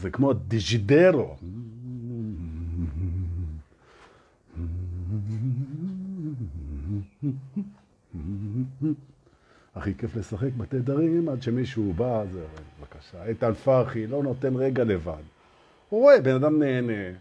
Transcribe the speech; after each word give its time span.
זה 0.00 0.10
כמו 0.10 0.32
דיג'ידרו. 0.32 1.36
הכי 9.74 9.94
כיף 9.94 10.16
לשחק 10.16 10.50
בתדרים 10.56 11.28
עד 11.28 11.42
שמישהו 11.42 11.92
בא, 11.92 12.24
זה 12.32 12.44
בבקשה. 12.80 13.24
איתן 13.24 13.54
פרחי 13.54 14.06
לא 14.06 14.22
נותן 14.22 14.56
רגע 14.56 14.84
לבד. 14.84 15.22
הוא 15.88 16.00
רואה, 16.00 16.20
בן 16.20 16.34
אדם 16.34 16.58
נהנה, 16.58 17.12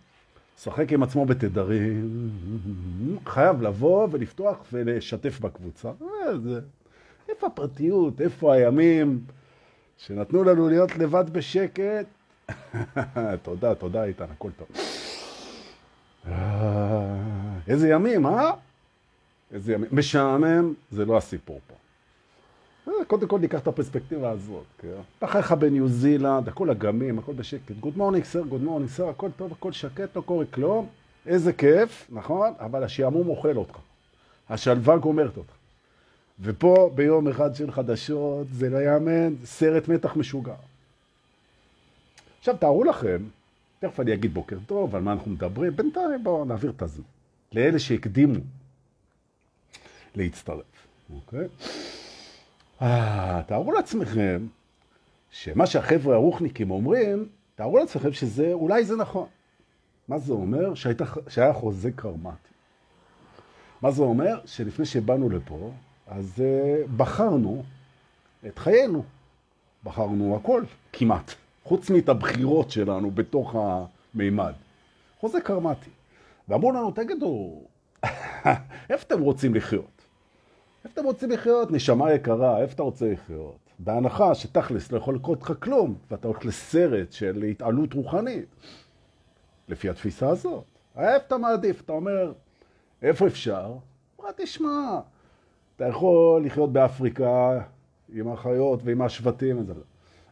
שחק 0.58 0.94
עם 0.94 1.04
עצמו 1.04 1.26
בתדרים, 1.26 2.30
חייב 3.26 3.62
לבוא 3.62 4.08
ולפתוח 4.12 4.58
ולשתף 4.74 5.40
בקבוצה. 5.40 5.92
אה, 6.02 6.60
איפה 7.30 7.48
הפרטיות? 7.48 8.22
איפה 8.22 8.54
הימים 8.54 9.20
שנתנו 9.98 10.44
לנו 10.44 10.70
להיות 10.70 10.98
לבד 10.98 11.30
בשקט? 11.30 12.06
תודה, 13.44 13.76
תודה 13.76 14.04
איתן, 14.04 14.26
הכל 14.32 14.50
טוב. 14.58 14.68
אה, 16.28 17.16
איזה 17.68 17.90
ימים, 17.90 18.26
אה? 18.26 18.52
איזה 19.52 19.74
ימים. 19.74 19.90
משעמם, 19.92 20.74
זה 20.92 21.06
לא 21.06 21.18
הסיפור 21.18 21.60
פה. 21.68 21.74
אה, 22.88 23.06
קודם 23.06 23.28
כל 23.28 23.40
ניקח 23.40 23.60
את 23.60 23.68
הפרספקטיבה 23.68 24.30
הזאת, 24.30 24.66
כן? 24.78 24.88
אתה 25.18 25.28
חי 25.28 25.40
לך 25.40 25.52
בניו 25.52 25.88
זילנד, 25.88 26.48
הכל 26.48 26.70
אגמים, 26.70 27.20
הכל 27.20 27.34
בשקט. 27.34 27.72
good 27.80 27.98
morning 27.98 28.24
sir, 28.26 28.42
good 28.42 28.62
morning 28.62 28.90
sir, 28.90 29.10
הכל 29.10 29.30
טוב, 29.38 29.52
הכל 29.52 29.72
שקט, 29.72 30.16
לא 30.16 30.22
קורה 30.22 30.46
כלום. 30.46 30.88
איזה 31.26 31.54
כיף, 31.54 32.08
נכון? 32.10 32.54
אבל 32.60 32.84
השעמום 32.84 33.28
אוכל 33.28 33.58
אותך. 33.58 33.78
השלווה 34.50 34.98
גומרת 34.98 35.38
אותך. 35.38 35.54
ופה 36.42 36.92
ביום 36.96 37.28
אחד 37.28 37.56
של 37.56 37.72
חדשות, 37.72 38.48
זה 38.52 38.70
לא 38.70 38.78
יאמן, 38.78 39.34
סרט 39.46 39.88
מתח 39.88 40.16
משוגע. 40.16 40.54
עכשיו 42.48 42.60
תארו 42.60 42.84
לכם, 42.84 43.18
תכף 43.80 44.00
אני 44.00 44.14
אגיד 44.14 44.34
בוקר 44.34 44.58
טוב, 44.66 44.96
על 44.96 45.02
מה 45.02 45.14
אנחנו 45.14 45.32
מדברים, 45.32 45.76
בינתיים 45.76 46.24
בואו 46.24 46.46
נעביר 46.46 46.72
את 46.72 46.82
הזמן. 46.82 47.06
לאלה 47.52 47.80
שהקדימו 47.80 48.40
להצטרף, 50.16 50.88
אוקיי? 51.14 51.48
אה, 52.82 53.42
תארו 53.48 53.72
לעצמכם 53.72 54.48
שמה 55.32 55.66
שהחבר'ה 55.66 56.16
הרוחניקים 56.16 56.72
אומרים, 56.72 57.28
תארו 57.56 57.78
לעצמכם 57.78 58.14
שזה, 58.14 58.54
אולי 58.54 58.86
זה 58.86 58.96
נכון. 58.96 59.28
מה 60.08 60.18
זה 60.18 60.34
אומר? 60.34 60.74
שהיית, 60.74 61.02
שהיה 61.30 61.54
חוזה 61.54 61.92
קרמטי. 61.92 62.50
מה 63.82 63.92
זה 63.92 64.02
אומר? 64.02 64.40
שלפני 64.46 64.86
שבאנו 64.86 65.30
לפה, 65.30 65.72
אז 66.08 66.34
uh, 66.38 66.92
בחרנו 66.98 67.64
את 68.48 68.60
חיינו. 68.60 69.04
בחרנו 69.84 70.36
הכל, 70.36 70.64
כמעט. 70.94 71.47
חוץ 71.68 71.90
מאת 71.90 72.10
הבחירות 72.10 72.72
שלנו 72.72 73.12
בתוך 73.12 73.56
המימד. 73.56 74.54
חוזה 75.20 75.42
קרמטי. 75.42 75.90
ואמרו 76.48 76.72
לנו, 76.72 76.92
תגידו, 76.92 77.62
איפה 78.90 79.04
אתם 79.08 79.22
רוצים 79.22 79.56
לחיות? 79.56 80.02
איפה 80.86 80.94
אתם 80.94 81.04
רוצים 81.06 81.32
לחיות? 81.32 81.72
נשמה 81.72 82.14
יקרה, 82.14 82.62
איפה 82.62 82.74
אתה 82.74 82.84
רוצה 82.84 83.12
לחיות? 83.12 83.58
בהנחה 83.80 84.36
שתכלס 84.36 84.92
לא 84.92 84.98
יכול 84.98 85.16
לקרות 85.16 85.42
לך 85.42 85.54
כלום, 85.60 85.96
ואתה 86.12 86.28
הולך 86.28 86.46
לסרט 86.46 87.12
של 87.12 87.44
התעלות 87.44 87.94
רוחנית. 87.94 88.46
לפי 89.70 89.90
התפיסה 89.90 90.30
הזאת. 90.30 90.64
איפה 90.98 91.26
אתה 91.28 91.38
מעדיף? 91.38 91.82
אתה 91.82 91.94
אומר, 91.94 92.34
איפה 93.02 93.28
אפשר? 93.28 93.74
מה 94.24 94.30
תשמע, 94.38 95.00
אתה 95.76 95.86
יכול 95.86 96.46
לחיות 96.46 96.74
באפריקה 96.74 97.60
עם 98.14 98.32
החיות 98.32 98.80
ועם 98.84 99.02
השבטים 99.02 99.60
וזה. 99.60 99.74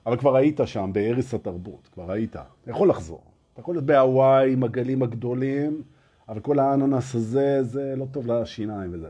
אבל 0.06 0.18
כבר 0.18 0.36
היית 0.36 0.60
שם, 0.66 0.90
בארץ 0.94 1.34
התרבות, 1.34 1.90
כבר 1.94 2.12
היית. 2.12 2.36
אתה 2.36 2.72
יכול 2.72 2.90
לחזור. 2.90 3.24
אתה 3.54 3.62
יכול 3.62 3.76
להיות 3.76 3.86
בהוואי 3.86 4.54
עם 4.54 4.64
הגלים 4.64 5.04
הגדולים, 5.04 5.82
אבל 6.30 6.40
כל 6.40 6.60
האננס 6.60 7.16
הזה, 7.16 7.64
זה 7.64 7.96
לא 7.98 8.06
טוב 8.12 8.32
לשיניים 8.32 8.94
וזה. 8.94 9.08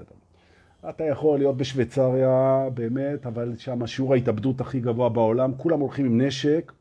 אתה 0.90 1.04
יכול 1.04 1.38
להיות 1.38 1.58
בשוויצריה, 1.58 2.68
באמת, 2.74 3.26
אבל 3.26 3.54
שם 3.58 3.88
שיעור 3.88 4.14
ההתאבדות 4.14 4.62
הכי 4.62 4.80
גבוה 4.80 5.10
בעולם, 5.10 5.52
כולם 5.58 5.80
הולכים 5.80 6.06
עם 6.06 6.22
נשק, 6.22 6.72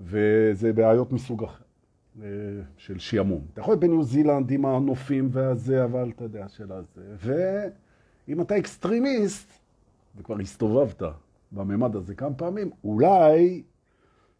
וזה 0.00 0.72
בעיות 0.72 1.12
מסוג 1.12 1.44
אחר, 1.44 1.64
אה, 2.22 2.28
של 2.76 2.98
שיעמום. 2.98 3.42
אתה 3.52 3.60
יכול 3.60 3.72
להיות 3.72 3.80
בניו 3.80 4.02
זילנד 4.02 4.50
עם 4.50 4.66
הנופים 4.66 5.28
והזה, 5.32 5.84
אבל 5.84 6.10
אתה 6.16 6.24
יודע, 6.24 6.48
של 6.48 6.72
הזה. 6.72 7.02
ואם 8.28 8.40
אתה 8.40 8.58
extremist, 8.58 9.52
וכבר 10.16 10.40
הסתובבת 10.40 11.02
בממד 11.52 11.96
הזה 11.96 12.14
כמה 12.14 12.34
פעמים, 12.34 12.70
אולי 12.84 13.62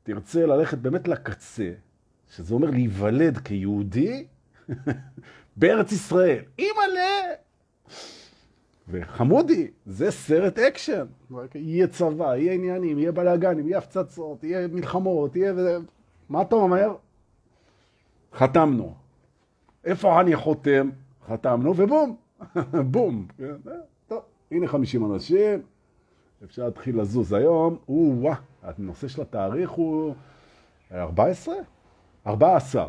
תרצה 0.02 0.46
ללכת 0.46 0.78
באמת 0.78 1.08
לקצה, 1.08 1.70
שזה 2.34 2.54
אומר 2.54 2.70
להיוולד 2.70 3.38
כיהודי 3.38 4.26
בארץ 5.56 5.92
ישראל. 5.92 6.42
אימא'לה! 6.58 7.34
וחמודי, 8.88 9.70
זה 9.86 10.10
סרט 10.10 10.58
אקשן. 10.58 11.06
יהיה 11.54 11.86
צבא, 11.86 12.36
יהיה 12.36 12.52
עניינים, 12.52 12.98
יהיה 12.98 13.12
בלאגנים, 13.12 13.66
יהיה 13.66 13.78
הפצצות, 13.78 14.44
יהיה 14.44 14.68
מלחמות, 14.68 15.36
יהיה... 15.36 15.52
מה 16.28 16.42
אתה 16.42 16.54
אומר? 16.54 16.94
חתמנו. 18.34 18.94
איפה 19.84 20.20
אני 20.20 20.36
חותם? 20.36 20.90
חתמנו, 21.26 21.74
ובום, 21.76 22.16
בום. 22.92 23.26
טוב, 24.06 24.22
הנה 24.50 24.68
50 24.68 25.12
אנשים, 25.12 25.62
אפשר 26.44 26.64
להתחיל 26.64 27.00
לזוז 27.00 27.32
היום. 27.32 27.76
או-אה, 27.88 28.34
הנושא 28.62 29.08
של 29.08 29.22
התאריך 29.22 29.70
הוא 29.70 30.14
14? 30.92 31.54
14. 32.26 32.86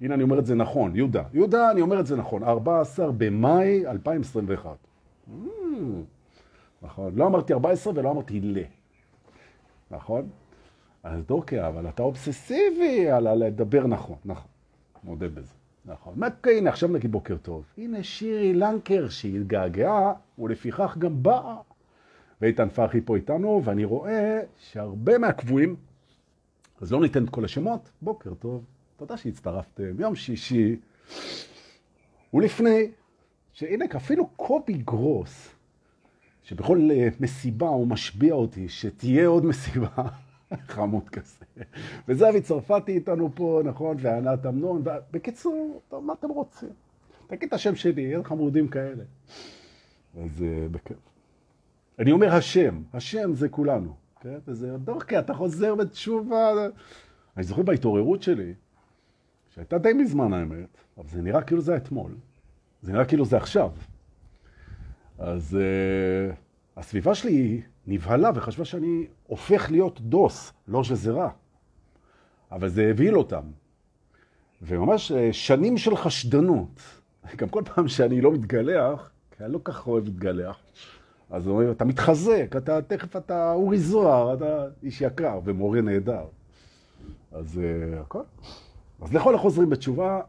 הנה 0.00 0.14
אני 0.14 0.22
אומר 0.22 0.38
את 0.38 0.46
זה 0.46 0.54
נכון, 0.54 0.96
יהודה. 0.96 1.22
יהודה, 1.32 1.70
אני 1.70 1.80
אומר 1.80 2.00
את 2.00 2.06
זה 2.06 2.16
נכון. 2.16 2.42
14 2.44 3.12
במאי 3.12 3.86
2021. 3.86 4.76
נכון, 6.82 7.14
לא 7.14 7.26
אמרתי 7.26 7.52
14 7.52 7.92
ולא 7.96 8.10
אמרתי 8.10 8.40
ל. 8.40 8.58
נכון? 9.90 10.28
אז 11.02 11.22
אוקיי, 11.30 11.68
אבל 11.68 11.88
אתה 11.88 12.02
אובססיבי 12.02 13.10
על 13.10 13.34
לדבר 13.34 13.86
נכון, 13.86 14.16
נכון, 14.24 14.46
מודה 15.04 15.28
בזה. 15.28 15.54
נכון. 15.84 16.14
מה 16.16 16.26
הנה, 16.46 16.70
עכשיו 16.70 16.88
נגיד 16.88 17.12
בוקר 17.12 17.36
טוב. 17.36 17.64
הנה 17.78 18.02
שירי 18.02 18.54
לנקר 18.54 19.08
שהתגעגעה, 19.08 20.12
ולפיכך 20.38 20.96
גם 20.98 21.22
באה. 21.22 21.56
ואיתן 22.44 22.68
פרחי 22.68 23.00
פה 23.00 23.16
איתנו, 23.16 23.62
ואני 23.64 23.84
רואה 23.84 24.40
שהרבה 24.58 25.18
מהקבועים, 25.18 25.76
אז 26.80 26.92
לא 26.92 27.00
ניתן 27.00 27.24
את 27.24 27.30
כל 27.30 27.44
השמות, 27.44 27.90
בוקר 28.02 28.34
טוב, 28.34 28.64
תודה 28.96 29.16
שהצטרפתם, 29.16 30.00
יום 30.00 30.14
שישי, 30.14 30.76
ולפני 32.34 32.90
שהנה, 33.52 33.84
אפילו 33.96 34.26
קובי 34.26 34.72
גרוס, 34.72 35.48
שבכל 36.42 36.88
אה, 36.90 37.08
מסיבה 37.20 37.68
הוא 37.68 37.86
משביע 37.86 38.34
אותי, 38.34 38.68
שתהיה 38.68 39.26
עוד 39.26 39.44
מסיבה, 39.44 40.08
חמוד 40.74 41.08
כזה. 41.08 41.44
וזהבי 42.08 42.40
צרפתי 42.40 42.92
איתנו 42.92 43.30
פה, 43.34 43.62
נכון, 43.64 43.96
וענת 44.00 44.46
אמנון, 44.46 44.82
בקיצור, 45.10 45.82
מה 45.92 46.12
אתם 46.12 46.28
רוצים? 46.28 46.70
תגיד 47.26 47.48
את 47.48 47.52
השם 47.52 47.74
שלי, 47.74 48.02
יהיה 48.02 48.24
חמודים 48.24 48.68
כאלה. 48.68 49.04
אז 50.22 50.30
uh, 50.38 50.72
בכיף. 50.72 51.13
אני 51.98 52.12
אומר 52.12 52.34
השם, 52.34 52.82
השם 52.92 53.34
זה 53.34 53.48
כולנו, 53.48 53.94
כן? 54.20 54.38
וזה 54.46 54.76
דורקי, 54.78 55.18
אתה 55.18 55.34
חוזר 55.34 55.74
בתשובה. 55.74 56.50
אני 57.36 57.44
זוכר 57.44 57.62
בהתעוררות 57.62 58.22
שלי, 58.22 58.54
שהייתה 59.54 59.78
די 59.78 59.92
מזמן 59.92 60.32
האמת, 60.32 60.78
אבל 60.98 61.08
זה 61.08 61.22
נראה 61.22 61.42
כאילו 61.42 61.60
זה 61.60 61.76
אתמול. 61.76 62.12
זה 62.82 62.92
נראה 62.92 63.04
כאילו 63.04 63.24
זה 63.24 63.36
עכשיו. 63.36 63.70
אז 65.18 65.58
uh, 65.60 66.34
הסביבה 66.76 67.14
שלי 67.14 67.62
נבהלה 67.86 68.30
וחשבה 68.34 68.64
שאני 68.64 69.06
הופך 69.26 69.70
להיות 69.70 70.00
דוס, 70.00 70.52
לא 70.68 70.84
שזה 70.84 71.12
רע. 71.12 71.28
אבל 72.52 72.68
זה 72.68 72.90
הבהיל 72.90 73.16
אותם. 73.16 73.42
וממש 74.62 75.12
uh, 75.12 75.14
שנים 75.32 75.78
של 75.78 75.96
חשדנות. 75.96 76.80
גם 77.36 77.48
כל 77.48 77.62
פעם 77.74 77.88
שאני 77.88 78.20
לא 78.20 78.32
מתגלח, 78.32 79.10
כי 79.36 79.44
אני 79.44 79.52
לא 79.52 79.60
כך 79.64 79.86
אוהב 79.86 80.04
להתגלח, 80.04 80.58
אז 81.34 81.48
אומרים, 81.48 81.70
אתה 81.70 81.84
מתחזק, 81.84 82.54
אתה 82.56 82.82
תכף 82.82 83.16
אתה 83.16 83.52
אורי 83.52 83.78
זוהר, 83.78 84.34
אתה 84.34 84.66
איש 84.82 85.00
יקר 85.00 85.40
ומורה 85.44 85.80
נהדר. 85.80 86.24
אז 87.32 87.60
uh, 87.60 88.00
הכל. 88.00 88.22
אז 89.02 89.14
לכל 89.14 89.34
החוזרים 89.34 89.70
בתשובה, 89.70 90.20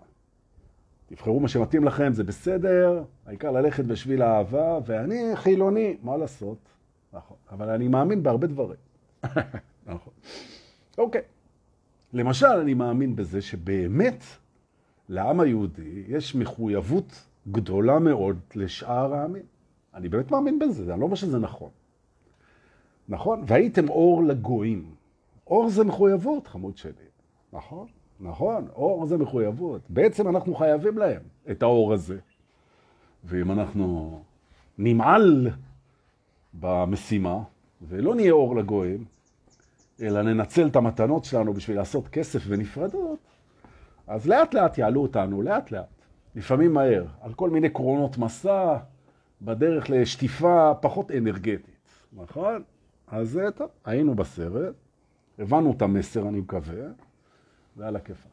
תבחרו 1.06 1.40
מה 1.40 1.48
שמתאים 1.48 1.84
לכם, 1.84 2.14
זה 2.14 2.24
בסדר, 2.24 3.04
העיקר 3.26 3.52
ללכת 3.52 3.86
בשביל 3.86 4.22
האהבה, 4.22 4.80
ואני 4.86 5.36
חילוני, 5.36 5.98
מה 6.04 6.18
לעשות? 6.18 6.58
נכון, 7.14 7.38
אבל 7.52 7.70
אני 7.70 7.88
מאמין 7.88 8.24
בהרבה 8.24 8.48
דברים. 8.48 8.80
נכון. 9.88 10.14
אוקיי. 10.98 11.22
למשל, 12.14 12.46
אני 12.62 12.74
מאמין 12.74 13.16
בזה 13.16 13.42
שבאמת 13.42 14.24
לעם 15.10 15.40
היהודי 15.40 16.04
יש 16.08 16.36
מחויבות 16.36 17.24
גדולה 17.52 18.00
מאוד 18.00 18.40
לשאר 18.56 19.14
העמים. 19.14 19.55
אני 19.96 20.10
באמת 20.10 20.32
מאמין 20.32 20.60
בזה, 20.60 20.92
אני 20.94 21.00
לא 21.00 21.06
אומר 21.06 21.16
שזה 21.16 21.40
נכון. 21.40 21.70
נכון? 23.10 23.44
והייתם 23.48 23.90
אור 23.90 24.24
לגויים. 24.24 24.96
אור 25.48 25.70
זה 25.70 25.84
מחויבות, 25.84 26.48
חמוד 26.48 26.78
שלי. 26.78 27.06
נכון, 27.54 27.88
נכון, 28.20 28.68
אור 28.76 29.06
זה 29.06 29.18
מחויבות. 29.18 29.82
בעצם 29.90 30.28
אנחנו 30.28 30.56
חייבים 30.56 30.98
להם 30.98 31.22
את 31.52 31.64
האור 31.64 31.94
הזה. 31.94 32.18
ואם 33.24 33.52
אנחנו 33.52 34.20
נמעל 34.78 35.50
במשימה, 36.54 37.44
ולא 37.82 38.16
נהיה 38.16 38.32
אור 38.32 38.56
לגויים, 38.56 39.06
אלא 40.02 40.22
ננצל 40.22 40.68
את 40.68 40.76
המתנות 40.76 41.26
שלנו 41.26 41.54
בשביל 41.54 41.78
לעשות 41.78 42.08
כסף 42.08 42.44
ונפרדות, 42.48 43.20
אז 44.08 44.28
לאט 44.28 44.54
לאט 44.54 44.78
יעלו 44.78 45.02
אותנו, 45.02 45.42
לאט 45.42 45.72
לאט. 45.72 45.86
לפעמים 46.36 46.74
מהר, 46.74 47.06
על 47.22 47.34
כל 47.34 47.50
מיני 47.50 47.70
קרונות 47.70 48.18
מסע, 48.18 48.78
בדרך 49.42 49.90
לשטיפה 49.90 50.74
פחות 50.82 51.12
אנרגטית, 51.12 51.76
נכון? 52.14 52.64
אז 53.08 53.40
טוב, 53.56 53.70
היינו 53.86 54.16
בסרט, 54.16 54.76
הבנו 55.40 55.72
את 55.72 55.82
המסר, 55.82 56.30
אני 56.30 56.40
מקווה, 56.40 56.86
ועל 57.78 57.96
הכיפה. 57.96 58.30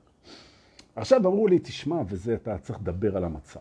עכשיו 0.96 1.19
אמרו 1.19 1.46
לי, 1.49 1.58
תשמע, 1.58 2.02
וזה, 2.08 2.34
אתה 2.34 2.58
צריך 2.58 2.78
לדבר 2.81 3.16
על 3.16 3.25
המצב. 3.25 3.60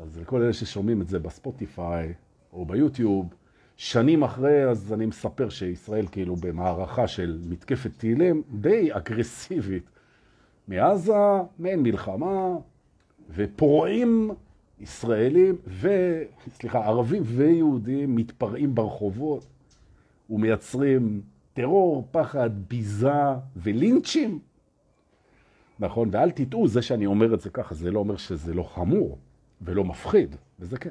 אז 0.00 0.18
לכל 0.18 0.42
אלה 0.42 0.52
ששומעים 0.52 1.02
את 1.02 1.08
זה 1.08 1.18
בספוטיפיי 1.18 2.12
או 2.52 2.64
ביוטיוב, 2.64 3.34
שנים 3.76 4.22
אחרי, 4.22 4.64
אז 4.64 4.92
אני 4.92 5.06
מספר 5.06 5.48
שישראל 5.48 6.06
כאילו 6.06 6.36
במערכה 6.36 7.08
של 7.08 7.38
מתקפת 7.48 7.90
טילים 7.96 8.42
די 8.50 8.88
אגרסיבית 8.92 9.84
מעזה, 10.68 11.12
מעין 11.58 11.82
מלחמה, 11.82 12.56
ופורעים 13.34 14.30
ישראלים 14.82 15.56
ו... 15.66 15.88
סליחה, 16.52 16.86
ערבים 16.86 17.22
ויהודים 17.26 18.16
מתפרעים 18.16 18.74
ברחובות 18.74 19.46
ומייצרים 20.30 21.22
טרור, 21.52 22.08
פחד, 22.10 22.50
ביזה 22.68 23.12
ולינצ'ים. 23.56 24.38
נכון, 25.78 26.08
ואל 26.12 26.30
תטעו, 26.30 26.68
זה 26.68 26.82
שאני 26.82 27.06
אומר 27.06 27.34
את 27.34 27.40
זה 27.40 27.50
ככה, 27.50 27.74
זה 27.74 27.90
לא 27.90 27.98
אומר 27.98 28.16
שזה 28.16 28.54
לא 28.54 28.62
חמור 28.62 29.18
ולא 29.60 29.84
מפחיד, 29.84 30.36
וזה 30.58 30.78
כן. 30.78 30.90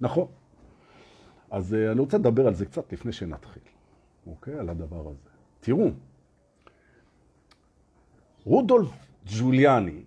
נכון. 0.00 0.26
אז 1.50 1.72
uh, 1.72 1.92
אני 1.92 2.00
רוצה 2.00 2.18
לדבר 2.18 2.46
על 2.46 2.54
זה 2.54 2.66
קצת 2.66 2.92
לפני 2.92 3.12
שנתחיל, 3.12 3.62
אוקיי? 4.26 4.58
על 4.58 4.68
הדבר 4.68 5.08
הזה. 5.08 5.28
תראו, 5.60 5.90
רודולף 8.44 9.06
ג'וליאני, 9.26 10.02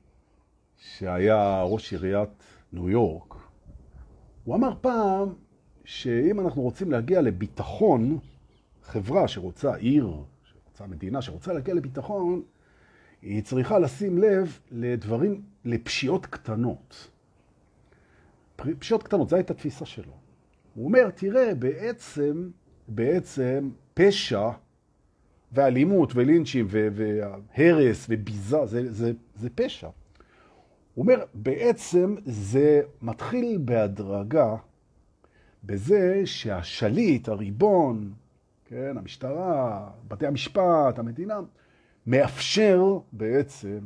שהיה 0.78 1.64
ראש 1.64 1.94
עיריית 1.94 2.57
ניו 2.74 2.90
יורק, 2.90 3.34
הוא 4.44 4.56
אמר 4.56 4.74
פעם 4.82 5.34
שאם 5.86 6.40
אנחנו 6.40 6.62
רוצים 6.62 6.92
להגיע 6.92 7.22
לביטחון, 7.22 8.18
חברה 8.84 9.28
שרוצה 9.28 9.76
עיר, 9.76 10.14
שרוצה 10.44 10.88
מדינה, 10.88 11.22
שרוצה 11.22 11.54
להגיע 11.54 11.74
לביטחון, 11.74 12.42
היא 13.22 13.44
צריכה 13.44 13.80
לשים 13.80 14.18
לב 14.18 14.60
לדברים, 14.72 15.42
לפשיעות 15.66 16.26
קטנות. 16.26 17.10
פשיעות 18.80 19.04
קטנות, 19.04 19.30
זו 19.30 19.36
הייתה 19.36 19.54
התפיסה 19.54 19.86
שלו. 19.86 20.14
הוא 20.76 20.86
אומר, 20.86 21.10
תראה, 21.10 21.56
בעצם, 21.56 22.50
בעצם 22.88 23.70
פשע 23.94 24.50
ואלימות 25.52 26.16
ולינצ'ים 26.16 26.68
והרס 26.70 28.06
וביזה, 28.10 28.66
זה, 28.66 28.92
זה, 28.92 29.12
זה 29.36 29.50
פשע. 29.56 29.90
הוא 30.98 31.04
אומר, 31.04 31.24
בעצם 31.34 32.16
זה 32.26 32.82
מתחיל 33.02 33.60
בהדרגה 33.66 34.56
בזה 35.64 36.22
שהשליט, 36.26 37.30
הריבון, 37.30 38.14
כן, 38.66 38.98
המשטרה, 38.98 39.90
בתי 40.08 40.28
המשפט, 40.28 41.00
המדינה, 41.00 41.40
מאפשר 42.08 43.00
בעצם, 43.12 43.80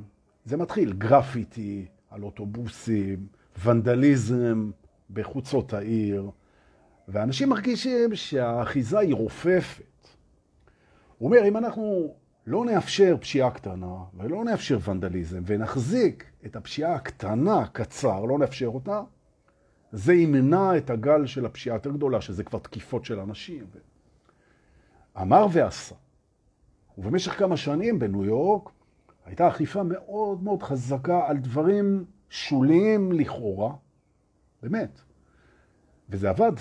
זה 0.46 0.58
מתחיל, 0.58 0.94
גרפיטי 0.94 1.86
על 2.10 2.24
אוטובוסים, 2.24 3.28
ונדליזם 3.64 4.72
בחוצות 5.10 5.74
העיר, 5.74 6.30
ואנשים 7.07 7.50
מרגישים 7.50 8.16
שהאחיזה 8.16 9.00
היא 9.00 9.16
רופפת. 9.16 10.07
הוא 11.18 11.28
אומר, 11.30 11.48
אם 11.48 11.57
אנחנו 11.57 12.16
לא 12.48 12.66
נאפשר 12.66 13.18
פשיעה 13.22 13.52
קטנה 13.52 13.96
ולא 14.14 14.44
נאפשר 14.44 14.78
ונדליזם 14.86 15.42
ונחזיק 15.46 16.26
את 16.46 16.56
הפשיעה 16.56 16.96
הקטנה 16.96 17.68
קצר, 17.68 18.26
לא 18.26 18.40
נאפשר 18.40 18.68
אותה, 18.68 19.02
זה 19.92 20.14
ימנע 20.14 20.78
את 20.78 20.90
הגל 20.90 21.26
של 21.26 21.46
הפשיעה 21.46 21.76
יותר 21.76 21.92
גדולה, 21.92 22.22
שזה 22.22 22.44
כבר 22.44 22.60
תקיפות 22.60 23.06
של 23.06 23.20
אנשים. 23.20 23.66
אמר 25.22 25.48
ועשה. 25.52 25.96
ובמשך 26.98 27.32
כמה 27.40 27.58
שנים 27.58 28.00
בניו 28.00 28.26
יורק 28.26 28.70
הייתה 29.26 29.48
אכיפה 29.48 29.84
מאוד 29.84 30.44
מאוד 30.44 30.64
חזקה 30.64 31.28
על 31.28 31.38
דברים 31.38 32.06
שוליים 32.30 33.12
לכאורה, 33.12 33.74
באמת. 34.64 35.02
וזה 36.10 36.30
עבד. 36.30 36.54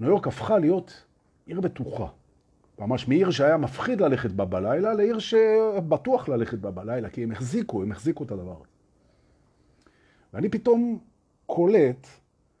ניו 0.00 0.10
יורק 0.10 0.26
הפכה 0.26 0.58
להיות 0.58 1.04
עיר 1.46 1.60
בטוחה. 1.60 2.06
ממש 2.78 3.08
מעיר 3.08 3.30
שהיה 3.30 3.56
מפחיד 3.56 4.00
ללכת 4.00 4.30
בה 4.30 4.44
בלילה, 4.44 4.94
לעיר 4.94 5.18
שבטוח 5.18 6.28
ללכת 6.28 6.58
בה 6.58 6.70
בלילה, 6.70 7.08
כי 7.10 7.22
הם 7.22 7.32
החזיקו, 7.32 7.82
הם 7.82 7.92
החזיקו 7.92 8.24
את 8.24 8.30
הדבר 8.30 8.56
הזה. 8.60 8.72
ואני 10.34 10.48
פתאום 10.48 10.98
קולט 11.46 12.06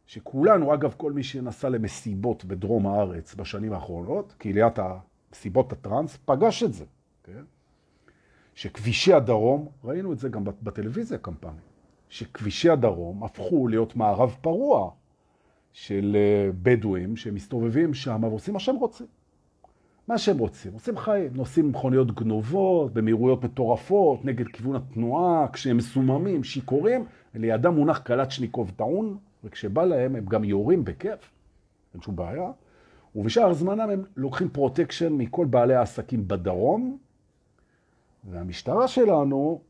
שכולנו, 0.06 0.74
אגב, 0.74 0.94
כל 0.96 1.12
מי 1.12 1.22
שנסע 1.22 1.68
למסיבות 1.68 2.44
בדרום 2.44 2.86
הארץ 2.86 3.34
בשנים 3.34 3.72
האחרונות, 3.72 4.34
קהיליית 4.38 4.78
המסיבות 4.78 5.72
הטרנס, 5.72 6.18
פגש 6.24 6.62
את 6.62 6.72
זה, 6.72 6.84
כן? 7.24 7.42
שכבישי 8.54 9.12
הדרום, 9.12 9.68
ראינו 9.84 10.12
את 10.12 10.18
זה 10.18 10.28
גם 10.28 10.44
בטלוויזיה 10.62 11.18
כמה 11.18 11.36
פעמים, 11.40 11.60
שכבישי 12.08 12.70
הדרום 12.70 13.24
הפכו 13.24 13.68
להיות 13.68 13.96
מערב 13.96 14.36
פרוע 14.40 14.90
של 15.72 16.16
אה, 16.16 16.50
בדואים 16.62 17.16
שמסתובבים 17.16 17.94
שם 17.94 18.24
ועושים 18.24 18.54
מה 18.54 18.60
שהם 18.60 18.76
רוצים. 18.76 19.06
מה 20.12 20.18
שהם 20.18 20.38
רוצים, 20.38 20.72
עושים 20.72 20.96
חיים, 20.96 21.30
נוסעים 21.34 21.68
מכוניות 21.68 22.14
גנובות, 22.14 22.92
במהירויות 22.92 23.44
מטורפות, 23.44 24.24
נגד 24.24 24.48
כיוון 24.48 24.76
התנועה, 24.76 25.46
כשהם 25.52 25.76
מסוממים, 25.76 26.44
שיכורים, 26.44 27.04
לידם 27.34 27.74
מונח 27.74 27.98
קלצ'ניקוב 27.98 28.72
טעון, 28.76 29.18
וכשבא 29.44 29.84
להם 29.84 30.16
הם 30.16 30.24
גם 30.24 30.44
יורים 30.44 30.84
בכיף, 30.84 31.30
אין 31.94 32.02
שום 32.02 32.16
בעיה, 32.16 32.50
ובשאר 33.16 33.52
זמנם 33.52 33.90
הם 33.90 34.04
לוקחים 34.16 34.48
פרוטקשן 34.48 35.12
מכל 35.12 35.46
בעלי 35.46 35.74
העסקים 35.74 36.28
בדרום, 36.28 36.98
והמשטרה 38.30 38.88
שלנו, 38.88 39.60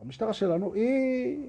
המשטרה 0.00 0.32
שלנו 0.32 0.74
היא 0.74 1.46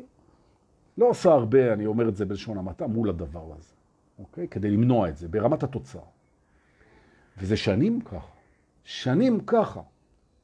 לא 0.98 1.10
עושה 1.10 1.32
הרבה, 1.32 1.74
אני 1.74 1.86
אומר 1.86 2.10
את 2.10 2.16
זה 2.16 2.26
בלשון 2.26 2.58
המעטה, 2.58 2.88
מול 2.88 3.10
הדבר 3.10 3.46
הזה, 3.58 3.74
אוקיי? 4.20 4.48
כדי 4.48 4.70
למנוע 4.70 5.10
את 5.10 5.18
זה, 5.18 5.28
ברמת 5.28 5.64
התוצאה. 5.64 6.21
וזה 7.38 7.58
שנים 7.58 8.02
ככה. 8.02 8.28
שנים 8.84 9.40
ככה, 9.40 9.82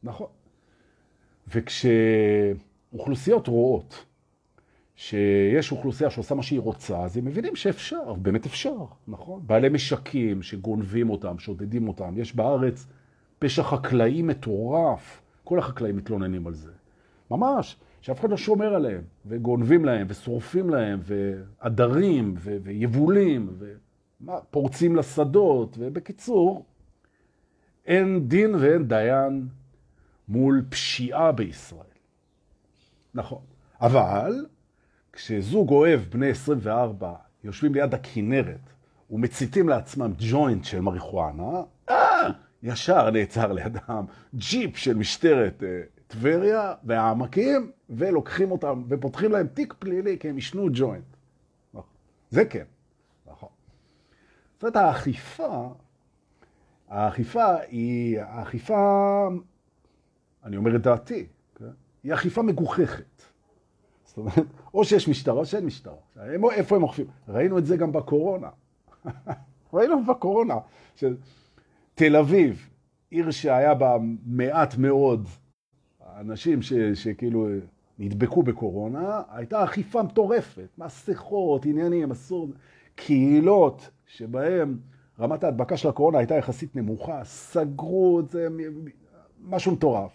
נכון. 0.04 0.28
וכשאוכלוסיות 1.48 3.48
רואות 3.48 4.06
שיש 4.96 5.72
אוכלוסייה 5.72 6.10
שעושה 6.10 6.36
מה 6.36 6.44
שהיא 6.44 6.60
רוצה, 6.60 7.04
אז 7.04 7.18
הם 7.18 7.26
מבינים 7.26 7.56
שאפשר, 7.56 8.14
באמת 8.14 8.46
אפשר, 8.46 8.76
נכון? 9.08 9.42
בעלי 9.46 9.70
משקים 9.70 10.42
שגונבים 10.42 11.10
אותם, 11.10 11.40
שודדים 11.40 11.88
אותם. 11.88 12.14
יש 12.18 12.36
בארץ 12.36 12.88
פשע 13.40 13.64
חקלאי 13.64 14.22
מטורף. 14.22 15.22
כל 15.44 15.60
החקלאים 15.60 15.98
מתלוננים 15.98 16.48
על 16.48 16.54
זה. 16.54 16.72
ממש, 17.32 17.76
שאף 18.02 18.20
אחד 18.20 18.30
לא 18.30 18.38
שומר 18.38 18.76
עליהם, 18.76 19.02
וגונבים 19.26 19.86
להם, 19.86 20.08
ושורפים 20.10 20.70
להם, 20.70 21.00
ועדרים, 21.04 22.36
ויבולים, 22.38 23.58
ופורצים 24.22 24.96
לשדות, 24.96 25.76
ובקיצור, 25.80 26.66
אין 27.88 28.28
דין 28.28 28.56
ואין 28.56 28.88
דיין 28.88 29.48
מול 30.28 30.66
פשיעה 30.70 31.32
בישראל. 31.32 31.82
נכון. 33.14 33.42
אבל 33.82 34.46
כשזוג 35.14 35.70
אוהב 35.70 36.02
בני 36.10 36.30
24 36.30 37.14
יושבים 37.44 37.74
ליד 37.74 37.94
הכינרת 37.94 38.70
ומציתים 39.10 39.70
לעצמם 39.70 40.14
ג'וינט 40.18 40.64
של 40.66 40.82
מריחואנה, 40.82 41.62
אה, 41.90 42.30
ישר 42.64 43.10
נעצר 43.10 43.52
לידם 43.52 44.06
ג'יפ 44.36 44.78
של 44.78 44.94
משטרת 44.94 45.64
אה, 45.64 45.82
טבריה 46.08 46.74
והעמקים, 46.84 47.72
ולוקחים 47.90 48.52
אותם 48.52 48.84
ופותחים 48.90 49.32
להם 49.32 49.48
תיק 49.48 49.74
פלילי 49.80 50.18
כי 50.20 50.30
הם 50.30 50.38
ישנו 50.38 50.68
ג'וינט. 50.74 51.18
נכון. 51.74 51.94
זה 52.30 52.46
כן. 52.46 52.64
נכון. 53.28 53.50
זאת 54.62 54.76
האכיפה 54.76 55.74
האכיפה 56.88 57.56
היא, 57.70 58.20
האכיפה, 58.20 59.28
אני 60.44 60.58
אומר 60.58 60.76
את 60.76 60.82
דעתי, 60.82 61.26
כן? 61.56 61.66
היא 62.04 62.14
אכיפה 62.14 62.42
מגוחכת. 62.42 63.22
זאת 64.06 64.18
אומרת, 64.18 64.48
או 64.74 64.84
שיש 64.84 65.08
משטרה 65.08 65.40
או 65.40 65.46
שאין 65.46 65.66
משטרה. 65.66 65.96
איפה 66.52 66.76
הם 66.76 66.84
אוכפים? 66.84 67.06
ראינו 67.28 67.58
את 67.58 67.66
זה 67.66 67.78
גם 67.78 67.92
בקורונה. 67.92 68.50
ראינו 69.74 70.04
בקורונה. 70.04 70.56
תל 71.96 72.16
אביב, 72.16 72.70
עיר 73.10 73.32
שהיה 73.32 73.74
בה 73.74 73.98
מעט 74.26 74.78
מאוד 74.78 75.28
האנשים 76.00 76.62
ש, 76.62 76.74
שכאילו 76.74 77.48
נדבקו 78.00 78.44
בקורונה, 78.44 79.22
הייתה 79.30 79.64
אכיפה 79.64 80.04
מטורפת, 80.04 80.68
מסכות, 80.78 81.66
עניינים, 81.66 82.12
אסור, 82.12 82.50
קהילות 82.96 83.90
שבהם 84.06 84.78
רמת 85.20 85.44
ההדבקה 85.44 85.78
של 85.78 85.90
הקורונה 85.90 86.18
הייתה 86.18 86.36
יחסית 86.36 86.76
נמוכה, 86.76 87.24
סגרו 87.24 88.20
את 88.20 88.30
זה, 88.30 88.48
משהו 89.44 89.72
מטורף. 89.72 90.12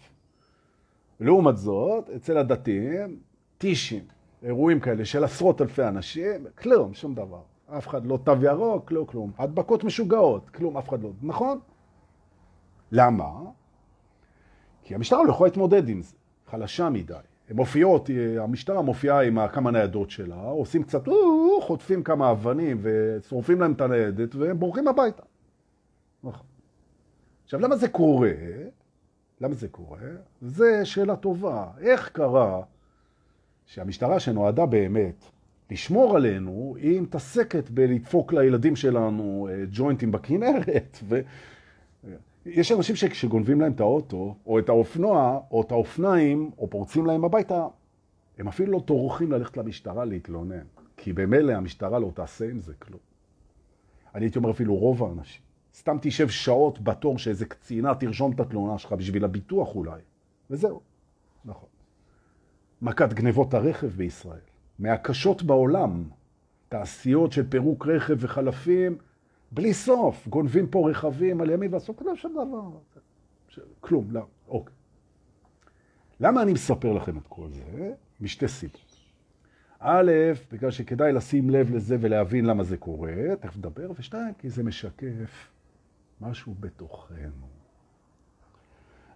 לעומת 1.21 1.57
זאת, 1.57 2.11
אצל 2.11 2.39
הדתיים, 2.39 3.19
טישים, 3.59 4.05
אירועים 4.43 4.81
כאלה 4.81 5.05
של 5.05 5.25
עשרות 5.25 5.63
אלפי 5.63 5.83
אנשים, 5.83 6.47
כלום, 6.59 6.95
שום 6.95 7.15
דבר. 7.15 7.43
אף 7.79 7.89
אחד 7.89 8.07
לא 8.07 8.19
תו 8.25 8.33
ירוק, 8.43 8.93
לא 8.93 9.05
כלום. 9.09 9.33
הדבקות 9.39 9.85
משוגעות, 9.85 10.51
כלום, 10.51 10.77
אף 10.77 10.89
אחד 10.89 11.03
לא. 11.03 11.11
נכון? 11.23 11.61
למה? 12.93 13.33
כי 14.83 14.95
המשטרה 14.95 15.25
לא 15.25 15.31
יכולה 15.31 15.49
להתמודד 15.49 15.89
עם 15.89 16.03
זה, 16.03 16.17
חלשה 16.47 16.91
מדי. 16.91 17.15
מופיעות, 17.51 18.11
המשטרה 18.39 18.83
מופיעה 18.83 19.23
עם 19.23 19.49
כמה 19.49 19.71
ניידות 19.71 20.11
שלה, 20.11 20.37
עושים 20.37 20.83
קצת, 20.83 21.09
חוטפים 21.61 22.03
כמה 22.03 22.31
אבנים 22.31 22.79
ושורפים 22.83 23.61
להם 23.61 23.73
את 23.73 23.81
הניידת 23.81 24.35
והם 24.35 24.59
בורחים 24.59 24.89
הביתה. 24.89 25.23
נכון. 26.25 26.47
עכשיו, 27.45 27.61
למה 27.61 27.77
זה 27.77 27.89
קורה? 27.89 28.33
למה 29.41 29.55
זה 29.55 29.69
קורה? 29.69 29.99
זו 30.43 30.65
שאלה 30.85 31.17
טובה. 31.17 31.67
איך 31.81 32.09
קרה 32.09 32.63
שהמשטרה 33.67 34.21
שנועדה 34.21 34.67
באמת 34.67 35.25
לשמור 35.71 36.17
עלינו, 36.17 36.77
היא 36.79 37.01
מתעסקת 37.01 37.71
בלדפוק 37.71 38.33
לילדים 38.33 38.77
שלנו 38.77 39.49
אה, 39.51 39.65
ג'וינטים 39.71 40.13
בכנרת, 40.13 40.99
ו... 41.09 41.21
יש 42.47 42.73
אנשים 42.73 42.97
שכשגונבים 42.97 43.61
להם 43.61 43.73
את 43.73 43.81
האוטו, 43.81 44.37
או 44.47 44.59
את 44.59 44.69
האופנוע, 44.69 45.41
או 45.51 45.63
את 45.63 45.73
האופניים, 45.73 46.51
או 46.59 46.71
פורצים 46.71 47.07
להם 47.07 47.25
הביתה, 47.25 47.67
הם 48.39 48.49
אפילו 48.49 48.73
לא 48.73 48.83
טורחים 48.85 49.33
ללכת 49.33 49.57
למשטרה 49.57 50.05
להתלונן, 50.05 50.65
כי 50.97 51.13
במילא 51.13 51.53
המשטרה 51.53 51.99
לא 51.99 52.11
תעשה 52.15 52.51
עם 52.51 52.59
זה 52.59 52.75
כלום. 52.75 53.01
אני 54.15 54.25
הייתי 54.25 54.39
אומר 54.39 54.51
אפילו 54.51 54.75
רוב 54.75 55.05
האנשים. 55.05 55.43
סתם 55.75 55.97
תשב 56.01 56.29
שעות 56.29 56.81
בתור 56.81 57.19
שאיזה 57.19 57.47
קצינה 57.47 57.95
תרשום 57.95 58.33
את 58.33 58.41
התלונה 58.41 58.79
שלך 58.79 58.93
בשביל 58.93 59.25
הביטוח 59.25 59.75
אולי, 59.75 60.01
וזהו. 60.51 60.81
נכון. 61.45 61.69
מכת 62.83 63.13
גנבות 63.13 63.55
הרכב 63.55 63.87
בישראל, 63.87 64.41
מהקשות 64.79 65.43
בעולם, 65.43 66.05
תעשיות 66.69 67.33
של 67.33 67.49
פירוק 67.49 67.87
רכב 67.87 68.17
וחלפים, 68.19 68.99
בלי 69.53 69.75
סוף, 69.75 70.29
גונבים 70.29 70.67
פה 70.67 70.91
רכבים 70.91 71.41
על 71.41 71.51
ימין 71.51 71.75
ועשו 71.75 71.97
כלום 71.97 72.17
שום 72.17 72.33
דבר. 72.33 72.71
כלום, 73.81 74.11
לא, 74.11 74.27
אוקיי. 74.49 74.75
למה 76.21 76.43
אני 76.43 76.53
מספר 76.53 76.93
לכם 76.93 77.19
את 77.19 77.27
כל 77.29 77.49
זה? 77.51 77.93
משתי 78.21 78.49
סיבות. 78.49 78.97
א', 79.79 80.13
בגלל 80.53 80.71
שכדאי 80.71 81.13
לשים 81.13 81.51
לב 81.51 81.75
לזה 81.75 81.97
ולהבין 82.01 82.45
למה 82.45 82.65
זה 82.65 82.77
קורה, 82.77 83.13
תכף 83.41 83.57
נדבר, 83.57 83.91
ושתיים, 83.99 84.35
כי 84.39 84.51
זה 84.51 84.63
משקף 84.63 85.51
משהו 86.21 86.55
בתוכנו. 86.61 87.47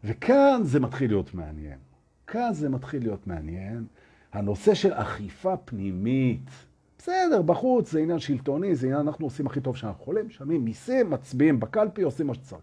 וכאן 0.04 0.60
זה 0.62 0.80
מתחיל 0.80 1.10
להיות 1.10 1.34
מעניין. 1.34 1.78
כאן 2.26 2.52
זה 2.52 2.68
מתחיל 2.68 3.02
להיות 3.02 3.26
מעניין. 3.26 3.86
הנושא 4.32 4.74
של 4.74 4.92
אכיפה 4.92 5.56
פנימית. 5.56 6.50
בסדר, 6.98 7.42
בחוץ 7.42 7.92
זה 7.92 8.00
עניין 8.00 8.18
שלטוני, 8.18 8.74
זה 8.74 8.86
עניין, 8.86 9.00
אנחנו 9.00 9.26
עושים 9.26 9.46
הכי 9.46 9.60
טוב 9.60 9.76
שאנחנו 9.76 10.02
יכולים, 10.02 10.26
משלמים 10.26 10.64
מיסים, 10.64 11.10
מצביעים 11.10 11.60
בקלפי, 11.60 12.02
עושים 12.02 12.26
מה 12.26 12.34
שצריך. 12.34 12.62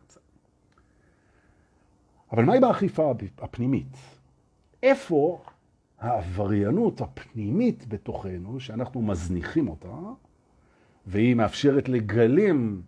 אבל 2.32 2.46
מהי 2.46 2.60
באכיפה 2.60 3.13
הפנימית? 3.38 3.98
איפה 4.84 5.42
העבריינות 6.00 7.02
הפנימית 7.02 7.86
בתוכנו, 7.88 8.60
שאנחנו 8.60 9.02
מזניחים 9.02 9.68
אותה, 9.68 9.98
והיא 11.08 11.36
מאפשרת 11.36 11.90
לגלים 11.90 12.82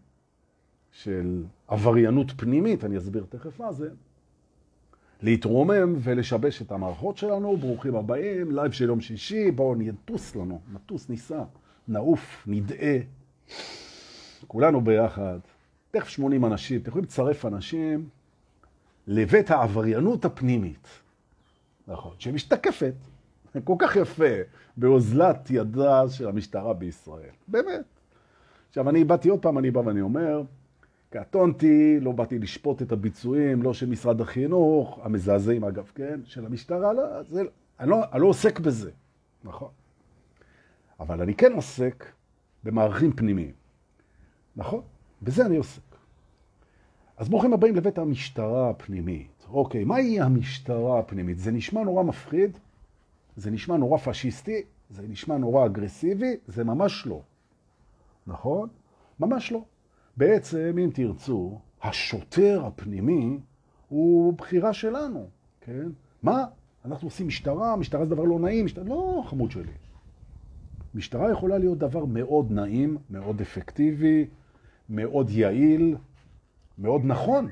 של 0.91 1.45
עבריינות 1.67 2.31
פנימית, 2.31 2.83
אני 2.83 2.97
אסביר 2.97 3.25
תכף 3.29 3.59
מה 3.59 3.71
זה, 3.73 3.89
להתרומם 5.25 5.95
ולשבש 5.99 6.61
את 6.61 6.71
המערכות 6.71 7.17
שלנו. 7.17 7.57
ברוכים 7.57 7.95
הבאים, 7.95 8.51
live 8.51 8.71
של 8.71 8.85
יום 8.85 9.01
שישי, 9.01 9.51
בואו 9.51 9.75
נטוס 9.75 10.35
לנו, 10.35 10.61
נטוס, 10.73 11.09
ניסע, 11.09 11.43
נעוף, 11.87 12.43
נדעה. 12.47 12.97
כולנו 14.47 14.81
ביחד. 14.81 15.39
תכף 15.91 16.09
80 16.09 16.45
אנשים, 16.45 16.81
אתם 16.81 16.89
יכולים 16.89 17.03
לצרף 17.05 17.45
אנשים 17.45 18.09
לבית 19.07 19.51
העבריינות 19.51 20.25
הפנימית. 20.25 20.87
נכון, 21.87 22.13
שמשתקפת 22.19 22.93
כל 23.63 23.75
כך 23.79 23.95
יפה 23.95 24.33
באוזלת 24.77 25.47
ידה 25.49 26.09
של 26.09 26.27
המשטרה 26.27 26.73
בישראל. 26.73 27.29
באמת. 27.47 27.85
עכשיו, 28.69 28.89
אני 28.89 29.03
באתי 29.03 29.29
עוד 29.29 29.41
פעם, 29.41 29.57
אני 29.57 29.71
בא 29.71 29.79
ואני 29.79 30.01
אומר, 30.01 30.41
קטונתי, 31.19 31.99
לא 31.99 32.11
באתי 32.11 32.39
לשפוט 32.39 32.81
את 32.81 32.91
הביצועים, 32.91 33.63
לא 33.63 33.73
של 33.73 33.89
משרד 33.89 34.21
החינוך, 34.21 34.99
המזעזעים 35.03 35.63
אגב, 35.63 35.91
כן? 35.95 36.19
של 36.25 36.45
המשטרה, 36.45 36.93
לא, 36.93 37.23
זה, 37.23 37.43
אני, 37.79 37.89
לא, 37.89 38.03
אני 38.13 38.21
לא 38.21 38.27
עוסק 38.27 38.59
בזה, 38.59 38.91
נכון? 39.43 39.69
אבל 40.99 41.21
אני 41.21 41.35
כן 41.35 41.53
עוסק 41.53 42.05
במערכים 42.63 43.11
פנימיים, 43.13 43.51
נכון? 44.55 44.81
בזה 45.21 45.45
אני 45.45 45.57
עוסק. 45.57 45.81
אז 47.17 47.29
ברוכים 47.29 47.53
הבאים 47.53 47.75
לבית 47.75 47.97
המשטרה 47.97 48.69
הפנימית. 48.69 49.45
אוקיי, 49.49 49.83
מהי 49.83 50.21
המשטרה 50.21 50.99
הפנימית? 50.99 51.39
זה 51.39 51.51
נשמע 51.51 51.83
נורא 51.83 52.03
מפחיד, 52.03 52.57
זה 53.37 53.51
נשמע 53.51 53.77
נורא 53.77 53.97
פשיסטי, 53.97 54.61
זה 54.89 55.01
נשמע 55.07 55.37
נורא 55.37 55.65
אגרסיבי, 55.65 56.35
זה 56.47 56.63
ממש 56.63 57.07
לא. 57.07 57.21
נכון? 58.27 58.69
ממש 59.19 59.51
לא. 59.51 59.65
בעצם, 60.17 60.75
אם 60.83 60.89
תרצו, 60.93 61.59
השוטר 61.81 62.65
הפנימי 62.65 63.39
הוא 63.89 64.33
בחירה 64.33 64.73
שלנו, 64.73 65.27
כן? 65.61 65.87
מה? 66.23 66.45
אנחנו 66.85 67.07
עושים 67.07 67.27
משטרה, 67.27 67.75
משטרה 67.75 68.05
זה 68.05 68.15
דבר 68.15 68.23
לא 68.23 68.39
נעים, 68.39 68.65
משטרה... 68.65 68.83
לא, 68.83 69.23
חמוד 69.25 69.51
שלי. 69.51 69.71
משטרה 70.95 71.31
יכולה 71.31 71.57
להיות 71.57 71.77
דבר 71.77 72.05
מאוד 72.05 72.51
נעים, 72.51 72.97
מאוד 73.09 73.41
אפקטיבי, 73.41 74.25
מאוד 74.89 75.29
יעיל, 75.29 75.95
מאוד 76.77 77.01
נכון. 77.05 77.47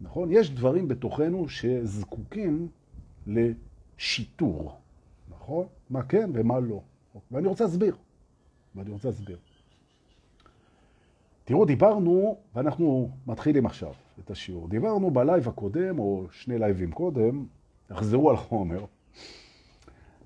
נכון? 0.00 0.32
יש 0.32 0.50
דברים 0.50 0.88
בתוכנו 0.88 1.48
שזקוקים 1.48 2.68
לשיטור, 3.26 4.76
נכון? 5.30 5.66
מה 5.90 6.02
כן 6.02 6.30
ומה 6.34 6.60
לא. 6.60 6.82
ואני 7.30 7.48
רוצה 7.48 7.64
להסביר. 7.64 7.96
ואני 8.74 8.90
רוצה 8.90 9.08
להסביר. 9.08 9.38
תראו, 11.48 11.64
דיברנו, 11.64 12.36
ואנחנו 12.54 13.10
מתחילים 13.26 13.66
עכשיו 13.66 13.92
את 14.20 14.30
השיעור. 14.30 14.68
דיברנו 14.68 15.10
בלייב 15.10 15.48
הקודם, 15.48 15.98
או 15.98 16.26
שני 16.30 16.58
לייבים 16.58 16.92
קודם, 16.92 17.46
תחזרו 17.86 18.30
על 18.30 18.36
חומר. 18.36 18.84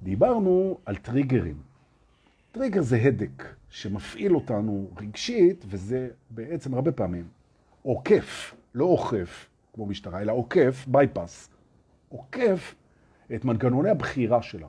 דיברנו 0.02 0.78
על 0.86 0.96
טריגרים. 0.96 1.56
טריגר 2.52 2.82
זה 2.82 2.96
הדק 2.96 3.54
שמפעיל 3.70 4.34
אותנו 4.34 4.90
רגשית, 5.00 5.64
וזה 5.68 6.08
בעצם 6.30 6.74
הרבה 6.74 6.92
פעמים 6.92 7.28
עוקף, 7.82 8.54
לא 8.74 8.84
אוכף 8.84 9.48
כמו 9.72 9.86
משטרה, 9.86 10.20
אלא 10.20 10.32
עוקף, 10.32 10.84
bypass, 10.88 11.50
עוקף 12.08 12.74
את 13.34 13.44
מנגנוני 13.44 13.90
הבחירה 13.90 14.42
שלנו. 14.42 14.68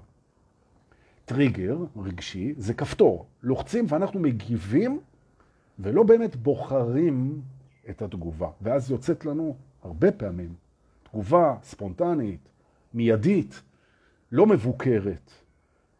טריגר 1.25 1.77
רגשי 1.97 2.53
זה 2.57 2.73
כפתור, 2.73 3.25
לוחצים 3.43 3.85
ואנחנו 3.89 4.19
מגיבים 4.19 4.99
ולא 5.79 6.03
באמת 6.03 6.35
בוחרים 6.35 7.41
את 7.89 8.01
התגובה. 8.01 8.49
ואז 8.61 8.91
יוצאת 8.91 9.25
לנו 9.25 9.55
הרבה 9.83 10.11
פעמים 10.11 10.53
תגובה 11.03 11.55
ספונטנית, 11.63 12.39
מיידית, 12.93 13.61
לא 14.31 14.45
מבוקרת, 14.45 15.31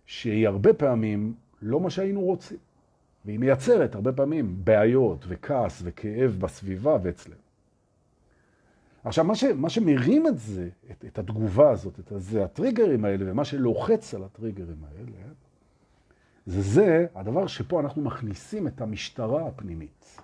שהיא 0.06 0.48
הרבה 0.48 0.74
פעמים 0.74 1.34
לא 1.62 1.80
מה 1.80 1.90
שהיינו 1.90 2.22
רוצים. 2.22 2.58
והיא 3.26 3.40
מייצרת 3.40 3.96
הרבה 3.96 4.12
פעמים 4.12 4.56
בעיות 4.64 5.26
וכעס 5.28 5.82
וכאב 5.86 6.36
בסביבה 6.40 6.98
ואצלנו. 7.04 7.44
עכשיו, 9.04 9.26
מה, 9.26 9.36
ש, 9.36 9.44
מה 9.44 9.70
שמרים 9.70 10.28
את 10.28 10.40
זה, 10.40 10.70
את, 10.92 11.06
את 11.08 11.20
התגובה 11.20 11.72
הזאת, 11.72 12.00
את 12.00 12.14
זה, 12.18 12.44
הטריגרים 12.44 13.06
האלה, 13.06 13.32
ומה 13.32 13.46
שלוחץ 13.46 14.14
על 14.14 14.24
הטריגרים 14.24 14.84
האלה, 14.84 15.12
זה 16.46 16.62
זה 16.62 17.06
הדבר 17.16 17.48
שפה 17.48 17.80
אנחנו 17.80 18.02
מכניסים 18.02 18.68
את 18.68 18.82
המשטרה 18.82 19.48
הפנימית. 19.48 20.22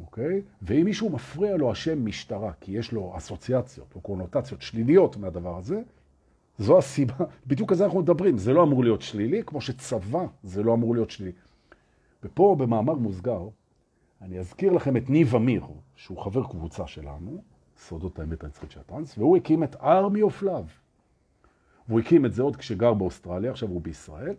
אוקיי? 0.00 0.42
ואם 0.62 0.84
מישהו 0.84 1.10
מפריע 1.10 1.56
לו 1.56 1.70
השם 1.70 2.06
משטרה, 2.06 2.52
כי 2.60 2.72
יש 2.72 2.92
לו 2.92 3.14
אסוציאציות 3.16 3.94
או 3.94 4.00
קונוטציות 4.00 4.62
שליליות 4.62 5.16
מהדבר 5.16 5.58
הזה, 5.58 5.82
זו 6.58 6.78
הסיבה, 6.78 7.14
בדיוק 7.46 7.72
על 7.72 7.78
זה 7.78 7.84
אנחנו 7.84 8.00
מדברים, 8.00 8.38
זה 8.38 8.52
לא 8.52 8.62
אמור 8.62 8.84
להיות 8.84 9.02
שלילי, 9.02 9.42
כמו 9.46 9.60
שצבא 9.60 10.26
זה 10.42 10.62
לא 10.62 10.74
אמור 10.74 10.94
להיות 10.94 11.10
שלילי. 11.10 11.32
ופה 12.22 12.56
במאמר 12.58 12.94
מוסגר, 12.94 13.48
אני 14.22 14.38
אזכיר 14.38 14.72
לכם 14.72 14.96
את 14.96 15.10
ניב 15.10 15.36
אמיר, 15.36 15.64
שהוא 15.96 16.18
חבר 16.18 16.44
קבוצה 16.46 16.86
שלנו, 16.86 17.42
סודות 17.78 18.18
האמת 18.18 18.44
הנצחית 18.44 18.70
של 18.70 18.80
הטרנס, 18.80 19.18
והוא 19.18 19.36
הקים 19.36 19.64
את 19.64 19.74
Army 19.74 20.40
of 20.40 20.42
Love. 20.42 20.70
והוא 21.88 22.00
הקים 22.00 22.26
את 22.26 22.32
זה 22.32 22.42
עוד 22.42 22.56
כשגר 22.56 22.94
באוסטרליה, 22.94 23.50
עכשיו 23.50 23.68
הוא 23.68 23.80
בישראל, 23.80 24.34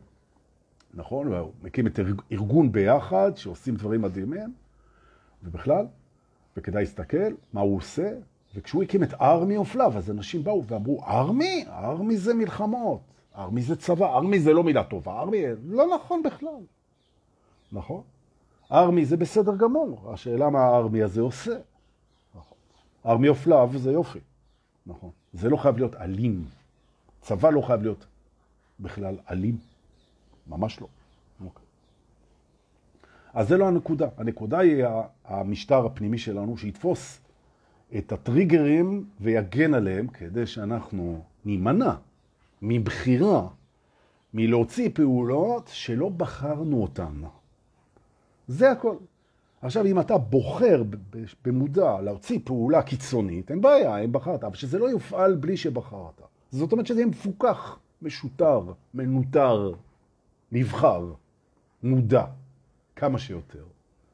נכון? 0.96 1.28
והוא 1.28 1.52
מקים 1.64 1.88
את 1.88 2.00
ארגון 2.32 2.72
ביחד 2.72 3.32
שעושים 3.36 3.76
דברים 3.76 4.02
מדהימים, 4.02 4.54
ובכלל, 5.44 5.86
וכדאי 6.58 6.84
להסתכל 6.84 7.34
מה 7.54 7.62
הוא 7.62 7.78
עושה, 7.78 8.12
וכשהוא 8.56 8.84
הקים 8.84 9.04
את 9.04 9.14
Army 9.14 9.58
of 9.58 9.76
Love, 9.76 9.98
אז 9.98 10.12
אנשים 10.12 10.44
באו 10.44 10.66
ואמרו, 10.66 11.04
army? 11.06 11.66
army 11.68 12.18
זה 12.18 12.34
מלחמות, 12.34 13.00
army 13.36 13.62
זה 13.62 13.76
צבא, 13.76 14.16
army 14.16 14.40
זה 14.40 14.54
לא 14.54 14.64
מילה 14.64 14.84
טובה, 14.84 15.20
army 15.20 15.44
לא 15.66 15.96
נכון 15.96 16.24
בכלל, 16.24 16.64
נכון? 17.72 18.02
army 18.72 19.06
זה 19.06 19.18
בסדר 19.18 19.56
גמור, 19.56 20.14
השאלה 20.14 20.50
מה 20.50 20.60
ה 20.60 20.69
army 20.69 21.04
הזה 21.04 21.22
עושה. 21.22 21.58
נכון. 22.36 22.58
Army 23.06 23.30
of 23.30 23.48
Love 23.48 23.78
זה 23.78 23.92
יופי, 23.92 24.20
נכון. 24.88 25.10
זה 25.34 25.50
לא 25.50 25.58
חייב 25.58 25.78
להיות 25.78 25.96
אלים. 25.96 26.46
צבא 27.22 27.50
לא 27.50 27.62
חייב 27.62 27.82
להיות 27.82 28.06
בכלל 28.80 29.18
אלים, 29.32 29.58
ממש 30.48 30.82
לא. 30.82 30.88
אוקיי. 31.46 31.66
אז 33.34 33.48
זה 33.48 33.58
לא 33.58 33.68
הנקודה. 33.68 34.08
הנקודה 34.18 34.60
היא 34.60 34.86
המשטר 35.26 35.86
הפנימי 35.86 36.18
שלנו 36.18 36.58
שיתפוס 36.58 37.20
את 37.98 38.12
הטריגרים 38.12 39.06
ויגן 39.22 39.74
עליהם 39.74 40.08
כדי 40.08 40.46
שאנחנו 40.46 41.22
נימנע 41.46 41.94
מבחירה, 42.62 43.48
מלהוציא 44.34 44.90
פעולות 44.94 45.70
שלא 45.74 46.10
בחרנו 46.10 46.82
אותן. 46.82 47.22
זה 48.48 48.72
הכל. 48.72 48.96
עכשיו, 49.62 49.86
אם 49.86 50.00
אתה 50.00 50.18
בוחר 50.18 50.84
במודע 51.46 52.02
להוציא 52.02 52.40
פעולה 52.44 52.82
קיצונית, 52.82 53.52
אין 53.52 53.62
בעיה, 53.62 53.98
אם 53.98 54.12
בחרת, 54.12 54.44
אבל 54.44 54.56
שזה 54.56 54.80
לא 54.80 54.90
יופעל 54.90 55.36
בלי 55.36 55.58
שבחרת. 55.58 56.22
זאת 56.52 56.72
אומרת 56.72 56.88
שזה 56.88 57.00
יהיה 57.00 57.08
מפוקח, 57.08 57.80
משוטר, 58.02 58.62
מנוטר, 58.94 59.72
נבחר, 60.52 61.14
מודע, 61.84 62.26
כמה 62.96 63.20
שיותר. 63.20 63.66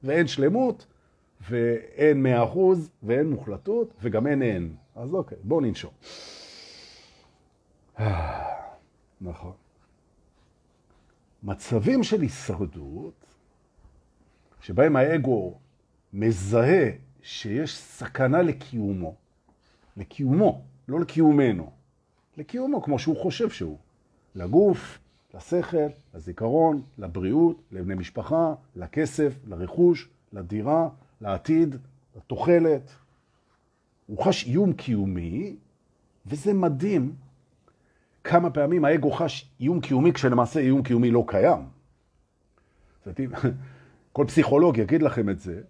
ואין 0.03 0.27
שלמות, 0.27 0.85
ואין 1.49 2.23
מאה 2.23 2.43
אחוז, 2.43 2.89
ואין 3.03 3.29
מוחלטות, 3.29 3.93
וגם 4.01 4.27
אין 4.27 4.41
אין. 4.41 4.75
אז 4.95 5.13
אוקיי, 5.13 5.37
בואו 5.43 5.61
ננשום. 5.61 5.91
נכון. 9.21 9.53
מצבים 11.43 12.03
של 12.03 12.21
הישרדות, 12.21 13.25
שבהם 14.61 14.95
האגו 14.95 15.59
מזהה 16.13 16.89
שיש 17.21 17.77
סכנה 17.77 18.41
לקיומו, 18.41 19.15
לקיומו, 19.97 20.61
לא 20.87 20.99
לקיומנו, 20.99 21.71
לקיומו 22.37 22.81
כמו 22.81 22.99
שהוא 22.99 23.17
חושב 23.17 23.49
שהוא, 23.49 23.77
לגוף, 24.35 24.99
לשכל, 25.33 25.87
לזיכרון, 26.13 26.81
לבריאות, 26.97 27.61
לבני 27.71 27.95
משפחה, 27.95 28.53
לכסף, 28.75 29.33
לרכוש, 29.47 30.09
לדירה, 30.33 30.89
לעתיד, 31.21 31.75
לתוחלת. 32.15 32.91
הוא 34.07 34.23
חש 34.23 34.47
איום 34.47 34.73
קיומי, 34.73 35.55
וזה 36.25 36.53
מדהים 36.53 37.15
כמה 38.23 38.49
פעמים 38.49 38.85
האגו 38.85 39.11
חש 39.11 39.49
איום 39.59 39.81
קיומי 39.81 40.13
כשלמעשה 40.13 40.59
איום 40.59 40.83
קיומי 40.83 41.11
לא 41.11 41.23
קיים. 41.27 41.59
כל 44.13 44.25
פסיכולוג 44.27 44.77
יגיד 44.77 45.01
לכם 45.01 45.29
את 45.29 45.39
זה, 45.39 45.61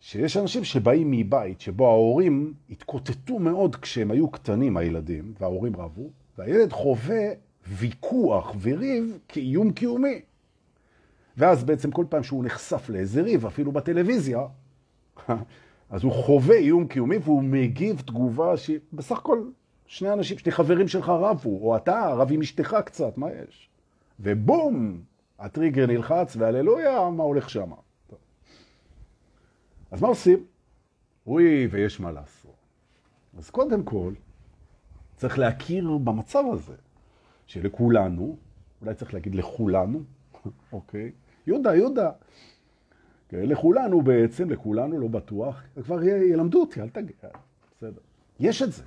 שיש 0.00 0.36
אנשים 0.36 0.64
שבאים 0.64 1.10
מבית 1.10 1.60
שבו 1.60 1.86
ההורים 1.86 2.54
התקוטטו 2.70 3.38
מאוד 3.38 3.76
כשהם 3.76 4.10
היו 4.10 4.30
קטנים, 4.30 4.76
הילדים, 4.76 5.34
וההורים 5.40 5.76
רבו, 5.76 6.10
והילד 6.38 6.72
חווה 6.72 7.28
ויכוח 7.68 8.54
וריב 8.60 9.18
כאיום 9.28 9.72
קיומי. 9.72 10.20
ואז 11.36 11.64
בעצם 11.64 11.90
כל 11.90 12.04
פעם 12.08 12.22
שהוא 12.22 12.44
נחשף 12.44 12.88
לאיזה 12.88 13.22
ריב, 13.22 13.46
אפילו 13.46 13.72
בטלוויזיה, 13.72 14.40
אז 15.90 16.04
הוא 16.04 16.12
חווה 16.12 16.56
איום 16.56 16.86
קיומי 16.86 17.16
והוא 17.16 17.42
מגיב 17.42 18.00
תגובה 18.00 18.56
שהיא 18.56 18.78
בסך 18.92 19.18
הכל 19.18 19.48
שני 19.86 20.12
אנשים, 20.12 20.38
שני 20.38 20.52
חברים 20.52 20.88
שלך 20.88 21.08
רבו, 21.08 21.58
או 21.62 21.76
אתה 21.76 22.08
רב 22.08 22.32
עם 22.32 22.40
אשתך 22.40 22.76
קצת, 22.84 23.18
מה 23.18 23.26
יש? 23.32 23.68
ובום, 24.20 25.00
הטריגר 25.38 25.86
נלחץ, 25.86 26.36
והללויה, 26.36 27.10
מה 27.10 27.22
הולך 27.22 27.50
שם? 27.50 27.70
אז 29.90 30.02
מה 30.02 30.08
עושים? 30.08 30.44
אוי, 31.26 31.66
ויש 31.66 32.00
מה 32.00 32.12
לעשות. 32.12 32.56
אז 33.38 33.50
קודם 33.50 33.82
כל, 33.82 34.12
צריך 35.16 35.38
להכיר 35.38 35.98
במצב 36.04 36.42
הזה, 36.52 36.74
שלכולנו, 37.46 38.36
אולי 38.80 38.94
צריך 38.94 39.14
להגיד 39.14 39.34
לכולנו, 39.34 40.02
אוקיי? 40.72 41.12
יהודה, 41.46 41.76
יהודה. 41.76 42.10
כן, 43.28 43.42
לכולנו 43.42 44.02
בעצם, 44.02 44.50
לכולנו 44.50 44.98
לא 44.98 45.08
בטוח, 45.08 45.62
כבר 45.84 46.02
ילמדו 46.02 46.60
אותי, 46.60 46.80
אל 46.80 46.88
תגיד, 46.88 47.16
בסדר. 47.76 48.00
יש 48.40 48.62
את 48.62 48.72
זה. 48.72 48.82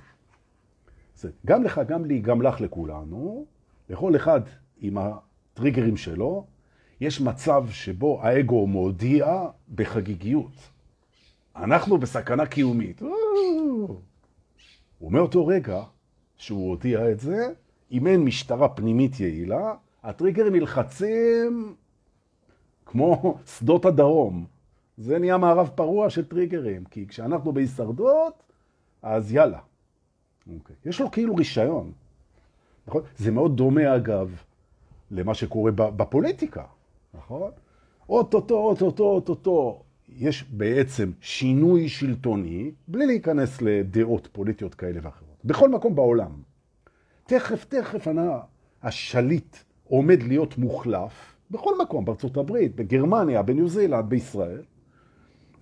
זה. 1.16 1.30
גם 1.46 1.64
לך, 1.64 1.80
גם 1.88 2.04
לי, 2.04 2.20
גם 2.20 2.42
לך, 2.42 2.60
לכולנו, 2.60 3.46
לכל 3.88 4.16
אחד 4.16 4.40
עם 4.80 4.98
הטריגרים 4.98 5.96
שלו, 5.96 6.46
יש 7.00 7.20
מצב 7.20 7.64
שבו 7.70 8.22
האגו 8.22 8.66
מודיע 8.66 9.46
בחגיגיות. 9.74 10.70
אנחנו 11.56 11.98
בסכנה 11.98 12.46
קיומית. 12.46 13.02
ומאותו 15.02 15.46
רגע 15.46 15.82
שהוא 16.36 16.70
הודיע 16.70 17.10
את 17.10 17.20
זה, 17.20 17.52
אם 17.92 18.06
אין 18.06 18.24
משטרה 18.24 18.68
פנימית 18.68 19.20
יעילה, 19.20 19.74
הטריגרים 20.02 20.54
נלחצים 20.54 21.74
כמו 22.86 23.38
שדות 23.46 23.84
הדרום. 23.84 24.44
זה 24.98 25.18
נהיה 25.18 25.38
מערב 25.38 25.70
פרוע 25.74 26.10
של 26.10 26.24
טריגרים, 26.24 26.84
כי 26.84 27.06
כשאנחנו 27.06 27.52
בהישרדות, 27.52 28.42
אז 29.02 29.32
יאללה. 29.32 29.58
Okay. 29.58 30.52
אוקיי. 30.58 30.76
יש 30.84 31.00
לו 31.00 31.10
כאילו 31.10 31.34
רישיון. 31.34 31.92
נכון? 32.86 33.02
זה 33.16 33.30
מאוד 33.30 33.56
דומה, 33.56 33.96
אגב, 33.96 34.42
למה 35.10 35.34
שקורה 35.34 35.72
בפוליטיקה, 35.72 36.64
נכון? 37.14 37.50
אוטוטו, 38.08 38.58
אוטוטו, 38.58 39.04
אוטוטו, 39.04 39.82
יש 40.08 40.44
בעצם 40.50 41.10
שינוי 41.20 41.88
שלטוני, 41.88 42.70
בלי 42.88 43.06
להיכנס 43.06 43.62
לדעות 43.62 44.28
פוליטיות 44.32 44.74
כאלה 44.74 45.00
ואחרות. 45.02 45.36
בכל 45.44 45.68
מקום 45.68 45.94
בעולם. 45.94 46.49
תכף, 47.30 47.64
תכף 47.64 48.06
השליט 48.82 49.56
עומד 49.84 50.22
להיות 50.22 50.58
מוחלף, 50.58 51.36
בכל 51.50 51.78
מקום, 51.82 52.04
בארצות 52.04 52.36
הברית, 52.36 52.76
בגרמניה, 52.76 53.42
בניו 53.42 53.68
זילנד, 53.68 54.04
בישראל, 54.08 54.62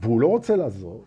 והוא 0.01 0.21
לא 0.21 0.27
רוצה 0.27 0.57
לעזור, 0.57 1.05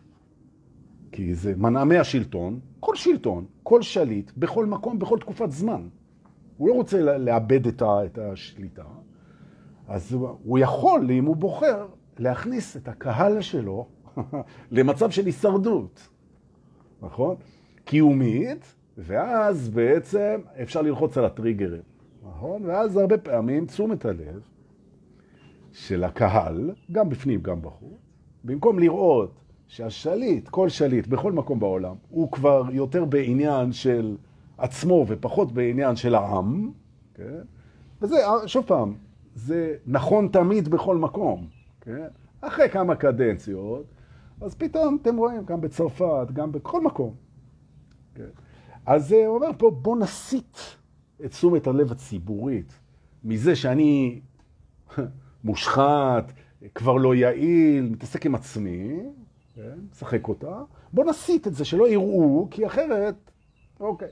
כי 1.12 1.36
זה 1.36 1.54
מנעמי 1.58 1.98
השלטון, 1.98 2.60
כל 2.80 2.96
שלטון, 2.96 3.46
כל 3.64 3.82
שליט, 3.82 4.32
בכל 4.38 4.66
מקום, 4.66 5.00
בכל 5.00 5.20
תקופת 5.20 5.52
זמן. 5.52 5.88
הוא 6.58 6.68
לא 6.68 6.74
רוצה 6.74 7.18
לאבד 7.18 7.68
את 7.68 8.18
השליטה, 8.18 8.86
אז 9.88 10.18
הוא 10.44 10.60
יכול, 10.60 11.12
אם 11.12 11.26
הוא 11.26 11.36
בוחר, 11.36 11.88
להכניס 12.20 12.78
את 12.78 12.88
הקהל 12.88 13.42
שלו 13.42 13.88
למצב 14.72 15.12
של 15.12 15.26
הישרדות, 15.26 16.10
נכון? 17.02 17.36
קיומית, 17.86 18.76
ואז 18.98 19.70
בעצם 19.70 20.42
אפשר 20.62 20.82
ללחוץ 20.82 21.18
על 21.18 21.26
הטריגרים, 21.26 21.82
נכון? 22.24 22.66
ואז 22.66 22.98
הרבה 22.98 23.18
פעמים 23.18 23.66
תשומת 23.66 24.06
הלב 24.06 24.42
של 25.72 26.04
הקהל, 26.04 26.72
גם 26.92 27.10
בפנים, 27.10 27.42
גם 27.42 27.62
בחוץ, 27.62 28.00
במקום 28.44 28.80
לראות 28.80 29.42
שהשליט, 29.68 30.50
כל 30.50 30.70
שליט, 30.70 31.08
בכל 31.08 31.32
מקום 31.32 31.60
בעולם, 31.60 31.96
הוא 32.10 32.32
כבר 32.32 32.64
יותר 32.72 33.06
בעניין 33.06 33.72
של 33.72 34.18
עצמו 34.58 35.06
ופחות 35.08 35.52
בעניין 35.52 35.96
של 35.96 36.16
העם, 36.16 36.72
כן? 37.14 37.42
וזה, 38.02 38.16
שוב 38.46 38.66
פעם, 38.66 38.96
זה 39.36 39.76
נכון 39.86 40.28
תמיד 40.28 40.70
בכל 40.70 40.98
מקום. 40.98 41.48
כן? 41.82 42.08
אחרי 42.42 42.70
כמה 42.70 42.96
קדנציות, 42.96 43.86
אז 44.42 44.56
פתאום 44.56 44.98
אתם 45.02 45.18
רואים, 45.18 45.46
גם 45.46 45.62
בצרפת, 45.62 46.28
גם 46.34 46.52
בכל 46.52 46.82
מקום. 46.82 47.14
כן? 48.16 48.30
אז 48.86 49.12
הוא 49.12 49.36
אומר 49.36 49.48
פה, 49.58 49.72
בוא 49.72 49.98
נסיט 49.98 50.58
את 51.26 51.32
תשומת 51.32 51.68
הלב 51.68 51.92
הציבורית 51.92 52.74
מזה 53.24 53.56
שאני 53.56 54.22
מושחת, 55.44 56.32
כבר 56.76 56.94
לא 56.94 57.16
יעיל, 57.16 57.90
מתעסק 57.90 58.26
עם 58.26 58.36
עצמי, 58.36 59.00
כן? 59.56 59.80
משחק 59.92 60.28
אותה, 60.28 60.62
בוא 60.94 61.06
נסיט 61.06 61.48
את 61.48 61.56
זה, 61.56 61.66
שלא 61.66 61.90
יראו, 61.90 62.48
כי 62.52 62.66
אחרת, 62.66 63.32
אוקיי. 63.80 64.08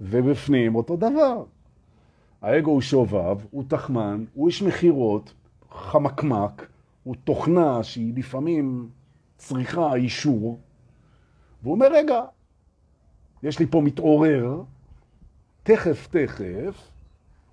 ובפנים 0.00 0.74
אותו 0.74 0.96
דבר. 0.96 1.44
האגו 2.42 2.70
הוא 2.70 2.80
שובב, 2.80 3.36
הוא 3.50 3.64
תחמן, 3.68 4.24
הוא 4.34 4.48
איש 4.48 4.62
מחירות, 4.62 5.34
חמקמק, 5.70 6.68
הוא 7.02 7.14
תוכנה 7.24 7.82
שהיא 7.82 8.14
לפעמים 8.16 8.88
צריכה 9.36 9.94
אישור, 9.94 10.60
והוא 11.62 11.74
אומר, 11.74 11.92
רגע, 11.92 12.20
יש 13.42 13.58
לי 13.58 13.66
פה 13.66 13.80
מתעורר, 13.80 14.62
תכף, 15.62 16.08
תכף, 16.10 16.90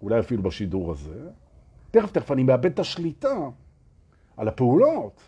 אולי 0.02 0.20
אפילו 0.20 0.44
בשידור 0.44 0.92
הזה, 0.92 1.30
תכף, 1.92 2.12
תכף 2.12 2.32
אני 2.32 2.44
מאבד 2.44 2.72
את 2.72 2.80
השליטה 2.80 3.50
על 4.38 4.48
הפעולות, 4.48 5.22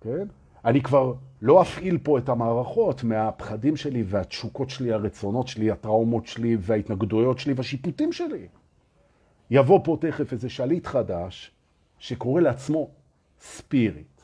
כן? 0.00 0.26
אני 0.64 0.82
כבר 0.82 1.14
לא 1.42 1.62
אפעיל 1.62 1.98
פה 1.98 2.18
את 2.18 2.28
המערכות 2.28 3.04
מהפחדים 3.04 3.76
שלי 3.76 4.02
והתשוקות 4.06 4.70
שלי, 4.70 4.92
הרצונות 4.92 5.48
שלי, 5.48 5.70
הטראומות 5.70 6.26
שלי 6.26 6.56
וההתנגדויות 6.60 7.38
שלי 7.38 7.52
והשיפוטים 7.52 8.12
שלי. 8.12 8.48
יבוא 9.50 9.80
פה 9.84 9.96
תכף 10.00 10.32
איזה 10.32 10.48
שליט 10.48 10.86
חדש 10.86 11.50
שקורא 11.98 12.40
לעצמו 12.40 12.90
ספיריט, 13.40 14.20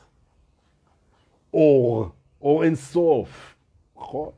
אור, 1.53 2.09
אור 2.41 2.63
אין 2.63 2.75
סוף? 2.75 3.56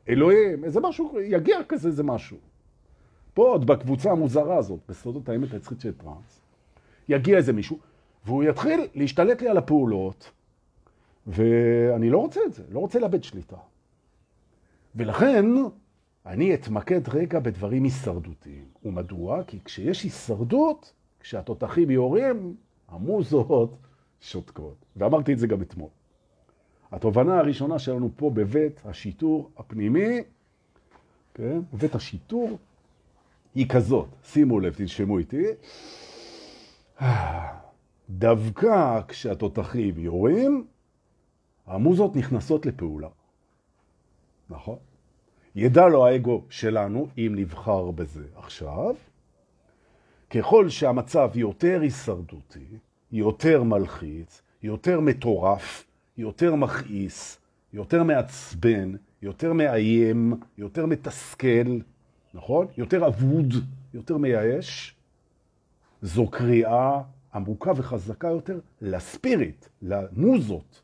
אלוהים, 0.09 0.63
איזה 0.63 0.79
משהו, 0.79 1.19
יגיע 1.21 1.57
כזה 1.67 1.87
איזה 1.87 2.03
משהו. 2.03 2.37
פה 3.33 3.47
עוד 3.47 3.67
בקבוצה 3.67 4.11
המוזרה 4.11 4.57
הזאת, 4.57 4.79
בסודות 4.89 5.29
האמת 5.29 5.53
היצחית 5.53 5.81
של 5.81 5.93
טראנס, 5.93 6.41
יגיע 7.09 7.37
איזה 7.37 7.53
מישהו, 7.53 7.77
והוא 8.25 8.43
יתחיל 8.43 8.87
להשתלט 8.95 9.41
לי 9.41 9.49
על 9.49 9.57
הפעולות, 9.57 10.31
ואני 11.27 12.09
לא 12.09 12.17
רוצה 12.17 12.39
את 12.45 12.53
זה, 12.53 12.63
לא 12.71 12.79
רוצה 12.79 12.99
לאבד 12.99 13.23
שליטה. 13.23 13.57
ולכן 14.95 15.45
אני 16.25 16.53
אתמקד 16.53 17.09
רגע 17.09 17.39
בדברים 17.39 17.83
הישרדותיים. 17.83 18.65
ומדוע? 18.85 19.43
כי 19.43 19.59
כשיש 19.65 20.03
הישרדות, 20.03 20.93
כשהתותחים 21.19 21.91
יורים, 21.91 22.55
המוזות 22.87 23.77
שותקות. 24.21 24.85
ואמרתי 24.95 25.33
את 25.33 25.39
זה 25.39 25.47
גם 25.47 25.61
אתמול. 25.61 25.89
התובנה 26.91 27.39
הראשונה 27.39 27.79
שלנו 27.79 28.09
פה 28.15 28.29
בבית 28.29 28.81
השיטור 28.85 29.49
הפנימי, 29.57 30.23
כן? 31.33 31.59
בבית 31.73 31.95
השיטור, 31.95 32.57
היא 33.55 33.69
כזאת. 33.69 34.07
שימו 34.23 34.59
לב, 34.59 34.73
תנשמו 34.73 35.17
איתי. 35.17 35.45
דווקא 38.09 39.01
כשהתותחים 39.07 39.97
יורים, 39.97 40.67
המוזות 41.67 42.15
נכנסות 42.15 42.65
לפעולה. 42.65 43.07
נכון? 44.49 44.77
ידע 45.55 45.87
לו 45.87 46.07
האגו 46.07 46.43
שלנו, 46.49 47.07
אם 47.17 47.33
נבחר 47.35 47.91
בזה 47.91 48.25
עכשיו, 48.35 48.95
ככל 50.29 50.69
שהמצב 50.69 51.31
יותר 51.35 51.81
הישרדותי, 51.81 52.65
יותר 53.11 53.63
מלחיץ, 53.63 54.41
יותר 54.63 54.99
מטורף, 54.99 55.88
יותר 56.19 56.55
מכעיס, 56.55 57.39
יותר 57.73 58.03
מעצבן, 58.03 58.95
יותר 59.21 59.53
מאיים, 59.53 60.33
יותר 60.57 60.85
מתסכל, 60.85 61.79
נכון? 62.33 62.67
יותר 62.77 63.07
אבוד, 63.07 63.53
יותר 63.93 64.17
מייאש, 64.17 64.95
זו 66.01 66.27
קריאה 66.27 67.01
עמוקה 67.33 67.71
וחזקה 67.75 68.27
יותר 68.27 68.59
ל 68.81 68.92
spirit, 68.92 69.65
למוזות, 69.81 70.81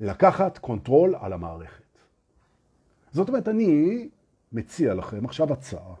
לקחת 0.00 0.58
control 0.58 1.14
על 1.20 1.32
המערכת. 1.32 1.98
זאת 3.12 3.28
אומרת, 3.28 3.48
אני 3.48 4.08
מציע 4.52 4.94
לכם 4.94 5.24
עכשיו 5.24 5.52
הצעה. 5.52 5.94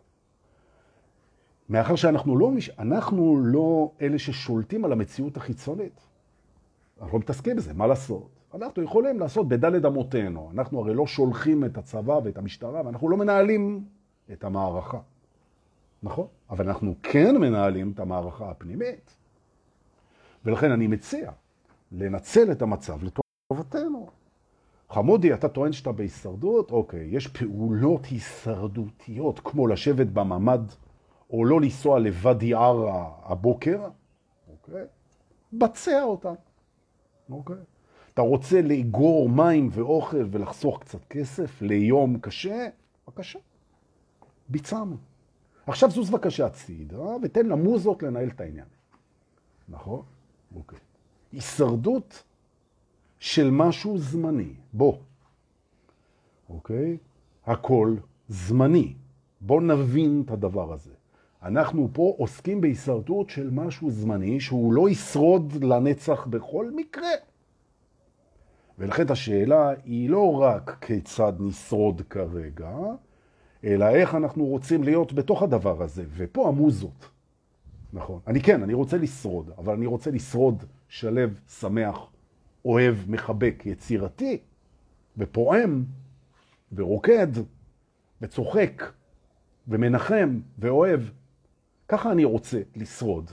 מאחר 1.68 1.96
שאנחנו 1.96 2.38
לא, 2.38 2.52
אנחנו 2.78 3.40
לא 3.44 3.92
אלה 4.00 4.18
ששולטים 4.18 4.84
על 4.84 4.92
המציאות 4.92 5.36
החיצונית. 5.36 6.11
אנחנו 7.00 7.18
לא 7.18 7.22
מתעסקים 7.22 7.56
בזה, 7.56 7.72
מה 7.74 7.86
לעשות? 7.86 8.28
אנחנו 8.54 8.82
יכולים 8.82 9.20
לעשות 9.20 9.48
בדלת 9.48 9.84
אמותינו. 9.84 10.50
אנחנו 10.54 10.80
הרי 10.80 10.94
לא 10.94 11.06
שולחים 11.06 11.64
את 11.64 11.78
הצבא 11.78 12.20
ואת 12.24 12.38
המשטרה, 12.38 12.82
ואנחנו 12.84 13.08
לא 13.08 13.16
מנהלים 13.16 13.84
את 14.32 14.44
המערכה. 14.44 14.98
נכון? 16.02 16.26
אבל 16.50 16.68
אנחנו 16.68 16.94
כן 17.02 17.36
מנהלים 17.36 17.92
את 17.94 18.00
המערכה 18.00 18.50
הפנימית. 18.50 19.16
ולכן 20.44 20.70
אני 20.70 20.86
מציע 20.86 21.30
לנצל 21.92 22.52
את 22.52 22.62
המצב 22.62 22.98
לטובתנו. 23.02 24.08
חמודי, 24.90 25.34
אתה 25.34 25.48
טוען 25.48 25.72
שאתה 25.72 25.92
בהישרדות? 25.92 26.70
אוקיי, 26.70 27.08
יש 27.10 27.26
פעולות 27.26 28.04
הישרדותיות, 28.04 29.40
כמו 29.44 29.66
לשבת 29.66 30.06
בממד, 30.06 30.60
או 31.30 31.44
לא 31.44 31.60
לנסוע 31.60 31.98
לוואדי 31.98 32.54
ערה 32.54 33.10
הבוקר, 33.22 33.88
אוקיי? 34.50 34.84
בצע 35.52 36.02
אותה, 36.02 36.32
אוקיי? 37.32 37.56
אתה 38.14 38.22
רוצה 38.22 38.62
לאגור 38.62 39.28
מים 39.28 39.68
ואוכל 39.72 40.26
ולחסוך 40.30 40.80
קצת 40.80 41.04
כסף 41.10 41.62
ליום 41.62 42.18
קשה? 42.18 42.68
בבקשה, 43.06 43.38
ביצענו. 44.48 44.96
עכשיו 45.66 45.90
זוז 45.90 46.10
בבקשה 46.10 46.46
הצידה, 46.46 47.02
ותן 47.22 47.46
למוזות 47.46 48.02
לנהל 48.02 48.28
את 48.28 48.40
העניין. 48.40 48.66
נכון? 49.68 50.02
אוקיי. 50.56 50.78
הישרדות 51.32 52.22
של 53.18 53.50
משהו 53.50 53.98
זמני. 53.98 54.54
בוא. 54.72 54.96
אוקיי? 56.48 56.96
הכל 57.46 57.96
זמני. 58.28 58.94
בוא 59.40 59.62
נבין 59.62 60.22
את 60.24 60.30
הדבר 60.30 60.72
הזה. 60.72 60.94
אנחנו 61.42 61.88
פה 61.92 62.14
עוסקים 62.18 62.60
בהישרדות 62.60 63.30
של 63.30 63.50
משהו 63.50 63.90
זמני 63.90 64.40
שהוא 64.40 64.72
לא 64.72 64.90
ישרוד 64.90 65.64
לנצח 65.64 66.26
בכל 66.26 66.70
מקרה. 66.76 67.10
ולכן 68.78 69.04
השאלה 69.08 69.70
היא 69.84 70.10
לא 70.10 70.40
רק 70.40 70.76
כיצד 70.80 71.32
נשרוד 71.40 72.02
כרגע, 72.10 72.76
אלא 73.64 73.88
איך 73.88 74.14
אנחנו 74.14 74.44
רוצים 74.44 74.82
להיות 74.82 75.12
בתוך 75.12 75.42
הדבר 75.42 75.82
הזה. 75.82 76.04
ופה 76.16 76.48
המוזות. 76.48 77.08
נכון. 77.92 78.20
אני 78.26 78.40
כן, 78.40 78.62
אני 78.62 78.74
רוצה 78.74 78.98
לשרוד, 78.98 79.50
אבל 79.58 79.74
אני 79.74 79.86
רוצה 79.86 80.10
לשרוד 80.10 80.64
שלב, 80.88 81.40
שמח, 81.60 81.98
אוהב, 82.64 82.96
מחבק, 83.08 83.62
יצירתי, 83.66 84.38
ופועם, 85.16 85.84
ורוקד, 86.72 87.28
וצוחק, 88.22 88.82
ומנחם, 89.68 90.40
ואוהב. 90.58 91.00
ככה 91.92 92.12
אני 92.12 92.24
רוצה 92.24 92.60
לשרוד. 92.76 93.30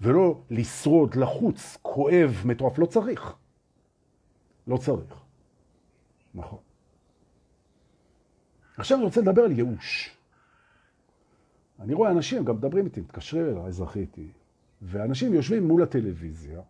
ולא 0.00 0.40
לשרוד, 0.50 1.16
לחוץ, 1.16 1.78
כואב, 1.82 2.42
מטורף. 2.44 2.78
לא 2.78 2.86
צריך. 2.86 3.34
לא 4.66 4.76
צריך. 4.76 5.14
נכון. 6.34 6.58
עכשיו 8.76 8.98
אני 8.98 9.04
רוצה 9.04 9.20
לדבר 9.20 9.42
על 9.42 9.52
ייאוש. 9.52 10.16
אני 11.80 11.94
רואה 11.94 12.10
אנשים, 12.10 12.44
גם 12.44 12.56
מדברים 12.56 12.84
איתי, 12.84 13.00
מתקשרים 13.00 13.46
אליי, 13.46 13.72
זכיתי, 13.72 14.28
ואנשים 14.82 15.34
יושבים 15.34 15.68
מול 15.68 15.82
הטלוויזיה, 15.82 16.60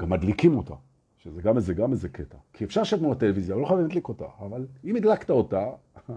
גם 0.00 0.10
מדליקים 0.10 0.56
אותה, 0.56 0.74
שזה 1.18 1.42
גם 1.42 1.56
איזה, 1.56 1.74
גם 1.74 1.92
איזה 1.92 2.08
קטע. 2.08 2.38
כי 2.52 2.64
אפשר 2.64 2.80
לשבת 2.80 3.00
מול 3.00 3.12
הטלוויזיה, 3.12 3.56
לא 3.56 3.66
חייב 3.66 3.80
להדליק 3.80 4.08
אותה, 4.08 4.26
אבל 4.38 4.66
אם 4.84 4.96
הדלקת 4.96 5.30
אותה, 5.30 5.66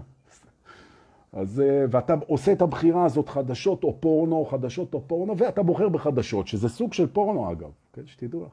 אז, 1.33 1.59
אה, 1.59 1.85
ואתה 1.91 2.15
עושה 2.27 2.51
את 2.51 2.61
הבחירה 2.61 3.05
הזאת 3.05 3.29
חדשות 3.29 3.83
או 3.83 3.97
פורנו, 3.99 4.45
חדשות 4.45 4.93
או 4.93 5.07
פורנו, 5.07 5.37
ואתה 5.37 5.63
בוחר 5.63 5.89
בחדשות, 5.89 6.47
שזה 6.47 6.69
סוג 6.69 6.93
של 6.93 7.07
פורנו 7.07 7.51
אגב, 7.51 7.71
כן, 7.93 8.01
שתדעו 8.05 8.45
לך. 8.45 8.51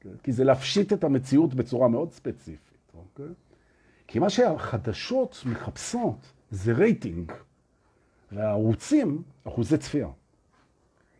כן? 0.00 0.10
כי 0.22 0.32
זה 0.32 0.44
להפשיט 0.44 0.92
את 0.92 1.04
המציאות 1.04 1.54
בצורה 1.54 1.88
מאוד 1.88 2.12
ספציפית, 2.12 2.92
אוקיי? 2.94 3.34
כי 4.06 4.18
מה 4.18 4.30
שהחדשות 4.30 5.42
מחפשות 5.46 6.32
זה 6.50 6.72
רייטינג, 6.72 7.32
והערוצים, 8.32 9.22
אחוזי 9.44 9.78
צפייה. 9.78 10.08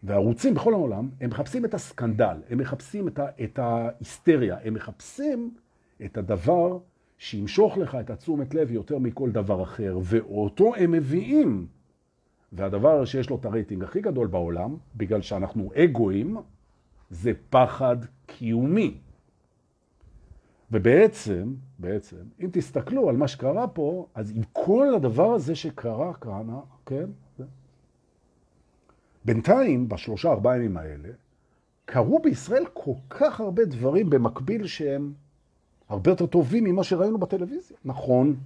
והערוצים 0.03 0.55
בכל 0.55 0.73
העולם, 0.73 1.09
הם 1.21 1.31
מחפשים 1.31 1.65
את 1.65 1.75
הסקנדל, 1.75 2.37
הם 2.51 2.59
מחפשים 2.59 3.09
את, 3.09 3.19
ה, 3.19 3.27
את 3.45 3.59
ההיסטריה, 3.59 4.57
הם 4.65 4.75
מחפשים 4.75 5.55
את 6.05 6.17
הדבר 6.17 6.79
שימשוך 7.19 7.79
לך 7.79 7.95
את 7.95 8.11
התשומת 8.11 8.55
לב 8.55 8.71
יותר 8.71 8.99
מכל 8.99 9.31
דבר 9.31 9.63
אחר, 9.63 9.99
ואותו 10.03 10.75
הם 10.75 10.93
מביאים. 10.93 11.67
והדבר 12.53 13.05
שיש 13.05 13.31
לו 13.31 13.37
את 13.37 13.45
הרייטינג 13.45 13.85
הכי 13.85 14.01
גדול 14.01 14.27
בעולם, 14.27 14.77
בגלל 14.97 15.23
שאנחנו 15.23 15.71
אגואים, 15.75 16.37
זה 17.11 17.33
פחד 17.51 17.97
קיומי. 18.27 18.99
ובעצם, 20.71 21.55
בעצם, 21.79 22.17
אם 22.41 22.49
תסתכלו 22.53 23.09
על 23.09 23.17
מה 23.17 23.29
שקרה 23.29 23.69
פה, 23.69 24.07
אז 24.15 24.37
עם 24.37 24.43
כל 24.53 24.95
הדבר 24.95 25.33
הזה 25.33 25.55
שקרה 25.55 26.15
כאן, 26.15 26.47
כן? 26.87 27.11
בינתיים, 29.25 29.89
בשלושה 29.89 30.31
ארבעה 30.31 30.57
ימים 30.57 30.77
האלה, 30.77 31.09
קרו 31.85 32.19
בישראל 32.23 32.65
כל 32.73 32.93
כך 33.11 33.41
הרבה 33.41 33.65
דברים 33.65 34.11
במקביל 34.11 34.67
שהם 34.67 35.13
הרבה 35.89 36.11
יותר 36.11 36.27
טובים 36.27 36.65
ממה 36.65 36.85
שראינו 36.85 37.19
בטלוויזיה. 37.19 37.77
נכון, 37.85 38.37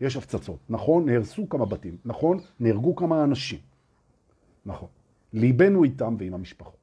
יש 0.00 0.16
הפצצות. 0.16 0.58
נכון, 0.68 1.06
נהרסו 1.06 1.48
כמה 1.48 1.66
בתים. 1.66 1.96
נכון, 2.04 2.38
נהרגו 2.60 2.96
כמה 2.96 3.24
אנשים. 3.24 3.58
נכון. 4.66 4.88
ליבנו 5.32 5.84
איתם 5.84 6.16
ועם 6.18 6.34
המשפחות. 6.34 6.76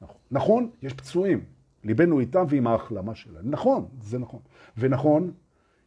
נכון. 0.00 0.16
נכון, 0.30 0.70
יש 0.82 0.92
פצועים. 0.92 1.44
ליבנו 1.84 2.20
איתם 2.20 2.44
ועם 2.48 2.66
ההחלמה 2.66 3.14
שלהם. 3.14 3.50
נכון, 3.50 3.86
זה 4.02 4.18
נכון. 4.18 4.40
ונכון, 4.78 5.32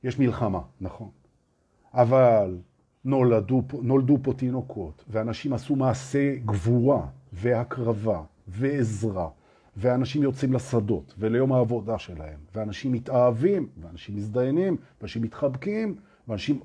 יש 0.04 0.19
מלחמה. 0.19 0.62
נכון. 0.82 1.10
אבל 1.93 2.58
נולדו, 3.06 3.62
נולדו 3.82 4.17
פה 4.21 4.34
תינוקות, 4.34 5.04
ואנשים 5.10 5.54
עשו 5.54 5.75
מעשי 5.75 6.39
גבורה 6.45 7.08
והקרבה 7.34 8.21
ועזרה, 8.47 9.30
ואנשים 9.78 10.24
יוצאים 10.24 10.54
לשדות 10.54 11.16
וליום 11.18 11.54
העבודה 11.54 12.00
שלהם, 12.00 12.40
ואנשים 12.56 12.92
מתאהבים, 12.92 13.68
ואנשים 13.82 14.16
מזדיינים, 14.16 14.78
ואנשים 15.02 15.22
מתחבקים, 15.22 15.96
ואנשים, 16.28 16.60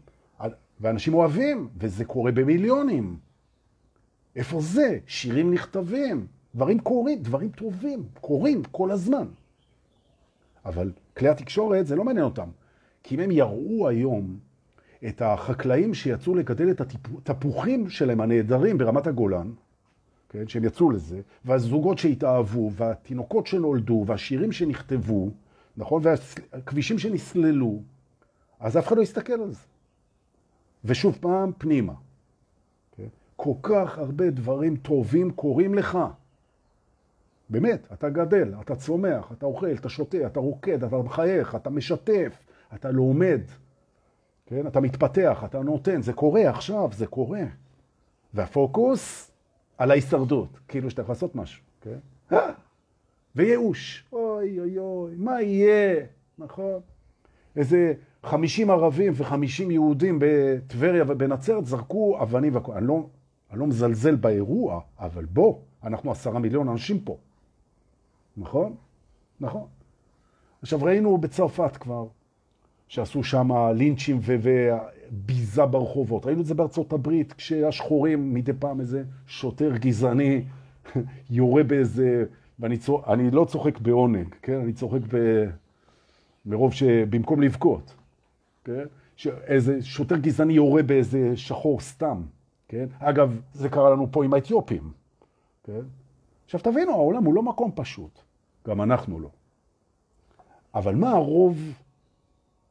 ואנשים 0.80 1.14
אוהבים, 1.14 1.68
וזה 1.76 2.04
קורה 2.04 2.32
במיליונים. 2.32 3.16
איפה 4.36 4.60
זה? 4.60 4.98
שירים 5.06 5.52
נכתבים, 5.54 6.26
דברים 6.54 6.80
קורים, 6.80 7.22
דברים 7.22 7.48
טובים, 7.48 8.04
קורים 8.20 8.62
כל 8.70 8.90
הזמן. 8.90 9.26
אבל 10.64 10.92
כלי 11.16 11.28
התקשורת 11.28 11.86
זה 11.86 11.96
לא 11.96 12.04
מעניין 12.04 12.24
אותם. 12.24 12.48
כי 13.02 13.14
אם 13.14 13.20
הם 13.20 13.30
יראו 13.30 13.88
היום 13.88 14.38
את 15.08 15.22
החקלאים 15.22 15.94
שיצאו 15.94 16.34
לגדל 16.34 16.70
את 16.70 17.30
התפוחים 17.30 17.90
שלהם 17.90 18.20
הנהדרים 18.20 18.78
ברמת 18.78 19.06
הגולן, 19.06 19.50
כן, 20.30 20.48
שהם 20.48 20.64
יצאו 20.64 20.90
לזה, 20.90 21.20
והזוגות 21.44 21.98
שהתאהבו, 21.98 22.70
והתינוקות 22.72 23.46
שנולדו, 23.46 24.04
והשירים 24.06 24.52
שנכתבו, 24.52 25.30
נכון, 25.76 26.02
והכבישים 26.04 26.98
שנסללו, 26.98 27.82
אז 28.60 28.78
אף 28.78 28.86
אחד 28.86 28.96
לא 28.96 29.02
יסתכל 29.02 29.32
על 29.32 29.50
זה. 29.50 29.66
ושוב 30.84 31.18
פעם, 31.20 31.52
פנימה. 31.58 31.92
כן? 32.96 33.06
כל 33.36 33.54
כך 33.62 33.98
הרבה 33.98 34.30
דברים 34.30 34.76
טובים 34.76 35.30
קורים 35.30 35.74
לך. 35.74 35.98
באמת, 37.50 37.86
אתה 37.92 38.08
גדל, 38.08 38.54
אתה 38.60 38.76
צומח, 38.76 39.32
אתה 39.32 39.46
אוכל, 39.46 39.72
אתה 39.72 39.88
שותה, 39.88 40.26
אתה 40.26 40.40
רוקד, 40.40 40.84
אתה 40.84 40.96
מחייך, 40.96 41.54
אתה 41.54 41.70
משתף, 41.70 42.42
אתה 42.74 42.90
לומד, 42.90 43.40
כן? 44.46 44.66
אתה 44.66 44.80
מתפתח, 44.80 45.42
אתה 45.44 45.62
נותן, 45.62 46.02
זה 46.02 46.12
קורה 46.12 46.50
עכשיו, 46.50 46.88
זה 46.92 47.06
קורה. 47.06 47.42
והפוקוס 48.34 49.29
על 49.80 49.90
ההישרדות, 49.90 50.60
כאילו 50.68 50.90
שאתה 50.90 51.02
יכול 51.02 51.12
לעשות 51.12 51.34
משהו, 51.34 51.62
כן? 51.80 51.98
וייאוש, 53.36 54.04
אוי 54.12 54.60
אוי 54.60 54.78
אוי, 54.78 55.14
מה 55.16 55.42
יהיה, 55.42 56.04
נכון? 56.38 56.80
איזה 57.56 57.94
50 58.22 58.70
ערבים 58.70 59.12
ו-50 59.16 59.70
יהודים 59.70 60.18
בטבריה 60.20 61.04
ובנצרת 61.08 61.66
זרקו 61.66 62.22
אבנים 62.22 62.54
והכל. 62.54 62.72
אני 62.72 62.86
לא, 62.86 63.06
אני 63.50 63.60
לא 63.60 63.66
מזלזל 63.66 64.14
באירוע, 64.14 64.80
אבל 64.98 65.24
בוא, 65.24 65.58
אנחנו 65.84 66.10
עשרה 66.10 66.38
מיליון 66.38 66.68
אנשים 66.68 67.00
פה. 67.00 67.18
נכון? 68.36 68.74
נכון. 69.40 69.66
עכשיו 70.62 70.82
ראינו 70.82 71.18
בצרפת 71.18 71.76
כבר, 71.76 72.06
שעשו 72.88 73.24
שם 73.24 73.48
לינצ'ים 73.74 74.18
וביזה 75.10 75.66
ברחובות. 75.66 76.26
ראינו 76.26 76.40
את 76.40 76.46
זה 76.46 76.54
בארצות 76.54 76.92
הברית, 76.92 77.32
כשהשחורים 77.32 78.34
מדי 78.34 78.52
פעם 78.58 78.80
איזה 78.80 79.02
שוטר 79.26 79.76
גזעני 79.76 80.42
יורה 81.30 81.62
באיזה... 81.62 82.24
ואני 82.58 82.78
צוח, 82.78 83.08
אני 83.08 83.30
לא 83.30 83.44
צוחק 83.44 83.78
בעונג, 83.78 84.34
כן? 84.42 84.60
אני 84.60 84.72
צוחק 84.72 85.00
ב... 85.08 85.44
מרוב 86.46 86.72
שבמקום 86.72 87.42
לבכות, 87.42 87.94
כן? 88.64 88.84
שאיזה 89.16 89.82
שוטר 89.82 90.16
גזעני 90.16 90.52
יורה 90.52 90.82
באיזה 90.82 91.36
שחור 91.36 91.80
סתם, 91.80 92.22
כן? 92.68 92.86
אגב, 92.98 93.40
זה 93.54 93.68
קרה 93.68 93.90
לנו 93.90 94.12
פה 94.12 94.24
עם 94.24 94.34
האתיופים, 94.34 94.92
כן? 95.64 95.80
עכשיו 96.44 96.60
תבינו, 96.60 96.92
העולם 96.92 97.24
הוא 97.24 97.34
לא 97.34 97.42
מקום 97.42 97.70
פשוט. 97.74 98.20
גם 98.66 98.82
אנחנו 98.82 99.20
לא. 99.20 99.28
אבל 100.74 100.94
מה 100.94 101.10
הרוב? 101.10 101.58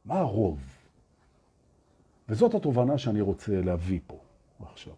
מה 0.04 0.18
הרוב? 0.18 0.79
וזאת 2.30 2.54
התובנה 2.54 2.98
שאני 2.98 3.20
רוצה 3.20 3.60
להביא 3.60 4.00
פה 4.06 4.18
עכשיו. 4.72 4.94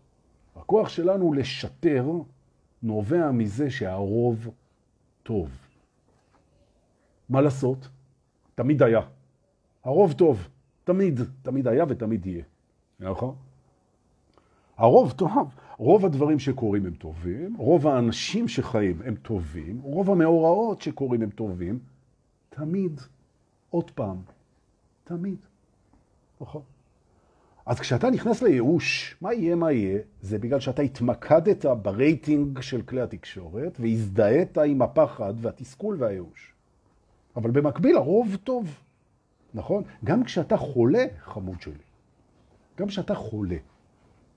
הכוח 0.57 0.89
שלנו 0.89 1.33
לשטר 1.33 2.07
נובע 2.83 3.31
מזה 3.31 3.71
שהרוב 3.71 4.49
טוב. 5.23 5.51
מה 7.29 7.41
לעשות? 7.41 7.89
תמיד 8.55 8.83
היה. 8.83 9.01
הרוב 9.85 10.13
טוב. 10.13 10.49
תמיד, 10.85 11.21
תמיד 11.43 11.69
היה 11.69 11.85
ותמיד 11.89 12.27
יהיה. 12.27 12.45
נכון? 13.01 13.35
הרוב 14.77 15.13
טוב, 15.13 15.31
רוב 15.79 16.05
הדברים 16.07 16.39
שקורים 16.39 16.87
הם 16.87 16.95
טובים, 16.95 17.57
רוב 17.57 17.87
האנשים 17.87 18.49
שחיים 18.49 19.03
הם 19.05 19.15
טובים, 19.15 19.81
רוב 19.83 20.11
המאורעות 20.11 20.83
שקורים 20.83 21.23
הם 21.23 21.31
טובים, 21.31 21.79
תמיד, 22.49 23.01
עוד 23.71 23.91
פעם, 23.91 24.17
תמיד. 25.05 25.39
נכון. 26.41 26.63
אז 27.67 27.81
כשאתה 27.81 28.11
נכנס 28.11 28.43
לייאוש, 28.43 29.17
מה 29.21 29.35
יהיה, 29.35 29.55
מה 29.55 29.73
יהיה, 29.73 30.01
זה 30.21 30.39
בגלל 30.39 30.61
שאתה 30.61 30.83
התמקדת 30.83 31.67
ברייטינג 31.67 32.61
של 32.61 32.83
כלי 32.83 33.01
התקשורת 33.01 33.81
והזדהית 33.81 34.59
עם 34.59 34.83
הפחד 34.83 35.35
והתסכול 35.41 35.97
והייאוש. 35.99 36.53
אבל 37.37 37.51
במקביל 37.51 37.97
הרוב 37.97 38.37
טוב, 38.45 38.81
נכון? 39.55 39.83
גם 40.05 40.25
כשאתה 40.25 40.57
חולה, 40.57 41.05
חמוד 41.25 41.61
שלי, 41.61 41.75
גם 42.79 42.87
כשאתה 42.87 43.15
חולה, 43.15 43.57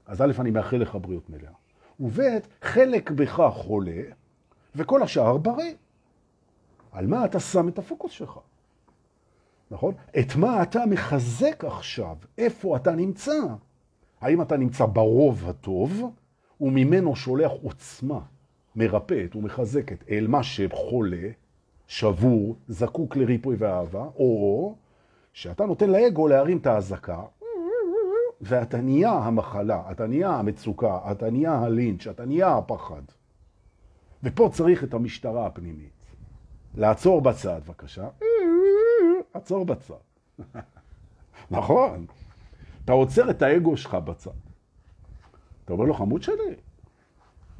אז 0.05 0.21
א', 0.21 0.31
אני 0.39 0.51
מאחל 0.51 0.77
לך 0.77 0.97
בריאות 1.01 1.29
מלאה. 1.29 1.51
וב', 1.99 2.19
חלק 2.61 3.11
בך 3.11 3.41
חולה, 3.53 4.01
וכל 4.75 5.03
השאר 5.03 5.37
בריא. 5.37 5.73
על 6.91 7.07
מה 7.07 7.25
אתה 7.25 7.39
שם 7.39 7.67
את 7.67 7.79
הפוקוס 7.79 8.11
שלך? 8.11 8.39
נכון? 9.71 9.93
את 10.19 10.35
מה 10.35 10.63
אתה 10.63 10.85
מחזק 10.89 11.63
עכשיו? 11.65 12.15
איפה 12.37 12.75
אתה 12.75 12.91
נמצא? 12.91 13.41
האם 14.21 14.41
אתה 14.41 14.57
נמצא 14.57 14.85
ברוב 14.85 15.49
הטוב, 15.49 16.03
וממנו 16.61 17.15
שולח 17.15 17.51
עוצמה 17.63 18.19
מרפאת 18.75 19.35
ומחזקת 19.35 20.03
אל 20.09 20.27
מה 20.27 20.43
שחולה, 20.43 21.27
שבור, 21.87 22.55
זקוק 22.67 23.15
לריפוי 23.15 23.55
ואהבה, 23.59 24.03
או 24.15 24.75
שאתה 25.33 25.65
נותן 25.65 25.89
לאגו 25.89 26.27
להרים 26.27 26.57
את 26.57 26.67
ההזקה, 26.67 27.21
ואתה 28.41 28.81
נהיה 28.81 29.11
המחלה, 29.11 29.83
אתה 29.91 30.07
נהיה 30.07 30.29
המצוקה, 30.29 30.99
אתה 31.11 31.29
נהיה 31.29 31.53
הלינץ', 31.53 32.07
אתה 32.07 32.25
נהיה 32.25 32.57
הפחד. 32.57 33.01
ופה 34.23 34.49
צריך 34.53 34.83
את 34.83 34.93
המשטרה 34.93 35.45
הפנימית. 35.45 35.89
לעצור 36.75 37.21
בצד, 37.21 37.61
בבקשה. 37.65 38.07
עצור 39.35 39.65
בצד. 39.65 39.93
נכון. 41.51 42.05
אתה 42.85 42.93
עוצר 42.93 43.29
את 43.29 43.41
האגו 43.41 43.77
שלך 43.77 43.95
בצד. 43.95 44.31
אתה 45.65 45.73
אומר 45.73 45.85
לו, 45.85 45.93
חמוד 45.93 46.23
שלי, 46.23 46.55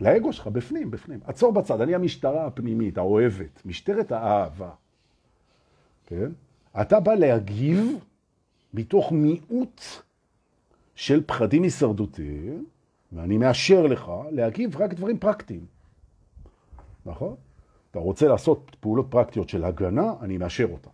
לאגו 0.01 0.33
שלך, 0.33 0.47
בפנים, 0.47 0.91
בפנים. 0.91 1.19
עצור 1.25 1.53
בצד, 1.53 1.81
אני 1.81 1.95
המשטרה 1.95 2.45
הפנימית, 2.45 2.97
האוהבת, 2.97 3.65
משטרת 3.65 4.11
האהבה. 4.11 4.71
כן? 6.05 6.31
אתה 6.81 6.99
בא 6.99 7.13
להגיב 7.13 8.05
מתוך 8.73 9.11
מיעוט 9.11 9.81
של 10.95 11.23
פחדים 11.25 11.63
הישרדותיים, 11.63 12.65
ואני 13.13 13.37
מאשר 13.37 13.87
לך 13.87 14.11
להגיב 14.31 14.81
רק 14.81 14.93
דברים 14.93 15.19
פרקטיים. 15.19 15.65
נכון? 17.05 17.35
אתה 17.91 17.99
רוצה 17.99 18.27
לעשות 18.27 18.75
פעולות 18.79 19.05
פרקטיות 19.09 19.49
של 19.49 19.63
הגנה, 19.63 20.13
אני 20.21 20.37
מאשר 20.37 20.67
אותה. 20.71 20.89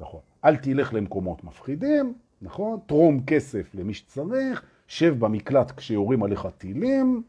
נכון. 0.00 0.20
אל 0.44 0.56
תלך 0.56 0.94
למקומות 0.94 1.44
מפחידים, 1.44 2.14
נכון? 2.42 2.78
תרום 2.86 3.24
כסף 3.26 3.74
למי 3.74 3.94
שצריך, 3.94 4.62
שב 4.86 5.14
במקלט 5.18 5.72
כשיורים 5.76 6.22
עליך 6.22 6.48
טילים, 6.58 7.22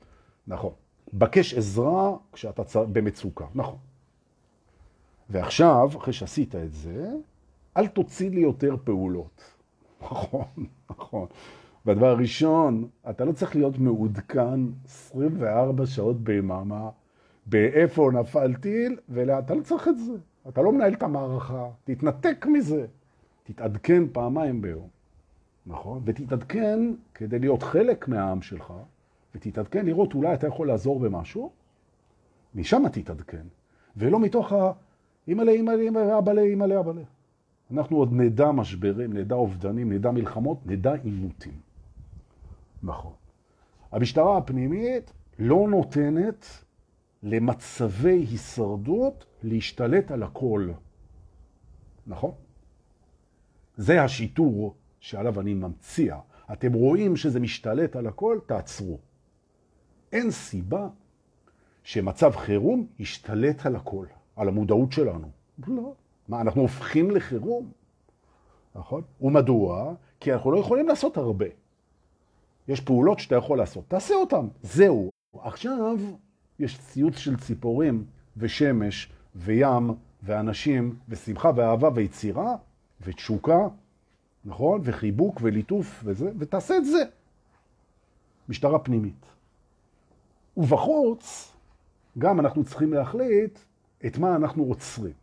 נכון. 0.48 0.72
בקש 1.14 1.54
עזרה 1.54 2.16
כשאתה 2.34 2.64
צר... 2.64 2.86
במצוקה, 2.86 3.46
נכון. 3.56 3.78
ועכשיו, 5.30 5.90
אחרי 5.98 6.14
שעשית 6.14 6.56
את 6.56 6.74
זה, 6.74 7.12
אל 7.78 7.88
תוציא 7.88 8.30
לי 8.30 8.40
יותר 8.40 8.76
פעולות. 8.84 9.44
נכון, 10.02 10.46
נכון. 10.90 11.28
והדבר 11.86 12.08
הראשון, 12.08 12.88
אתה 13.10 13.26
לא 13.26 13.32
צריך 13.32 13.56
להיות 13.56 13.78
מעודכן 13.78 14.60
24 14.86 15.86
שעות 15.86 16.24
ביממה 16.24 16.90
באיפה 17.46 18.12
נפל 18.14 18.54
טיל, 18.54 19.00
ואתה 19.10 19.56
לא 19.56 19.62
צריך 19.62 19.88
את 19.88 19.98
זה. 19.98 20.14
אתה 20.49 20.62
לא 20.62 20.71
מנהל 20.71 20.93
את 20.93 21.04
המערכה, 21.04 21.69
תתנתק 21.84 22.45
מזה. 22.45 22.86
תתעדכן 23.43 24.04
פעמיים 24.12 24.62
ביום, 24.62 24.88
נכון? 25.65 26.01
ותתעדכן 26.06 26.80
כדי 27.13 27.39
להיות 27.39 27.63
חלק 27.63 28.08
מהעם 28.08 28.41
שלך, 28.41 28.73
ותתעדכן 29.36 29.86
לראות 29.86 30.13
אולי 30.13 30.34
אתה 30.34 30.47
יכול 30.47 30.67
לעזור 30.67 30.99
במשהו, 30.99 31.51
משם 32.56 32.84
תתעדכן, 32.91 33.43
ולא 33.97 34.19
מתוך 34.19 34.54
ה... 34.54 34.71
אימא'לה, 35.27 35.51
אימא'לה, 35.51 36.17
אבא'לה, 36.17 36.41
אימא'לה, 36.41 36.80
אבא'לה. 36.80 37.01
אנחנו 37.71 37.97
עוד 37.97 38.13
נדע 38.13 38.51
משברים, 38.51 39.13
נדע 39.13 39.36
אובדנים, 39.36 39.93
נדע 39.93 40.12
מלחמות, 40.12 40.58
נדע 40.65 40.93
עימותים. 40.93 41.54
נכון. 42.84 43.13
המשטרה 43.91 44.38
הפנימית 44.38 45.13
לא 45.39 45.67
נותנת 45.69 46.45
למצבי 47.24 48.18
הישרדות 48.18 49.26
להשתלט 49.44 50.12
על 50.12 50.24
הכל. 50.24 50.72
נכון? 52.08 52.32
זה 53.78 54.04
השיטור 54.04 54.76
שעליו 55.00 55.40
אני 55.40 55.54
ממציע. 55.54 56.18
אתם 56.54 56.74
רואים 56.74 57.16
שזה 57.16 57.40
משתלט 57.40 57.96
על 57.96 58.08
הכל, 58.08 58.40
תעצרו. 58.46 59.00
אין 60.12 60.32
סיבה 60.32 60.88
שמצב 61.84 62.32
חירום 62.36 62.88
ישתלט 63.00 63.66
על 63.66 63.76
הכל, 63.76 64.06
על 64.36 64.48
המודעות 64.48 64.92
שלנו. 64.92 65.32
לא. 65.68 65.94
מה, 66.28 66.42
אנחנו 66.42 66.62
הופכים 66.62 67.12
לחירום? 67.12 67.72
נכון? 68.76 69.04
ומדוע? 69.22 69.94
כי 70.20 70.34
אנחנו 70.34 70.52
לא 70.52 70.60
יכולים 70.60 70.88
לעשות 70.88 71.18
הרבה. 71.18 71.46
יש 72.68 72.82
פעולות 72.82 73.20
שאתה 73.20 73.36
יכול 73.36 73.58
לעשות, 73.58 73.84
תעשה 73.88 74.14
אותן, 74.14 74.48
זהו. 74.62 75.10
עכשיו 75.34 75.98
יש 76.62 76.80
ציוץ 76.80 77.17
של 77.17 77.38
ציפורים 77.38 78.06
ושמש 78.38 79.12
וים 79.36 79.91
ואנשים 80.24 80.95
ושמחה 81.10 81.52
ואהבה 81.56 81.89
ויצירה 81.95 82.56
ותשוקה, 83.02 83.67
נכון? 84.45 84.82
וחיבוק 84.84 85.39
וליטוף 85.41 86.02
וזה, 86.04 86.32
ותעשה 86.39 86.78
את 86.78 86.86
זה. 86.86 87.04
משטרה 88.50 88.80
פנימית. 88.80 89.26
ובחוץ, 90.58 91.54
גם 92.17 92.39
אנחנו 92.39 92.63
צריכים 92.63 92.93
להחליט 92.93 93.60
את 94.06 94.17
מה 94.17 94.36
אנחנו 94.36 94.63
עוצרים. 94.63 95.13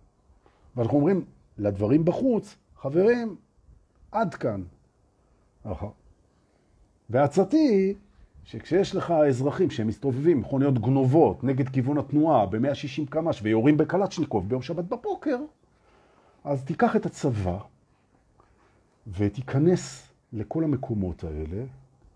ואנחנו 0.76 0.96
אומרים 0.96 1.24
לדברים 1.58 2.04
בחוץ, 2.04 2.56
חברים, 2.76 3.36
עד 4.12 4.34
כאן. 4.34 4.62
והצעתי 7.10 7.56
היא 7.56 7.94
שכשיש 8.50 8.94
לך 8.94 9.10
אזרחים 9.10 9.70
שהם 9.70 9.86
מסתובבים, 9.86 10.40
מכוניות 10.40 10.78
גנובות, 10.78 11.44
נגד 11.44 11.68
כיוון 11.68 11.98
התנועה, 11.98 12.46
ב-160 12.46 13.10
קמ"ש, 13.10 13.40
ויורים 13.42 13.76
בקלצ'ניקוב 13.76 14.48
ביום 14.48 14.62
שבת 14.62 14.84
בבוקר, 14.84 15.36
אז 16.44 16.64
תיקח 16.64 16.96
את 16.96 17.06
הצבא 17.06 17.58
ותיכנס 19.06 20.12
לכל 20.32 20.64
המקומות 20.64 21.24
האלה, 21.24 21.64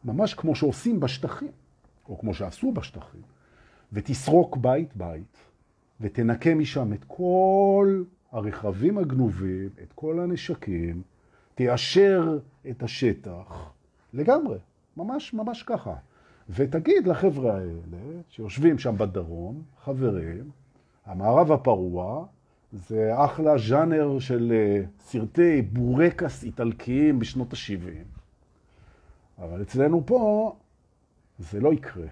ממש 0.05 0.35
כמו 0.35 0.55
שעושים 0.55 1.01
בשטחים, 1.01 1.53
או 2.09 2.19
כמו 2.19 2.35
שעשו 2.35 2.73
בשטחים, 2.73 3.23
ותסרוק 3.93 4.57
בית-בית, 4.57 5.37
ותנקה 6.01 6.55
משם 6.55 6.93
את 6.93 7.05
כל 7.07 8.03
הרכבים 8.33 8.99
הגנובים, 8.99 9.69
את 9.83 9.93
כל 9.95 10.21
הנשקים, 10.21 11.03
תיישר 11.55 12.39
את 12.71 12.83
השטח 12.83 13.73
לגמרי, 14.13 14.59
ממש 14.97 15.35
ממש 15.35 15.63
ככה. 15.63 15.95
ותגיד 16.51 17.07
לחבר'ה 17.07 17.55
האלה 17.57 18.21
שיושבים 18.29 18.79
שם 18.79 18.95
בדרום, 18.99 19.63
חברים, 19.85 20.51
המערב 21.07 21.53
הפרוע 21.53 22.27
זה 22.73 23.13
אחלה 23.25 23.59
ז'אנר 23.59 24.19
של 24.19 24.53
אה, 24.55 24.83
סרטי 25.01 25.63
בורקס 25.63 26.45
איטלקיים 26.45 27.19
בשנות 27.19 27.53
ה-70. 27.53 28.23
אבל 29.43 29.63
אצלנו 29.63 30.03
פה 30.07 30.53
זה 31.39 31.61
לא 31.61 31.73
יקרה. 31.73 32.07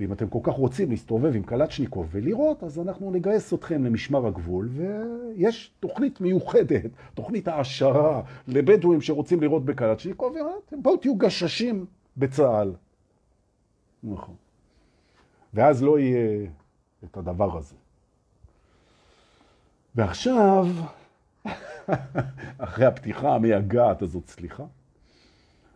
ואם 0.00 0.12
אתם 0.12 0.28
כל 0.28 0.38
כך 0.42 0.52
רוצים 0.52 0.90
להסתובב 0.90 1.36
עם 1.36 1.42
קלצ'ניקוב 1.42 2.08
ולראות, 2.10 2.64
אז 2.64 2.78
אנחנו 2.78 3.10
נגייס 3.10 3.54
אתכם 3.54 3.84
למשמר 3.84 4.26
הגבול, 4.26 4.68
ויש 4.72 5.72
תוכנית 5.80 6.20
מיוחדת, 6.20 6.90
תוכנית 7.14 7.48
העשרה 7.48 8.22
לבדואים 8.48 9.00
שרוצים 9.00 9.40
לראות 9.40 9.64
בקלצ'ניקוב, 9.64 10.32
ואתם 10.32 10.82
בואו 10.82 10.96
תהיו 10.96 11.16
גששים 11.16 11.86
בצה"ל. 12.16 12.72
נכון. 14.04 14.34
ואז 15.54 15.82
לא 15.82 15.98
יהיה 15.98 16.46
את 17.04 17.16
הדבר 17.16 17.58
הזה. 17.58 17.74
ועכשיו, 19.94 20.66
אחרי 22.58 22.86
הפתיחה 22.86 23.34
המייגעת 23.34 24.02
הזאת, 24.02 24.26
סליחה, 24.26 24.64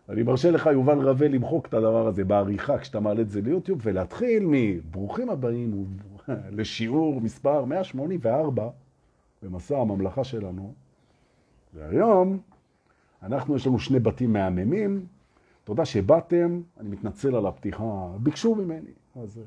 אני 0.09 0.23
מרשה 0.23 0.51
לך, 0.51 0.65
יובל 0.65 1.09
רווה, 1.09 1.27
למחוק 1.27 1.67
את 1.67 1.73
הדבר 1.73 2.07
הזה 2.07 2.23
בעריכה 2.23 2.77
כשאתה 2.77 2.99
מעלה 2.99 3.21
את 3.21 3.29
זה 3.29 3.41
ליוטיוב, 3.41 3.79
ולהתחיל 3.83 4.43
מברוכים 4.47 5.29
הבאים 5.29 5.85
לשיעור 6.51 7.21
מספר 7.21 7.65
184 7.65 8.69
במסע 9.43 9.77
הממלכה 9.77 10.23
שלנו. 10.23 10.73
והיום 11.73 12.39
אנחנו, 13.23 13.55
יש 13.55 13.67
לנו 13.67 13.79
שני 13.79 13.99
בתים 13.99 14.33
מהממים. 14.33 15.05
תודה 15.69 15.85
שבאתם, 15.85 16.61
אני 16.79 16.89
מתנצל 16.89 17.35
על 17.35 17.45
הפתיחה, 17.45 18.07
ביקשו 18.17 18.55
ממני. 18.55 18.91
אז, 19.15 19.39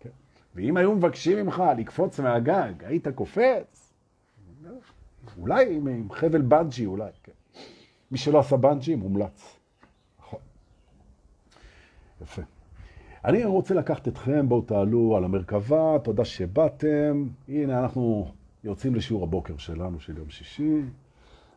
כן. 0.00 0.10
ואם 0.54 0.76
היו 0.76 0.94
מבקשים 0.94 1.38
ממך 1.38 1.62
לקפוץ 1.78 2.20
מהגג, 2.20 2.72
היית 2.84 3.08
קופץ? 3.08 3.92
אולי 5.38 5.76
עם 5.76 6.12
חבל 6.12 6.42
בנג'י, 6.42 6.86
אולי, 6.86 7.10
כן. 7.22 7.32
מי 8.10 8.18
שלא 8.18 8.38
עשה 8.38 8.56
בנג'י, 8.56 8.94
מומלץ. 8.94 9.58
יפה. 12.22 12.42
אני 13.24 13.44
רוצה 13.44 13.74
לקחת 13.74 14.08
אתכם, 14.08 14.48
בואו 14.48 14.60
תעלו 14.62 15.16
על 15.16 15.24
המרכבה, 15.24 15.98
תודה 16.04 16.24
שבאתם. 16.24 17.28
הנה, 17.48 17.80
אנחנו 17.80 18.32
יוצאים 18.64 18.94
לשיעור 18.94 19.24
הבוקר 19.24 19.56
שלנו 19.56 20.00
של 20.00 20.18
יום 20.18 20.30
שישי, 20.30 20.82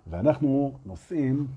ואנחנו 0.08 0.78
נוסעים 0.86 1.48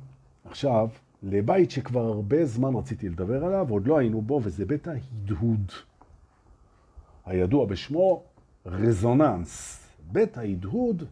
עכשיו 0.45 0.89
לבית 1.23 1.71
שכבר 1.71 2.07
הרבה 2.07 2.45
זמן 2.45 2.75
רציתי 2.75 3.09
לדבר 3.09 3.45
עליו, 3.45 3.67
עוד 3.71 3.87
לא 3.87 3.99
היינו 3.99 4.23
בו, 4.23 4.41
וזה 4.43 4.65
בית 4.65 4.89
ההדהוד. 4.89 5.73
הידוע 7.27 7.67
בשמו 7.67 8.23
רזוננס. 8.67 9.87
בית 10.13 10.39
ההדהוד, 10.39 11.03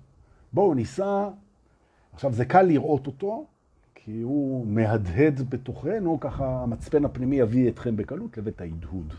בואו 0.52 0.74
ניסע, 0.74 1.28
עכשיו 2.12 2.32
זה 2.32 2.44
קל 2.44 2.62
לראות 2.62 3.06
אותו, 3.06 3.46
כי 3.94 4.20
הוא 4.20 4.66
מהדהד 4.66 5.50
בתוכנו, 5.50 6.20
ככה 6.20 6.62
המצפן 6.62 7.04
הפנימי 7.04 7.36
יביא 7.36 7.68
אתכם 7.68 7.96
בקלות 7.96 8.38
לבית 8.38 8.60
ההדהוד. 8.60 9.14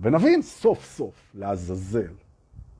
ונבין 0.00 0.42
סוף 0.42 0.84
סוף, 0.84 1.32
לעזאזל. 1.34 2.12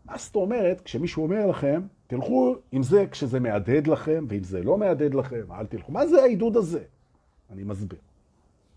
מה 0.05 0.19
זאת 0.19 0.37
אומרת, 0.37 0.81
כשמישהו 0.81 1.23
אומר 1.23 1.47
לכם, 1.47 1.81
תלכו 2.15 2.57
עם 2.73 2.83
זה 2.83 3.07
כשזה 3.11 3.41
מהדהד 3.41 3.87
לכם, 3.87 4.25
ואם 4.29 4.43
זה 4.43 4.63
לא 4.63 4.79
מהדהד 4.79 5.15
לכם, 5.15 5.53
אל 5.53 5.67
תלכו. 5.67 5.93
מה 5.93 6.07
זה 6.07 6.23
העידוד 6.23 6.57
הזה? 6.57 6.83
אני 7.51 7.65
מסביר. 7.65 7.99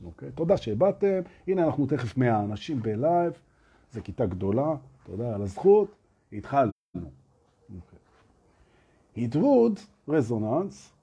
אוקיי? 0.05 0.31
תודה 0.31 0.57
שבאתם. 0.57 1.21
הנה 1.47 1.65
אנחנו 1.65 1.85
תכף 1.85 2.17
100 2.17 2.39
אנשים 2.39 2.81
בלייב. 2.81 3.33
זו 3.93 4.01
כיתה 4.03 4.25
גדולה. 4.25 4.75
תודה 5.03 5.35
על 5.35 5.41
הזכות. 5.41 5.95
התחלנו. 6.33 6.71
אוקיי. 6.95 7.99
הדהוד, 9.17 9.79
רזוננס, 10.07 10.93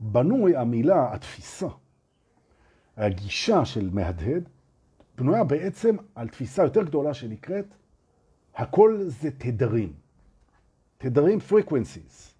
בנוי 0.00 0.56
המילה, 0.56 1.14
התפיסה, 1.14 1.68
הגישה 2.96 3.64
של 3.64 3.90
מהדהד, 3.92 4.48
בנויה 5.18 5.44
בעצם 5.44 5.96
על 6.14 6.28
תפיסה 6.28 6.62
יותר 6.62 6.82
גדולה 6.82 7.14
שנקראת 7.14 7.74
הכל 8.54 8.98
זה 9.06 9.30
תדרים. 9.30 9.92
תדרים 10.98 11.38
frequencies. 11.50 12.34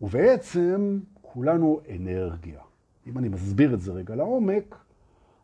ובעצם 0.00 1.00
כולנו 1.20 1.80
אנרגיה. 1.96 2.60
אם 3.06 3.18
אני 3.18 3.28
מסביר 3.28 3.74
את 3.74 3.80
זה 3.80 3.92
רגע 3.92 4.14
לעומק, 4.14 4.76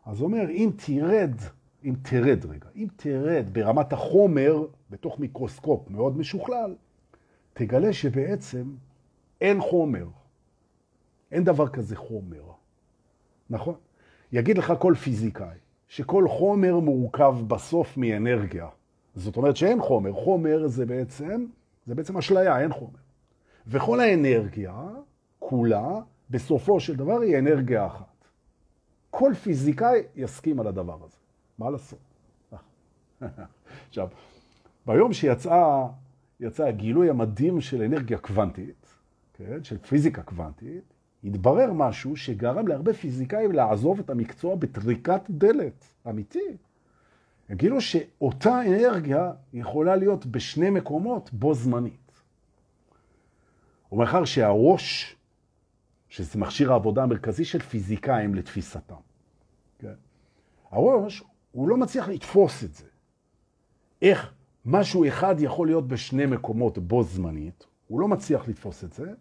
אז 0.05 0.21
אומר, 0.21 0.49
אם 0.49 0.69
תרד, 0.85 1.35
אם 1.83 1.93
תרד 2.01 2.45
רגע, 2.45 2.67
אם 2.75 2.87
תרד 2.95 3.49
ברמת 3.51 3.93
החומר, 3.93 4.65
בתוך 4.89 5.19
מיקרוסקופ 5.19 5.89
מאוד 5.89 6.17
משוכלל, 6.17 6.75
תגלה 7.53 7.93
שבעצם 7.93 8.75
אין 9.41 9.61
חומר. 9.61 10.07
אין 11.31 11.43
דבר 11.43 11.67
כזה 11.67 11.95
חומר, 11.95 12.43
נכון? 13.49 13.75
יגיד 14.31 14.57
לך 14.57 14.73
כל 14.79 14.93
פיזיקאי 14.95 15.57
שכל 15.87 16.27
חומר 16.27 16.79
מורכב 16.79 17.35
בסוף 17.47 17.97
מאנרגיה. 17.97 18.67
זאת 19.15 19.37
אומרת 19.37 19.57
שאין 19.57 19.81
חומר. 19.81 20.13
חומר 20.13 20.67
זה 20.67 20.85
בעצם, 20.85 21.45
זה 21.89 21.95
בעצם 21.95 22.17
אשליה, 22.17 22.59
אין 22.59 22.73
חומר. 22.73 22.99
וכל 23.67 23.99
האנרגיה 23.99 24.73
כולה, 25.39 25.99
בסופו 26.29 26.79
של 26.79 26.95
דבר, 26.95 27.21
היא 27.21 27.39
אנרגיה 27.39 27.85
אחת. 27.87 28.25
כל 29.09 29.33
פיזיקאי 29.43 30.01
יסכים 30.15 30.59
על 30.59 30.67
הדבר 30.67 30.97
הזה. 31.03 31.17
מה 31.59 31.69
לעשות? 31.69 31.99
עכשיו, 33.89 34.07
ביום 34.85 35.13
שיצא 35.13 35.85
יצא 36.39 36.63
הגילוי 36.63 37.09
המדהים 37.09 37.61
של 37.61 37.81
אנרגיה 37.81 38.17
קוונטית, 38.17 38.95
כן, 39.33 39.63
של 39.63 39.77
פיזיקה 39.77 40.21
קוונטית, 40.21 40.93
התברר 41.23 41.73
משהו 41.73 42.15
שגרם 42.15 42.67
להרבה 42.67 42.93
פיזיקאים 42.93 43.51
לעזוב 43.51 43.99
את 43.99 44.09
המקצוע 44.09 44.55
בטריקת 44.55 45.21
דלת, 45.29 45.85
אמיתי. 46.09 46.57
הם 47.49 47.57
גילו 47.57 47.81
שאותה 47.81 48.61
אנרגיה 48.61 49.31
יכולה 49.53 49.95
להיות 49.95 50.25
בשני 50.25 50.69
מקומות 50.69 51.33
בו 51.33 51.53
זמנית. 51.53 52.11
ומאחר 53.91 54.25
שהראש, 54.25 55.15
שזה 56.09 56.39
מכשיר 56.39 56.71
העבודה 56.71 57.03
המרכזי 57.03 57.45
של 57.45 57.59
פיזיקאים 57.59 58.35
לתפיסתם, 58.35 58.95
כן? 59.79 59.93
הראש, 60.71 61.23
הוא 61.51 61.69
לא 61.69 61.77
מצליח 61.77 62.07
לתפוס 62.07 62.63
את 62.63 62.73
זה. 62.73 62.85
איך 64.01 64.33
משהו 64.65 65.07
אחד 65.07 65.35
יכול 65.39 65.67
להיות 65.67 65.87
בשני 65.87 66.25
מקומות 66.25 66.77
בו 66.77 67.03
זמנית, 67.03 67.65
הוא 67.87 67.99
לא 67.99 68.07
מצליח 68.07 68.47
לתפוס 68.47 68.83
את 68.83 68.93
זה, 68.93 69.13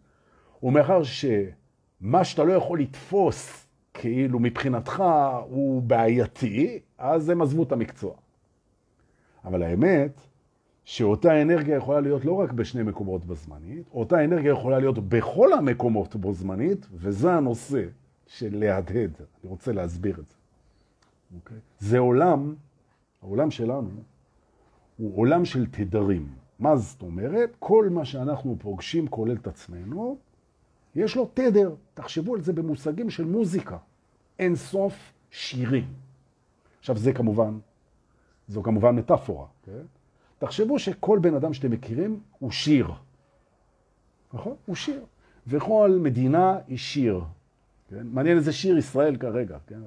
ומאחר 0.63 1.03
ש... 1.03 1.25
מה 2.01 2.25
שאתה 2.25 2.45
לא 2.45 2.53
יכול 2.53 2.81
לתפוס 2.81 3.67
כאילו 3.95 4.39
מבחינתך 4.39 5.03
הוא 5.49 5.83
בעייתי, 5.83 6.81
אז 6.99 7.29
הם 7.29 7.43
עזבו 7.43 7.63
את 7.63 7.73
המקצוע. 7.73 8.15
אבל 9.45 9.63
האמת, 9.63 10.21
שאותה 10.85 11.43
אנרגיה 11.43 11.77
יכולה 11.77 12.01
להיות 12.01 12.25
לא 12.25 12.33
רק 12.33 12.53
בשני 12.53 12.83
מקומות 12.83 13.25
בזמנית, 13.25 13.87
אותה 13.93 14.25
אנרגיה 14.25 14.53
יכולה 14.53 14.79
להיות 14.79 14.99
בכל 14.99 15.53
המקומות 15.53 16.17
בו 16.17 16.33
זמנית, 16.33 16.87
וזה 16.93 17.33
הנושא 17.33 17.85
של 18.27 18.59
להדהד. 18.59 19.13
אני 19.21 19.51
רוצה 19.51 19.73
להסביר 19.73 20.21
את 20.21 20.27
זה. 20.27 20.35
Okay? 20.35 21.35
אוקיי? 21.35 21.57
זה 21.79 21.99
עולם, 21.99 22.55
העולם 23.23 23.51
שלנו 23.51 23.91
הוא 24.97 25.19
עולם 25.19 25.45
של 25.45 25.67
תדרים. 25.67 26.29
מה 26.59 26.77
זאת 26.77 27.03
אומרת? 27.03 27.57
כל 27.59 27.89
מה 27.91 28.05
שאנחנו 28.05 28.57
פוגשים, 28.59 29.09
כולל 29.09 29.37
את 29.37 29.47
עצמנו, 29.47 30.19
יש 30.95 31.17
לו 31.17 31.31
תדר. 31.35 31.75
תחשבו 31.95 32.35
על 32.35 32.41
זה 32.41 32.53
במושגים 32.53 33.11
של 33.11 33.25
מוזיקה. 33.25 33.77
אין 34.39 34.57
סוף 34.57 35.13
שירים. 35.31 36.08
עכשיו 36.79 36.97
זה 36.97 37.13
כמובן, 37.13 37.59
זו 38.49 38.63
כמובן 38.63 38.97
מטאפורה. 38.97 39.47
כן? 39.63 39.83
תחשבו 40.39 40.79
שכל 40.79 41.19
בן 41.19 41.35
אדם 41.35 41.55
שאתם 41.55 41.71
מכירים 41.71 42.21
הוא 42.39 42.51
שיר. 42.51 42.93
נכון? 44.33 44.55
הוא 44.67 44.77
שיר. 44.77 45.05
וכל 45.47 45.99
מדינה 46.03 46.59
היא 46.67 46.79
שיר. 46.79 47.21
כן? 47.91 48.07
מעניין 48.07 48.37
איזה 48.37 48.53
שיר 48.53 48.79
ישראל 48.79 49.17
כרגע. 49.17 49.59
כן? 49.67 49.81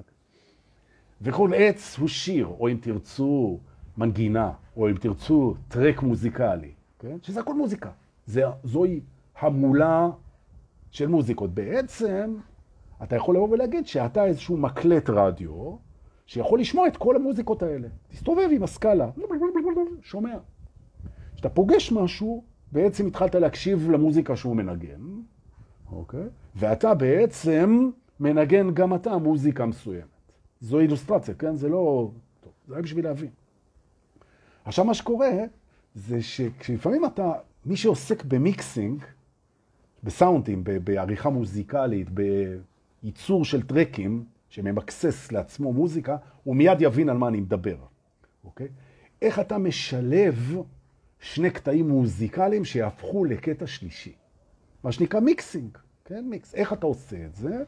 וכל 1.22 1.50
עץ 1.56 1.98
הוא 1.98 2.08
שיר, 2.08 2.46
או 2.46 2.68
אם 2.68 2.78
תרצו 2.80 3.58
מנגינה, 3.96 4.52
או 4.76 4.90
אם 4.90 4.94
תרצו 4.94 5.54
טרק 5.68 6.02
מוזיקלי. 6.02 6.72
כן? 6.98 7.16
שזה 7.22 7.40
הכל 7.40 7.54
מוזיקה. 7.54 7.90
זה, 8.26 8.42
זוהי 8.64 9.00
המולה 9.40 10.10
של 10.90 11.08
מוזיקות. 11.08 11.54
בעצם, 11.54 12.36
אתה 13.02 13.16
יכול 13.16 13.34
לבוא 13.34 13.48
ולהגיד 13.48 13.86
שאתה 13.86 14.24
איזשהו 14.24 14.56
מקלט 14.56 15.10
רדיו, 15.10 15.76
שיכול 16.26 16.60
לשמוע 16.60 16.88
את 16.88 16.96
כל 16.96 17.16
המוזיקות 17.16 17.62
האלה. 17.62 17.88
תסתובב 18.08 18.48
עם 18.52 18.62
הסקאלה, 18.62 19.10
שומע. 20.02 20.36
כשאתה 21.34 21.48
פוגש 21.48 21.92
משהו, 21.92 22.44
בעצם 22.72 23.06
התחלת 23.06 23.34
להקשיב 23.34 23.90
למוזיקה 23.90 24.36
שהוא 24.36 24.56
מנגן, 24.56 25.00
אוקיי? 25.92 26.26
ואתה 26.56 26.94
בעצם 26.94 27.90
מנגן 28.20 28.74
גם 28.74 28.94
אתה 28.94 29.18
מוזיקה 29.18 29.66
מסוימת. 29.66 30.04
זו 30.60 30.80
אילוסטרציה, 30.80 31.34
כן? 31.34 31.56
זה 31.56 31.68
לא... 31.68 32.10
טוב, 32.40 32.52
זה 32.68 32.74
רק 32.74 32.82
בשביל 32.82 33.04
להבין. 33.04 33.30
עכשיו, 34.64 34.84
מה 34.84 34.94
שקורה 34.94 35.30
זה 35.94 36.22
שכשלפעמים 36.22 37.04
אתה, 37.04 37.32
מי 37.66 37.76
שעוסק 37.76 38.24
במיקסינג, 38.24 39.04
בסאונדים, 40.02 40.64
בעריכה 40.84 41.30
מוזיקלית, 41.30 42.08
בייצור 43.02 43.44
של 43.44 43.62
טרקים, 43.62 44.24
שממקסס 44.52 45.32
לעצמו 45.32 45.72
מוזיקה, 45.72 46.16
הוא 46.44 46.56
מיד 46.56 46.80
יבין 46.80 47.08
על 47.08 47.16
מה 47.16 47.28
אני 47.28 47.40
מדבר, 47.40 47.76
אוקיי? 48.44 48.68
איך 49.22 49.38
אתה 49.38 49.58
משלב 49.58 50.56
שני 51.20 51.50
קטעים 51.50 51.88
מוזיקליים 51.88 52.64
שיהפכו 52.64 53.24
לקטע 53.24 53.66
שלישי. 53.66 54.12
מה 54.84 54.92
שנקרא 54.92 55.20
מיקסינג, 55.20 55.78
כן? 56.04 56.24
מיקס. 56.28 56.54
איך 56.54 56.72
אתה 56.72 56.86
עושה 56.86 57.24
את 57.24 57.34
זה? 57.34 57.64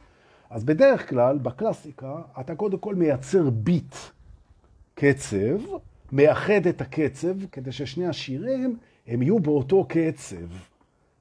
אז 0.51 0.64
בדרך 0.64 1.11
כלל, 1.11 1.39
בקלאסיקה, 1.39 2.22
אתה 2.41 2.55
קודם 2.55 2.78
כל 2.78 2.95
מייצר 2.95 3.51
ביט, 3.51 3.95
קצב, 4.95 5.61
מאחד 6.12 6.66
את 6.68 6.80
הקצב, 6.80 7.47
כדי 7.53 7.72
ששני 7.72 8.07
השירים 8.07 8.76
הם 9.07 9.22
יהיו 9.22 9.39
באותו 9.39 9.87
קצב. 9.89 10.47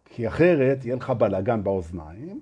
כי 0.05 0.27
אחרת 0.27 0.85
יהיה 0.85 0.95
לך 0.95 1.09
בלאגן 1.09 1.63
באוזניים, 1.63 2.39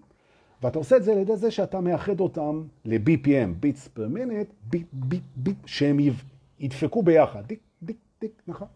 ואתה 0.61 0.79
עושה 0.79 0.97
את 0.97 1.03
זה 1.03 1.11
על 1.11 1.17
ידי 1.17 1.37
זה 1.37 1.51
שאתה 1.51 1.81
מאחד 1.81 2.19
אותם 2.19 2.63
ל-BPM, 2.85 3.49
ביטס 3.59 3.87
פר 3.87 4.07
מינט, 4.07 4.53
ביט, 4.63 4.87
ביט, 4.93 5.23
ביט, 5.35 5.57
שהם 5.65 5.97
ידפקו 6.59 7.03
ביחד, 7.03 7.45
דיק, 7.45 7.59
דיק, 7.83 7.97
דיק, 8.21 8.41
נכון. 8.47 8.67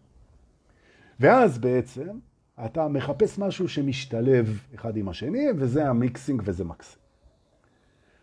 ואז 1.20 1.58
בעצם 1.58 2.18
אתה 2.64 2.88
מחפש 2.88 3.38
משהו 3.38 3.68
שמשתלב 3.68 4.60
אחד 4.74 4.96
עם 4.96 5.08
השני, 5.08 5.46
וזה 5.56 5.88
המיקסינג 5.88 6.42
וזה 6.44 6.64
מקסים. 6.64 6.98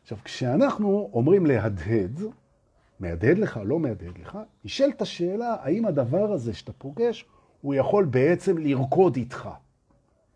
עכשיו, 0.04 0.18
כשאנחנו 0.24 1.10
אומרים 1.14 1.46
להדהד, 1.46 2.22
מהדהד 3.00 3.38
לך, 3.38 3.60
לא 3.66 3.80
מהדהד 3.80 4.18
לך, 4.18 4.38
נשאלת 4.66 5.02
השאלה, 5.02 5.56
האם 5.62 5.86
הדבר 5.86 6.32
הזה 6.32 6.54
שאתה 6.54 6.74
פוגש, 6.74 7.26
הוא 7.62 7.74
יכול 7.74 8.06
בעצם 8.06 8.58
לרקוד 8.58 9.16
איתך. 9.16 9.50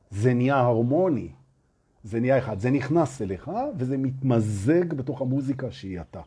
זה 0.09 0.34
נהיה 0.34 0.57
הרמוני, 0.57 1.30
זה 2.08 2.20
נהיה 2.20 2.38
אחד, 2.38 2.60
זה 2.60 2.72
נכנס 2.72 3.22
אליך 3.22 3.51
וזה 3.78 3.97
מתמזג 3.97 4.93
בתוך 4.93 5.22
המוזיקה 5.22 5.72
שהיא 5.72 6.01
אתה. 6.01 6.22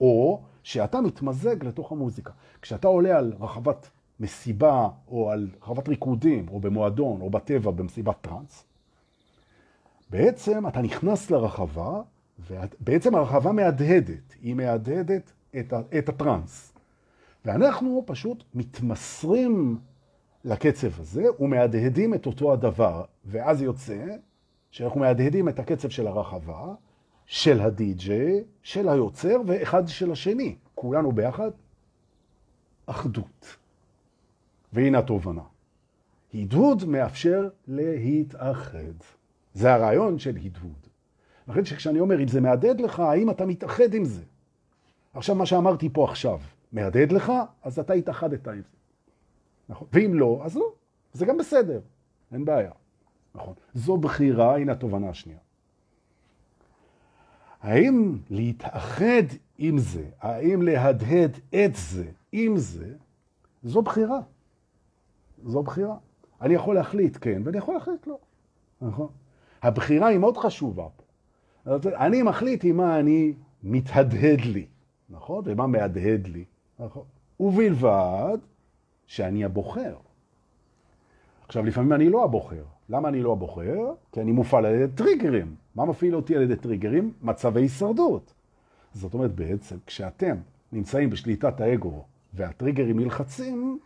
או 0.00 0.42
שאתה 0.62 1.00
מתמזג 1.00 1.64
לתוך 1.64 1.92
המוזיקה. 1.92 2.32
כשאתה 2.62 2.88
עולה 2.88 3.18
על 3.18 3.32
רחבת 3.40 3.88
מסיבה, 4.20 4.88
או 5.08 5.30
על 5.30 5.48
רחבת 5.62 5.88
ריקודים, 5.88 6.46
או 6.48 6.60
במועדון, 6.60 7.20
או 7.20 7.30
בטבע, 7.30 7.70
במסיבת 7.70 8.16
טרנס, 8.20 8.64
בעצם 10.10 10.68
אתה 10.68 10.82
נכנס 10.82 11.30
לרחבה, 11.30 12.00
ובעצם 12.50 13.14
הרחבה 13.14 13.52
מהדהדת, 13.52 14.34
היא 14.42 14.54
מהדהדת 14.54 15.32
את, 15.58 15.72
את 15.98 16.08
הטרנס. 16.08 16.72
ואנחנו 17.44 18.02
פשוט 18.06 18.44
מתמסרים 18.54 19.78
לקצב 20.44 21.00
הזה 21.00 21.24
ומהדהדים 21.40 22.14
את 22.14 22.26
אותו 22.26 22.52
הדבר, 22.52 23.04
ואז 23.24 23.62
יוצא 23.62 24.06
שאנחנו 24.76 25.00
מהדהדים 25.00 25.48
את 25.48 25.58
הקצב 25.58 25.88
של 25.88 26.06
הרחבה, 26.06 26.74
של 27.26 27.60
הדי-ג'יי, 27.60 28.44
של 28.62 28.88
היוצר 28.88 29.40
ואחד 29.46 29.88
של 29.88 30.12
השני. 30.12 30.56
כולנו 30.74 31.12
ביחד, 31.12 31.50
אחדות. 32.86 33.56
והנה 34.72 34.98
התובנה. 34.98 35.42
הדהוד 36.34 36.84
מאפשר 36.84 37.48
להתאחד. 37.68 38.94
זה 39.54 39.74
הרעיון 39.74 40.18
של 40.18 40.36
הדהוד. 40.36 40.86
לכן 41.48 41.64
שכשאני 41.64 42.00
אומר, 42.00 42.22
אם 42.22 42.28
זה 42.28 42.40
מהדהד 42.40 42.80
לך, 42.80 43.00
האם 43.00 43.30
אתה 43.30 43.46
מתאחד 43.46 43.94
עם 43.94 44.04
זה? 44.04 44.22
עכשיו, 45.14 45.34
מה 45.34 45.46
שאמרתי 45.46 45.88
פה 45.92 46.04
עכשיו, 46.04 46.40
מהדהד 46.72 47.12
לך, 47.12 47.32
אז 47.62 47.78
אתה 47.78 47.92
התאחדת 47.92 48.48
עם 48.48 48.62
זה. 48.62 48.76
נכון? 49.68 49.88
ואם 49.92 50.14
לא, 50.14 50.40
אז 50.44 50.56
לא. 50.56 50.72
זה 51.12 51.26
גם 51.26 51.38
בסדר, 51.38 51.80
אין 52.32 52.44
בעיה. 52.44 52.70
נכון. 53.36 53.54
זו 53.74 53.96
בחירה, 53.96 54.56
הנה 54.56 54.72
התובנה 54.72 55.08
השנייה. 55.08 55.38
האם 57.60 58.18
להתאחד 58.30 59.22
עם 59.58 59.78
זה, 59.78 60.04
האם 60.20 60.62
להדהד 60.62 61.38
את 61.54 61.76
זה 61.76 62.10
עם 62.32 62.56
זה, 62.56 62.94
זו 63.62 63.82
בחירה. 63.82 64.20
זו 65.44 65.62
בחירה. 65.62 65.96
אני 66.40 66.54
יכול 66.54 66.74
להחליט 66.74 67.18
כן, 67.20 67.42
ואני 67.44 67.58
יכול 67.58 67.74
להחליט 67.74 68.06
לא. 68.06 68.18
נכון? 68.80 69.08
הבחירה 69.62 70.06
היא 70.06 70.18
מאוד 70.18 70.36
חשובה 70.36 70.86
פה. 70.96 71.02
אני 71.96 72.22
מחליט 72.22 72.64
עם 72.64 72.76
מה 72.76 73.00
אני 73.00 73.34
מתהדהד 73.62 74.40
לי, 74.40 74.66
נכון? 75.10 75.44
ומה 75.46 75.66
מהדהד 75.66 76.26
לי, 76.26 76.44
נכון? 76.78 77.04
ובלבד 77.40 78.38
שאני 79.06 79.44
הבוחר. 79.44 79.96
עכשיו, 81.46 81.64
לפעמים 81.64 81.92
אני 81.92 82.08
לא 82.08 82.24
הבוחר. 82.24 82.64
למה 82.88 83.08
אני 83.08 83.22
לא 83.22 83.32
הבוחר? 83.32 83.92
כי 84.12 84.20
אני 84.20 84.32
מופעל 84.32 84.66
על 84.66 84.74
ידי 84.74 84.92
טריגרים. 84.92 85.54
מה 85.74 85.84
מפעיל 85.84 86.16
אותי 86.16 86.36
על 86.36 86.42
ידי 86.42 86.56
טריגרים? 86.56 87.12
מצבי 87.22 87.60
הישרדות. 87.60 88.34
זאת 88.92 89.14
אומרת, 89.14 89.34
בעצם, 89.34 89.76
כשאתם 89.86 90.36
נמצאים 90.72 91.10
בשליטת 91.10 91.60
האגו 91.60 92.04
והטריגרים 92.34 93.00
נלחצים, 93.00 93.78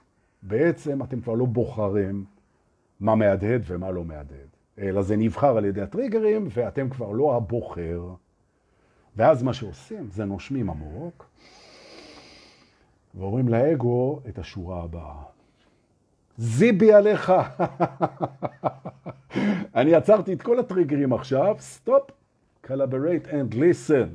בעצם 0.42 1.02
אתם 1.02 1.20
כבר 1.20 1.34
לא 1.34 1.44
בוחרים 1.44 2.24
מה 3.00 3.14
מהדהד 3.14 3.62
ומה 3.66 3.90
לא 3.90 4.04
מהדהד. 4.04 4.48
אלא 4.78 5.02
זה 5.02 5.16
נבחר 5.16 5.56
על 5.56 5.64
ידי 5.64 5.80
הטריגרים, 5.80 6.48
ואתם 6.50 6.90
כבר 6.90 7.12
לא 7.12 7.36
הבוחר. 7.36 8.02
ואז 9.16 9.42
מה 9.42 9.54
שעושים 9.54 10.08
זה 10.10 10.24
נושמים 10.24 10.70
עמוק, 10.70 11.30
ואומרים 13.14 13.48
לאגו 13.48 14.20
את 14.28 14.38
השורה 14.38 14.82
הבאה. 14.82 15.22
זיבי 16.40 16.92
עליך. 16.92 17.32
אני 19.80 19.94
עצרתי 19.94 20.32
את 20.32 20.42
כל 20.42 20.58
הטריגרים 20.58 21.12
עכשיו, 21.12 21.56
סטופ, 21.58 22.10
collaborate 22.66 23.26
and 23.26 23.54
listen. 23.54 24.08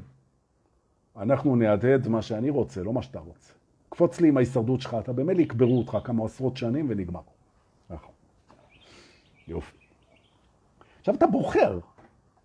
אנחנו 1.17 1.55
נעדד 1.55 2.07
מה 2.07 2.21
שאני 2.21 2.49
רוצה, 2.49 2.84
לא 2.84 2.93
מה 2.93 3.01
שאתה 3.01 3.19
רוצה. 3.19 3.53
קפוץ 3.89 4.21
לי 4.21 4.28
עם 4.28 4.38
ההישרדות 4.38 4.82
שלך, 4.82 4.97
אתה 4.99 5.13
באמת 5.13 5.39
יקברו 5.39 5.78
אותך 5.78 5.97
כמה 6.03 6.26
עשרות 6.26 6.57
שנים 6.57 6.86
ונגמר. 6.89 7.21
נכון. 7.89 8.13
יופי. 9.47 9.78
עכשיו 10.99 11.15
אתה 11.15 11.28
בוחר, 11.28 11.80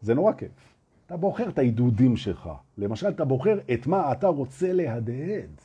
זה 0.03 0.14
נורא 0.14 0.33
כיף. 0.33 0.74
אתה 1.07 1.16
בוחר 1.16 1.49
את 1.49 1.59
העידודים 1.59 2.16
שלך. 2.16 2.51
למשל, 2.78 3.09
אתה 3.09 3.24
בוחר 3.24 3.59
את 3.72 3.87
מה 3.87 4.12
אתה 4.12 4.26
רוצה 4.26 4.72
להדהד. 4.72 5.61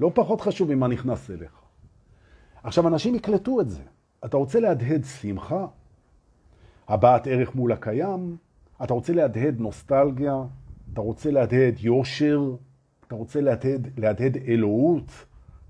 לא 0.00 0.10
פחות 0.14 0.40
חשוב 0.40 0.74
ממה 0.74 0.88
נכנס 0.88 1.30
אליך. 1.30 1.55
עכשיו, 2.66 2.88
אנשים 2.88 3.14
יקלטו 3.14 3.60
את 3.60 3.70
זה. 3.70 3.82
אתה 4.24 4.36
רוצה 4.36 4.60
להדהד 4.60 5.04
שמחה, 5.04 5.66
הבעת 6.88 7.26
ערך 7.26 7.54
מול 7.54 7.72
הקיים, 7.72 8.36
אתה 8.84 8.94
רוצה 8.94 9.12
להדהד 9.12 9.60
נוסטלגיה, 9.60 10.34
אתה 10.92 11.00
רוצה 11.00 11.30
להדהד 11.30 11.74
יושר, 11.78 12.40
אתה 13.06 13.14
רוצה 13.14 13.40
להדהד, 13.40 13.88
להדהד 13.98 14.36
אלוהות, 14.36 15.10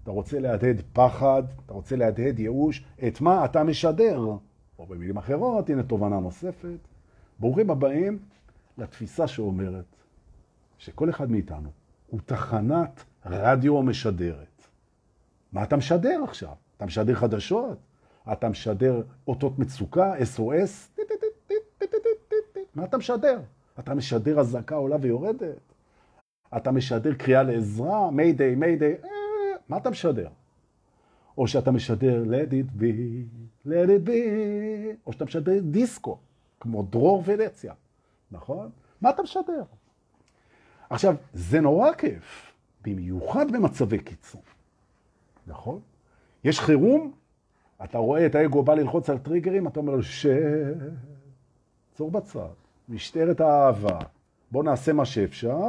אתה 0.02 0.10
רוצה 0.10 0.38
להדהד 0.40 0.82
פחד, 0.92 1.42
אתה 1.66 1.74
רוצה 1.74 1.96
להדהד 1.96 2.38
ייאוש, 2.38 2.84
את 3.08 3.20
מה 3.20 3.44
אתה 3.44 3.64
משדר? 3.64 4.18
או 4.78 4.86
במילים 4.86 5.16
אחרות, 5.16 5.70
הנה 5.70 5.82
תובנה 5.82 6.20
נוספת. 6.20 6.78
ברוכים 7.38 7.70
הבאים 7.70 8.18
לתפיסה 8.78 9.26
שאומרת 9.26 9.96
שכל 10.78 11.10
אחד 11.10 11.30
מאיתנו 11.30 11.68
הוא 12.06 12.20
תחנת 12.26 13.04
רדיו 13.26 13.82
משדרת. 13.82 14.62
מה 15.52 15.62
אתה 15.62 15.76
משדר 15.76 16.20
עכשיו? 16.24 16.65
אתה 16.76 16.86
משדר 16.86 17.14
חדשות? 17.14 17.78
אתה 18.32 18.48
משדר 18.48 19.02
אותות 19.28 19.58
מצוקה, 19.58 20.14
SOS? 20.18 21.02
מה 22.74 22.84
אתה 22.84 22.96
משדר? 22.98 23.40
אתה 23.78 23.94
משדר 23.94 24.40
הזעקה 24.40 24.74
עולה 24.74 24.96
ויורדת? 25.00 25.72
אתה 26.56 26.72
משדר 26.72 27.14
קריאה 27.14 27.42
לעזרה? 27.42 28.10
מיידיי, 28.10 28.54
מיידיי? 28.54 28.96
מה 29.68 29.76
אתה 29.76 29.90
משדר? 29.90 30.28
או 31.38 31.48
שאתה 31.48 31.70
משדר 31.70 32.24
let 32.24 32.50
it 32.50 32.80
be, 32.80 32.84
let 33.66 33.88
it 33.88 34.08
be, 34.08 34.12
או 35.06 35.12
שאתה 35.12 35.24
משדר 35.24 35.60
דיסקו, 35.60 36.18
כמו 36.60 36.82
דרור 36.82 37.22
ונציה, 37.26 37.74
נכון? 38.30 38.70
מה 39.00 39.10
אתה 39.10 39.22
משדר? 39.22 39.62
עכשיו, 40.90 41.14
זה 41.34 41.60
נורא 41.60 41.92
כיף, 41.92 42.52
במיוחד 42.84 43.52
במצבי 43.52 43.98
קיצון, 43.98 44.40
נכון? 45.46 45.80
יש 46.46 46.60
חירום, 46.60 47.12
אתה 47.84 47.98
רואה 47.98 48.26
את 48.26 48.34
האגו 48.34 48.62
בא 48.62 48.74
ללחוץ 48.74 49.10
על 49.10 49.18
טריגרים, 49.18 49.68
אתה 49.68 49.80
אומר 49.80 49.96
לו, 49.96 50.02
ש... 50.02 50.26
צור 51.94 52.10
בצד, 52.10 52.54
משטרת 52.88 53.40
האהבה, 53.40 53.98
בוא 54.50 54.64
נעשה 54.64 54.92
מה 54.92 55.04
שאפשר, 55.04 55.66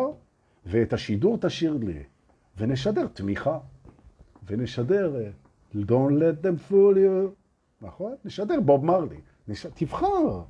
ואת 0.66 0.94
השידור 0.94 1.38
תשאיר 1.42 1.78
לי, 1.78 2.04
ונשדר 2.58 3.08
תמיכה, 3.08 3.60
ונשדר 4.46 5.32
Don't 5.76 6.14
let 6.20 6.46
them 6.46 6.72
fool 6.72 6.96
you, 6.96 7.30
נכון? 7.82 8.16
נשדר 8.26 8.60
בוב 8.60 8.86
מרלי, 8.86 9.20
נש... 9.48 9.66
תבחר, 9.66 10.42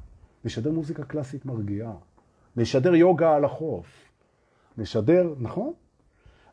נשדר 0.45 0.71
מוזיקה 0.71 1.03
קלאסית 1.03 1.45
מרגיעה, 1.45 1.93
נשדר 2.57 2.95
יוגה 2.95 3.36
על 3.36 3.45
החוף, 3.45 4.11
נשדר, 4.78 5.34
נכון? 5.39 5.73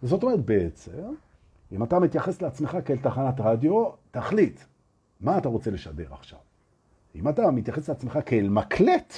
וזאת 0.02 0.22
אומרת 0.22 0.40
בעצם, 0.40 1.14
אם 1.74 1.82
אתה 1.82 1.98
מתייחס 1.98 2.42
לעצמך 2.42 2.76
כאל 2.84 2.96
תחנת 2.96 3.40
רדיו, 3.40 3.90
תחליט, 4.10 4.60
מה 5.20 5.38
אתה 5.38 5.48
רוצה 5.48 5.70
לשדר 5.70 6.14
עכשיו? 6.14 6.38
אם 7.14 7.28
אתה 7.28 7.50
מתייחס 7.50 7.88
לעצמך 7.88 8.18
כאל 8.26 8.48
מקלט, 8.48 9.14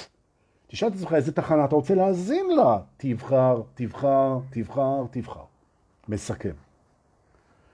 תשאל 0.67 0.87
את 0.87 0.93
עצמך 0.93 1.13
איזה 1.13 1.31
תחנה 1.31 1.65
אתה 1.65 1.75
רוצה 1.75 1.95
להאזין 1.95 2.45
לה. 2.55 2.79
תבחר, 2.97 3.61
תבחר, 3.73 4.39
תבחר, 4.49 5.03
תבחר. 5.11 5.43
מסכם. 6.07 6.53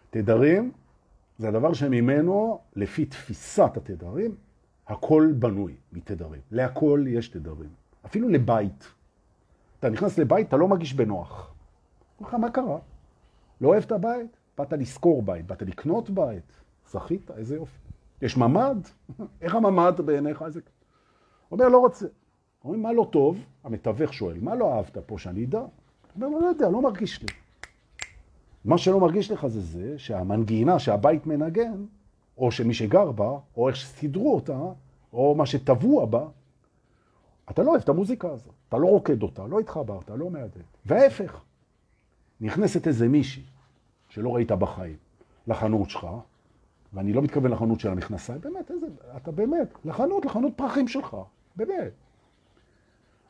תדרים 0.09 0.71
זה 1.37 1.47
הדבר 1.47 1.73
שממנו, 1.73 2.59
לפי 2.75 3.05
תפיסת 3.05 3.77
התדרים, 3.77 4.35
הכל 4.87 5.33
בנוי 5.39 5.75
מתדרים. 5.91 6.41
להכל 6.51 7.05
יש 7.07 7.27
תדרים. 7.27 7.69
אפילו 8.05 8.29
לבית. 8.29 8.87
אתה 9.79 9.89
נכנס 9.89 10.17
לבית, 10.17 10.47
אתה 10.47 10.57
לא 10.57 10.67
מרגיש 10.67 10.93
בנוח. 10.93 11.53
אומר 12.19 12.37
מה 12.37 12.51
קרה? 12.51 12.77
לא 13.61 13.67
אוהב 13.67 13.83
את 13.83 13.91
הבית? 13.91 14.42
באת 14.57 14.73
לשכור 14.73 15.21
בית, 15.21 15.47
באת 15.47 15.61
לקנות 15.61 16.09
בית. 16.09 16.63
זכית, 16.91 17.31
איזה 17.31 17.55
יופי. 17.55 17.77
יש 18.21 18.37
ממד? 18.37 18.77
איך 19.41 19.55
הממד 19.55 20.01
בעיניך? 20.05 20.41
איזה... 20.41 20.59
אומר, 21.51 21.67
לא 21.67 21.77
רוצה. 21.77 22.07
אומרים, 22.63 22.81
מה 22.81 22.93
לא 22.93 23.07
טוב? 23.11 23.39
המתווך 23.63 24.13
שואל, 24.13 24.37
מה 24.41 24.55
לא 24.55 24.73
אהבת 24.73 24.97
פה 24.97 25.17
שאני 25.17 25.45
אדע? 25.45 25.61
אומר, 26.15 26.39
לא 26.39 26.45
יודע, 26.45 26.69
לא 26.69 26.81
מרגיש 26.81 27.21
לי. 27.21 27.27
מה 28.65 28.77
שלא 28.77 28.99
מרגיש 28.99 29.31
לך 29.31 29.47
זה 29.47 29.61
זה 29.61 29.99
שהמנגינה 29.99 30.79
שהבית 30.79 31.27
מנגן, 31.27 31.85
או 32.37 32.51
שמי 32.51 32.73
שגר 32.73 33.11
בה, 33.11 33.37
או 33.57 33.67
איך 33.67 33.75
שסידרו 33.75 34.35
אותה, 34.35 34.59
או 35.13 35.35
מה 35.35 35.45
שטבוע 35.45 36.05
בה, 36.05 36.27
אתה 37.51 37.63
לא 37.63 37.69
אוהב 37.69 37.81
את 37.81 37.89
המוזיקה 37.89 38.31
הזאת. 38.31 38.53
אתה 38.69 38.77
לא 38.77 38.87
רוקד 38.87 39.23
אותה, 39.23 39.47
לא 39.47 39.59
התחברת, 39.59 40.09
לא 40.09 40.29
מהדהד. 40.29 40.63
וההפך, 40.85 41.41
נכנסת 42.41 42.87
איזה 42.87 43.07
מישהי 43.07 43.43
שלא 44.13 44.35
ראית 44.35 44.51
בחיים 44.51 44.95
לחנות 45.47 45.89
שלך, 45.89 46.07
ואני 46.93 47.13
לא 47.13 47.21
מתכוון 47.21 47.51
לחנות 47.51 47.79
של 47.79 47.91
המכנסיים, 47.91 48.41
באמת, 48.41 48.71
איזה, 48.71 48.87
אתה 49.17 49.31
באמת, 49.31 49.77
לחנות, 49.85 50.25
לחנות 50.25 50.53
פרחים 50.55 50.87
שלך, 50.87 51.17
באמת. 51.55 51.91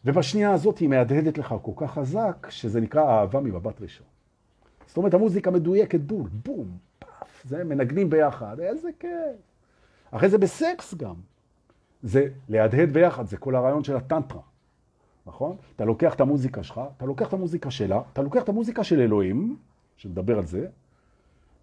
ובשנייה 0.06 0.54
הזאת 0.54 0.78
היא 0.78 0.90
מהדהדת 0.90 1.38
לך 1.38 1.56
כל 1.62 1.72
כך 1.76 1.92
חזק, 1.92 2.48
שזה 2.50 2.82
נקרא 2.82 3.04
אהבה 3.04 3.40
מבט 3.40 3.82
ראשון. 3.82 4.08
זאת 4.88 4.98
אומרת, 4.98 5.14
המוזיקה 5.14 5.52
מדויקת 5.52 6.00
בול, 6.00 6.30
בום, 6.46 6.78
פאף, 7.00 7.44
זה 7.44 7.64
מנגנים 7.64 8.10
ביחד, 8.10 8.60
איזה 8.60 8.90
כיף. 9.00 9.38
אחרי 10.12 10.30
זה 10.30 10.38
בסקס 10.38 10.94
גם. 10.94 11.16
זה 12.02 12.28
להדהד 12.50 12.94
ביחד, 12.94 13.28
זה 13.28 13.38
כל 13.38 13.56
הרעיון 13.56 13.84
של 13.84 13.96
הטנטרה, 13.96 14.42
נכון? 15.26 15.56
אתה 15.76 15.86
לוקח 15.86 16.14
את 16.14 16.22
המוזיקה 16.22 16.64
שלך, 16.64 16.82
אתה 16.98 17.06
לוקח 17.06 17.28
את 17.28 17.34
המוזיקה 17.34 17.72
שלה, 17.72 18.02
אתה 18.14 18.22
לוקח 18.22 18.44
את 18.44 18.50
המוזיקה 18.50 18.84
של 18.84 19.00
אלוהים, 19.00 19.58
שנדבר 19.98 20.38
על 20.38 20.46
זה, 20.46 20.68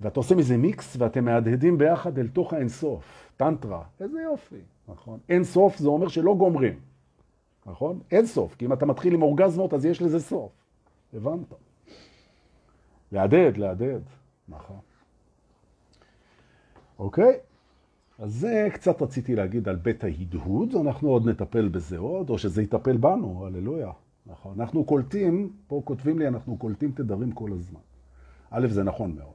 ואתה 0.00 0.20
עושה 0.20 0.34
מזה 0.34 0.56
מיקס, 0.56 0.96
ואתם 0.98 1.24
מהדהדים 1.24 1.78
ביחד 1.78 2.18
אל 2.18 2.28
תוך 2.28 2.52
האינסוף, 2.52 3.30
טנטרה, 3.36 3.82
איזה 4.00 4.20
יופי, 4.20 4.60
נכון? 4.88 5.18
אינסוף 5.28 5.78
זה 5.78 5.88
אומר 5.88 6.08
שלא 6.08 6.34
גומרים, 6.34 6.80
נכון? 7.66 8.00
אינסוף, 8.10 8.54
כי 8.54 8.64
אם 8.64 8.72
אתה 8.72 8.86
מתחיל 8.86 9.14
עם 9.14 9.22
אורגזמות, 9.22 9.74
אז 9.74 9.84
יש 9.84 10.02
לזה 10.02 10.20
סוף. 10.20 10.52
הבנת? 11.14 11.54
להדהד, 13.12 13.56
להדהד, 13.56 14.02
נכון. 14.48 14.78
אוקיי? 16.98 17.38
אז 18.18 18.34
זה 18.34 18.68
קצת 18.72 19.02
רציתי 19.02 19.36
להגיד 19.36 19.68
על 19.68 19.76
בית 19.76 20.04
ההדהוד, 20.04 20.74
אנחנו 20.74 21.08
עוד 21.08 21.28
נטפל 21.28 21.68
בזה 21.68 21.98
עוד, 21.98 22.30
או 22.30 22.38
שזה 22.38 22.62
יטפל 22.62 22.96
בנו, 22.96 23.46
הללויה. 23.46 23.92
נכון. 24.26 24.60
אנחנו 24.60 24.84
קולטים, 24.84 25.52
פה 25.66 25.82
כותבים 25.84 26.18
לי, 26.18 26.28
אנחנו 26.28 26.56
קולטים 26.56 26.92
תדרים 26.92 27.32
כל 27.32 27.52
הזמן. 27.52 27.80
א', 28.50 28.66
זה 28.66 28.82
נכון 28.82 29.16
מאוד. 29.16 29.32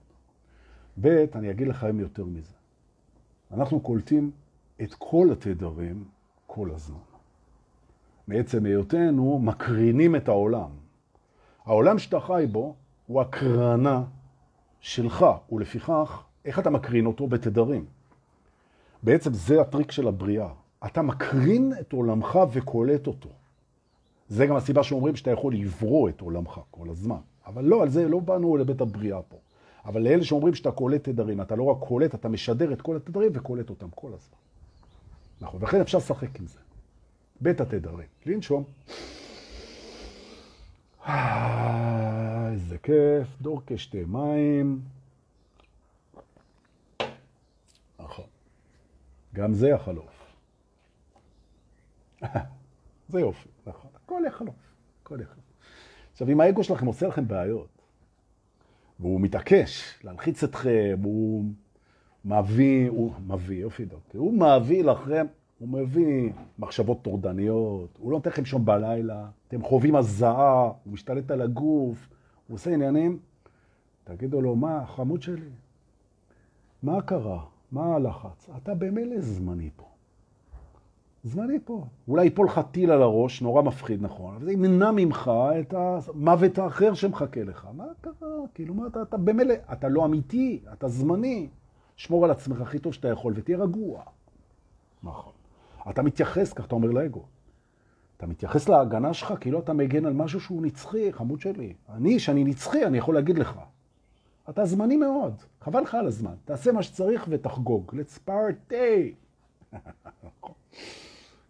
ב', 1.01 1.25
אני 1.35 1.51
אגיד 1.51 1.67
לכם 1.67 1.99
יותר 1.99 2.25
מזה. 2.25 2.53
אנחנו 3.51 3.79
קולטים 3.79 4.31
את 4.81 4.93
כל 4.97 5.27
התדרים 5.31 6.03
כל 6.47 6.71
הזמן. 6.71 6.97
מעצם 8.27 8.65
היותנו 8.65 9.39
מקרינים 9.39 10.15
את 10.15 10.27
העולם. 10.27 10.69
העולם 11.65 11.99
שאתה 11.99 12.19
חי 12.19 12.45
בו 12.51 12.75
הוא 13.07 13.21
הקרנה 13.21 14.03
שלך, 14.79 15.25
ולפיכך, 15.51 16.23
איך 16.45 16.59
אתה 16.59 16.69
מקרין 16.69 17.05
אותו? 17.05 17.27
בתדרים. 17.27 17.85
בעצם 19.03 19.33
זה 19.33 19.61
הטריק 19.61 19.91
של 19.91 20.07
הבריאה. 20.07 20.49
אתה 20.85 21.01
מקרין 21.01 21.73
את 21.81 21.93
עולמך 21.93 22.39
וקולט 22.51 23.07
אותו. 23.07 23.29
זה 24.27 24.45
גם 24.45 24.55
הסיבה 24.55 24.83
שאומרים 24.83 25.15
שאתה 25.15 25.31
יכול 25.31 25.55
לברוא 25.55 26.09
את 26.09 26.21
עולמך 26.21 26.59
כל 26.71 26.89
הזמן. 26.89 27.19
אבל 27.45 27.63
לא, 27.63 27.83
על 27.83 27.89
זה 27.89 28.07
לא 28.07 28.19
באנו 28.19 28.57
לבית 28.57 28.81
הבריאה 28.81 29.21
פה. 29.21 29.37
אבל 29.85 30.01
לאלה 30.01 30.23
שאומרים 30.23 30.55
שאתה 30.55 30.71
קולט 30.71 31.03
תדרים, 31.03 31.41
אתה 31.41 31.55
לא 31.55 31.63
רק 31.63 31.77
קולט, 31.87 32.15
אתה 32.15 32.29
משדר 32.29 32.73
את 32.73 32.81
כל 32.81 32.95
התדרים 32.95 33.31
וקולט 33.33 33.69
אותם 33.69 33.89
כל 33.95 34.07
הזמן. 34.07 34.37
נכון, 35.41 35.63
וכן 35.63 35.81
אפשר 35.81 35.97
לשחק 35.97 36.39
עם 36.39 36.47
זה. 36.47 36.59
בית 37.41 37.61
התדרים. 37.61 38.07
לנשום. 38.25 38.63
איזה 42.51 42.77
כיף, 42.77 43.27
דור 43.41 43.61
כשתי 43.65 44.05
מים. 44.05 44.81
נכון. 47.99 48.25
גם 49.33 49.53
זה 49.53 49.69
יחלוף. 49.69 50.35
זה 53.09 53.19
יופי, 53.19 53.49
נכון. 53.67 53.91
הכל 53.95 54.21
יחלוף, 54.27 54.55
הכל 55.03 55.21
יחלוף. 55.21 55.44
עכשיו, 56.15 56.29
אם 56.29 56.41
האגו 56.41 56.63
שלכם 56.63 56.85
עושה 56.85 57.07
לכם 57.07 57.27
בעיות, 57.27 57.81
והוא 58.99 59.21
מתעקש 59.21 59.99
להלחיץ 60.03 60.43
אתכם, 60.43 60.99
הוא 61.03 61.45
מביא, 62.25 62.89
הוא 62.89 63.11
מביא, 63.27 63.61
יופי 63.61 63.85
דוקטור, 63.85 64.21
הוא 64.21 64.33
מביא 64.33 64.83
לכם, 64.83 65.25
הוא 65.59 65.69
מביא 65.69 66.31
מחשבות 66.59 67.01
טורדניות, 67.01 67.97
הוא 67.99 68.11
לא 68.11 68.17
נותן 68.17 68.29
לכם 68.29 68.45
שום 68.45 68.65
בלילה, 68.65 69.27
אתם 69.47 69.63
חווים 69.63 69.95
הזעה, 69.95 70.61
הוא 70.61 70.93
משתלט 70.93 71.31
על 71.31 71.41
הגוף, 71.41 72.09
הוא 72.47 72.55
עושה 72.55 72.73
עניינים, 72.73 73.19
תגידו 74.03 74.41
לו, 74.41 74.55
מה, 74.55 74.85
חמוד 74.85 75.21
שלי, 75.21 75.49
מה 76.83 77.01
קרה? 77.01 77.45
מה 77.71 77.95
הלחץ? 77.95 78.49
אתה 78.57 78.73
במילא 78.73 79.21
זמני 79.21 79.69
פה. 79.75 79.94
זמני 81.25 81.57
פה. 81.65 81.85
אולי 82.07 82.25
יפול 82.25 82.45
לך 82.47 82.61
טיל 82.71 82.91
על 82.91 83.01
הראש, 83.01 83.41
נורא 83.41 83.61
מפחיד, 83.61 84.01
נכון, 84.01 84.35
אבל 84.35 84.45
זה 84.45 84.51
ימנע 84.51 84.91
ממך 84.91 85.31
את 85.59 85.73
המוות 85.73 86.57
האחר 86.57 86.93
שמחכה 86.93 87.43
לך. 87.43 87.67
מה 87.73 87.83
קרה? 88.01 88.27
כאילו, 88.53 88.73
מה 88.73 88.87
אתה, 88.87 89.01
אתה 89.01 89.17
במילא, 89.17 89.53
אתה 89.73 89.87
לא 89.87 90.05
אמיתי, 90.05 90.63
אתה 90.73 90.87
זמני. 90.87 91.49
שמור 91.95 92.25
על 92.25 92.31
עצמך 92.31 92.61
הכי 92.61 92.79
טוב 92.79 92.93
שאתה 92.93 93.07
יכול 93.07 93.33
ותהיה 93.35 93.57
רגוע. 93.57 94.01
נכון. 95.03 95.33
אתה 95.89 96.01
מתייחס, 96.01 96.53
כך 96.53 96.65
אתה 96.65 96.75
אומר 96.75 96.91
לאגו. 96.91 97.23
אתה 98.17 98.27
מתייחס 98.27 98.69
להגנה 98.69 99.13
שלך 99.13 99.33
כאילו 99.39 99.59
אתה 99.59 99.73
מגן 99.73 100.05
על 100.05 100.13
משהו 100.13 100.39
שהוא 100.39 100.61
נצחי, 100.61 101.13
חמוד 101.13 101.41
שלי. 101.41 101.73
אני, 101.89 102.19
שאני 102.19 102.43
נצחי, 102.43 102.85
אני 102.85 102.97
יכול 102.97 103.15
להגיד 103.15 103.37
לך. 103.39 103.59
אתה 104.49 104.65
זמני 104.65 104.97
מאוד, 104.97 105.33
חבל 105.61 105.81
לך 105.81 105.95
על 105.95 106.07
הזמן. 106.07 106.33
תעשה 106.45 106.71
מה 106.71 106.83
שצריך 106.83 107.25
ותחגוג. 107.29 107.91
let's 107.95 108.29
party. 108.29 109.15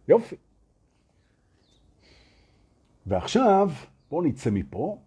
יופי. 0.07 0.35
ועכשיו, 3.05 3.69
בואו 4.09 4.21
נצא 4.21 4.49
מפה. 4.49 4.97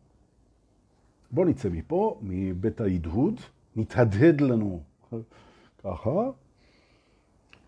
בואו 1.31 1.47
נצא 1.47 1.69
מפה, 1.69 2.19
מבית 2.23 2.81
ההדהוד. 2.81 3.41
נתהדהד 3.77 4.41
לנו 4.41 4.83
ככה. 5.83 6.31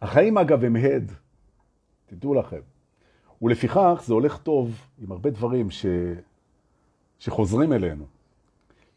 החיים 0.03 0.39
אגב 0.39 0.64
הם 0.64 0.76
הד, 0.76 1.12
תדעו 2.07 2.35
לכם. 2.35 2.61
ולפיכך 3.43 4.03
זה 4.07 4.14
הולך 4.14 4.39
טוב 4.39 4.87
עם 5.03 5.12
הרבה 5.12 5.31
דברים 5.31 5.70
ש... 5.70 5.87
שחוזרים 7.18 7.72
אלינו. 7.72 8.05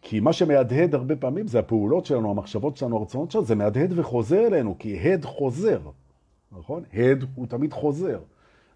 כי 0.01 0.19
מה 0.19 0.33
שמהדהד 0.33 0.95
הרבה 0.95 1.15
פעמים 1.15 1.47
זה 1.47 1.59
הפעולות 1.59 2.05
שלנו, 2.05 2.31
המחשבות 2.31 2.77
שלנו, 2.77 2.97
הרצונות 2.97 3.31
שלנו, 3.31 3.45
זה 3.45 3.55
מהדהד 3.55 3.99
וחוזר 3.99 4.47
אלינו, 4.47 4.75
כי 4.79 4.99
הד 4.99 5.25
חוזר, 5.25 5.79
נכון? 6.59 6.83
הד 6.93 7.25
הוא 7.35 7.47
תמיד 7.47 7.73
חוזר. 7.73 8.19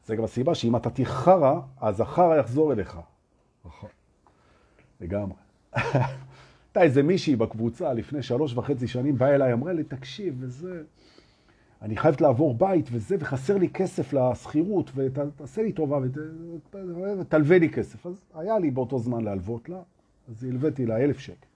זה 0.05 0.15
גם 0.15 0.23
הסיבה 0.23 0.55
שאם 0.55 0.75
אתה 0.75 0.89
תחרא, 0.89 1.59
אז 1.81 2.01
החרא 2.01 2.35
יחזור 2.35 2.73
אליך. 2.73 2.99
נכון. 3.65 3.89
לגמרי. 5.01 5.37
הייתה 6.77 6.85
איזה 6.89 7.03
מישהי 7.03 7.35
בקבוצה 7.35 7.93
לפני 7.93 8.23
שלוש 8.23 8.53
וחצי 8.53 8.87
שנים, 8.87 9.17
באה 9.17 9.35
אליי, 9.35 9.53
אמרה 9.53 9.73
לי, 9.73 9.83
תקשיב, 9.83 10.35
וזה... 10.39 10.83
אני 11.81 11.97
חייבת 11.97 12.21
לעבור 12.21 12.53
בית 12.53 12.89
וזה, 12.91 13.15
וחסר 13.19 13.57
לי 13.57 13.69
כסף 13.69 14.13
לשכירות, 14.13 14.91
ותעשה 14.95 15.61
לי 15.61 15.71
טובה 15.71 15.99
ותלווה 17.19 17.59
לי 17.59 17.69
כסף. 17.69 18.05
אז 18.05 18.25
היה 18.33 18.59
לי 18.59 18.71
באותו 18.71 18.99
זמן 18.99 19.23
להלוות 19.23 19.69
לה, 19.69 19.81
אז 20.29 20.43
הלוויתי 20.43 20.85
לה 20.85 20.97
אלף 20.97 21.19
שקל. 21.19 21.47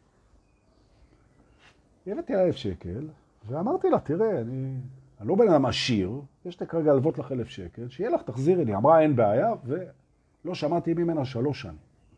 הבאתי 2.07 2.33
לה 2.33 2.43
אלף 2.43 2.55
שקל, 2.55 3.07
ואמרתי 3.47 3.89
לה, 3.89 3.99
תראה, 3.99 4.41
אני, 4.41 4.75
אני 5.21 5.29
לא 5.29 5.35
בן 5.35 5.49
אדם 5.49 5.65
עשיר, 5.65 6.21
יש 6.45 6.59
לי 6.59 6.67
כרגע 6.67 6.91
להלוות 6.91 7.19
לך 7.19 7.31
אלף 7.31 7.47
שקל, 7.47 7.89
שיהיה 7.89 8.09
לך, 8.09 8.21
תחזירי 8.21 8.65
לי. 8.65 8.75
אמרה, 8.75 9.01
אין 9.01 9.15
בעיה, 9.15 9.53
ולא 9.65 10.55
שמעתי 10.55 10.93
ממנה 10.93 11.25
שלוש 11.25 11.61
שנים. 11.61 11.75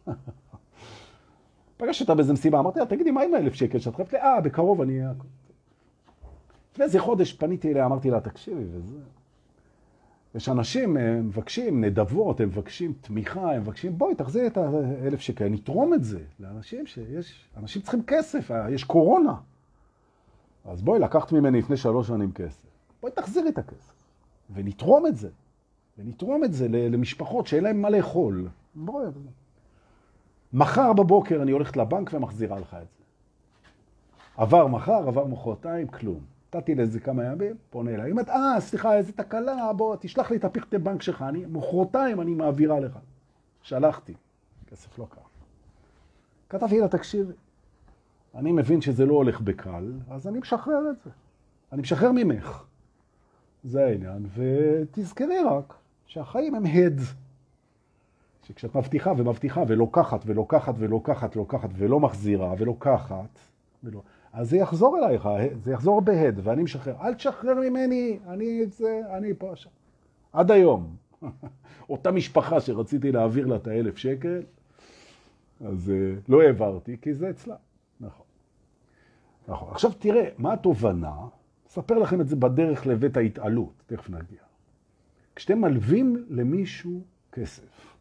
אותה 2.02 2.16
באיזה 2.16 2.34
מסיבה, 2.34 2.60
אמרתי 2.60 2.80
לה, 2.80 2.86
תגידי, 2.86 3.12
מה 3.12 3.22
עם 3.22 3.34
האלף 3.34 3.54
שקל 3.54 3.80
שאת 3.80 3.96
חייבת 3.96 4.14
לי? 4.14 4.20
אה, 4.20 4.42
בקרוב 4.42 4.82
אני... 4.82 5.00
לפני 6.72 6.86
איזה 6.86 7.00
חודש 7.00 7.34
פניתי 7.34 7.72
אליה, 7.72 7.86
אמרתי 7.86 8.10
לה, 8.10 8.22
תקשיבי, 8.22 8.64
וזה... 8.72 8.98
יש 10.36 10.50
אנשים, 10.50 10.98
הם 10.98 11.28
מבקשים 11.28 11.84
נדבות, 11.84 12.40
הם 12.40 12.48
מבקשים 12.48 12.94
תמיכה, 13.02 13.54
הם 13.54 13.62
מבקשים, 13.62 13.98
בואי, 13.98 14.16
תחזיר 14.16 14.48
את 14.48 14.58
האלף 14.58 15.20
שקל, 15.20 15.50
נתרום 15.50 15.94
את 15.94 16.04
זה 16.04 16.20
לאנשים 16.40 16.86
שיש, 16.86 17.50
אנשים 17.58 17.82
צריכים 17.82 18.04
כסף, 18.08 18.52
יש 18.70 18.84
קורונה. 18.84 19.36
אז 20.66 20.82
בואי, 20.82 21.00
לקחת 21.00 21.32
ממני 21.32 21.60
לפני 21.60 21.78
שלוש 21.78 22.08
שנים 22.08 22.32
כסף. 22.32 22.73
בואי, 23.04 23.14
תחזירי 23.16 23.50
את 23.50 23.58
הכסף. 23.58 23.94
ונתרום 24.54 25.08
את 25.08 25.18
זה. 25.18 25.30
ונתרום 25.98 26.44
את 26.44 26.54
זה 26.54 26.68
למשפחות 26.68 27.48
שאין 27.48 27.64
להם 27.64 27.82
מה 27.82 27.90
לאכול. 27.90 28.48
בואי. 28.76 29.06
מחר 30.54 30.94
בבוקר 30.94 31.42
אני 31.42 31.52
הולכת 31.52 31.78
לבנק 31.78 32.14
ומחזירה 32.14 32.60
לך 32.60 32.74
את 32.74 32.88
זה. 32.98 33.04
עבר 34.38 34.68
מחר, 34.68 35.08
עבר 35.08 35.28
מחרתיים, 35.28 35.88
כלום. 35.88 36.20
נתתי 36.56 36.76
לזה 36.76 37.00
כמה 37.00 37.24
ימים, 37.24 37.56
פונה 37.70 37.94
אליי. 37.94 38.12
אם 38.12 38.20
את, 38.20 38.30
אה, 38.30 38.56
סליחה, 38.60 38.98
איזה 38.98 39.12
תקלה, 39.12 39.74
בוא, 39.74 39.96
תשלח 40.00 40.32
לי 40.32 40.38
את 40.38 40.46
הפרטי 40.46 40.78
בנק 40.78 41.02
שלך, 41.02 41.22
אני, 41.22 41.46
מחרתיים 41.46 42.22
אני 42.22 42.34
מעבירה 42.36 42.80
לך. 42.80 43.00
שלחתי, 43.62 44.14
כסף 44.68 45.00
לא 45.00 45.08
קר. 45.10 45.22
כתבתי 46.50 46.80
לה, 46.80 46.88
תקשיב, 46.88 47.32
אני 48.36 48.52
מבין 48.52 48.82
שזה 48.82 49.06
לא 49.06 49.14
הולך 49.14 49.42
בקל, 49.42 49.94
אז 50.10 50.28
אני 50.28 50.40
משחרר 50.40 50.90
את 50.92 51.04
זה. 51.04 51.10
אני 51.72 51.82
משחרר 51.82 52.12
ממך. 52.12 52.64
זה 53.64 53.86
העניין, 53.86 54.26
ותזכרי 54.36 55.44
רק 55.44 55.74
שהחיים 56.06 56.56
הם 56.56 56.66
הד. 56.66 57.02
שכשאת 58.44 58.76
מבטיחה 58.76 59.14
ומבטיחה 59.18 59.64
ולוקחת 59.68 60.24
ולוקחת 60.26 60.74
ולוקחת 60.78 61.36
ולוקחת 61.36 61.70
ולא 61.74 62.00
מחזירה 62.00 62.54
ולוקחת, 62.58 63.40
ולא... 63.84 64.02
אז 64.34 64.50
זה 64.50 64.58
יחזור 64.58 64.98
אלייך, 64.98 65.30
זה 65.64 65.72
יחזור 65.72 66.02
בהד, 66.02 66.40
ואני 66.44 66.64
משחרר. 66.64 66.96
אל 67.02 67.14
תשחרר 67.14 67.54
ממני, 67.54 68.20
אני 68.28 68.64
את 68.64 68.74
זה, 68.74 69.02
אני 69.18 69.34
פה 69.34 69.52
עכשיו. 69.52 69.72
עד 70.34 70.52
היום. 70.52 70.96
אותה 71.90 72.12
משפחה 72.12 72.60
שרציתי 72.60 73.12
להעביר 73.12 73.48
לה 73.48 73.56
את 73.56 73.68
האלף 73.68 73.98
שקל, 73.98 74.42
אז 75.66 75.92
uh, 75.92 76.22
לא 76.32 76.42
העברתי, 76.42 76.98
כי 77.02 77.14
זה 77.14 77.30
אצלה. 77.30 77.56
נכון. 78.00 78.26
נכון. 79.48 79.70
עכשיו 79.72 79.92
תראה, 80.00 80.30
מה 80.38 80.54
התובנה? 80.54 81.16
אספר 81.74 82.00
לכם 82.00 82.22
את 82.22 82.28
זה 82.28 82.36
בדרך 82.36 82.88
לבית 82.88 83.18
ההתעלות, 83.18 83.84
תכף 83.86 84.10
נגיע. 84.10 84.40
כשאתם 85.36 85.62
מלווים 85.62 86.26
למישהו 86.30 87.02
כסף, 87.32 87.96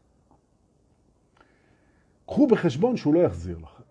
קחו 2.27 2.47
בחשבון 2.47 2.97
שהוא 2.97 3.15
לא 3.15 3.21
יחזיר 3.21 3.59
לכם. 3.59 3.83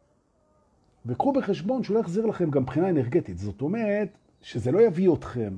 וקחו 1.05 1.33
בחשבון 1.33 1.83
שהוא 1.83 1.95
לא 1.95 1.99
יחזיר 1.99 2.25
לכם 2.25 2.49
גם 2.49 2.61
מבחינה 2.61 2.89
אנרגטית. 2.89 3.37
זאת 3.37 3.61
אומרת, 3.61 4.09
שזה 4.41 4.71
לא 4.71 4.81
יביא 4.81 5.13
אתכם, 5.13 5.53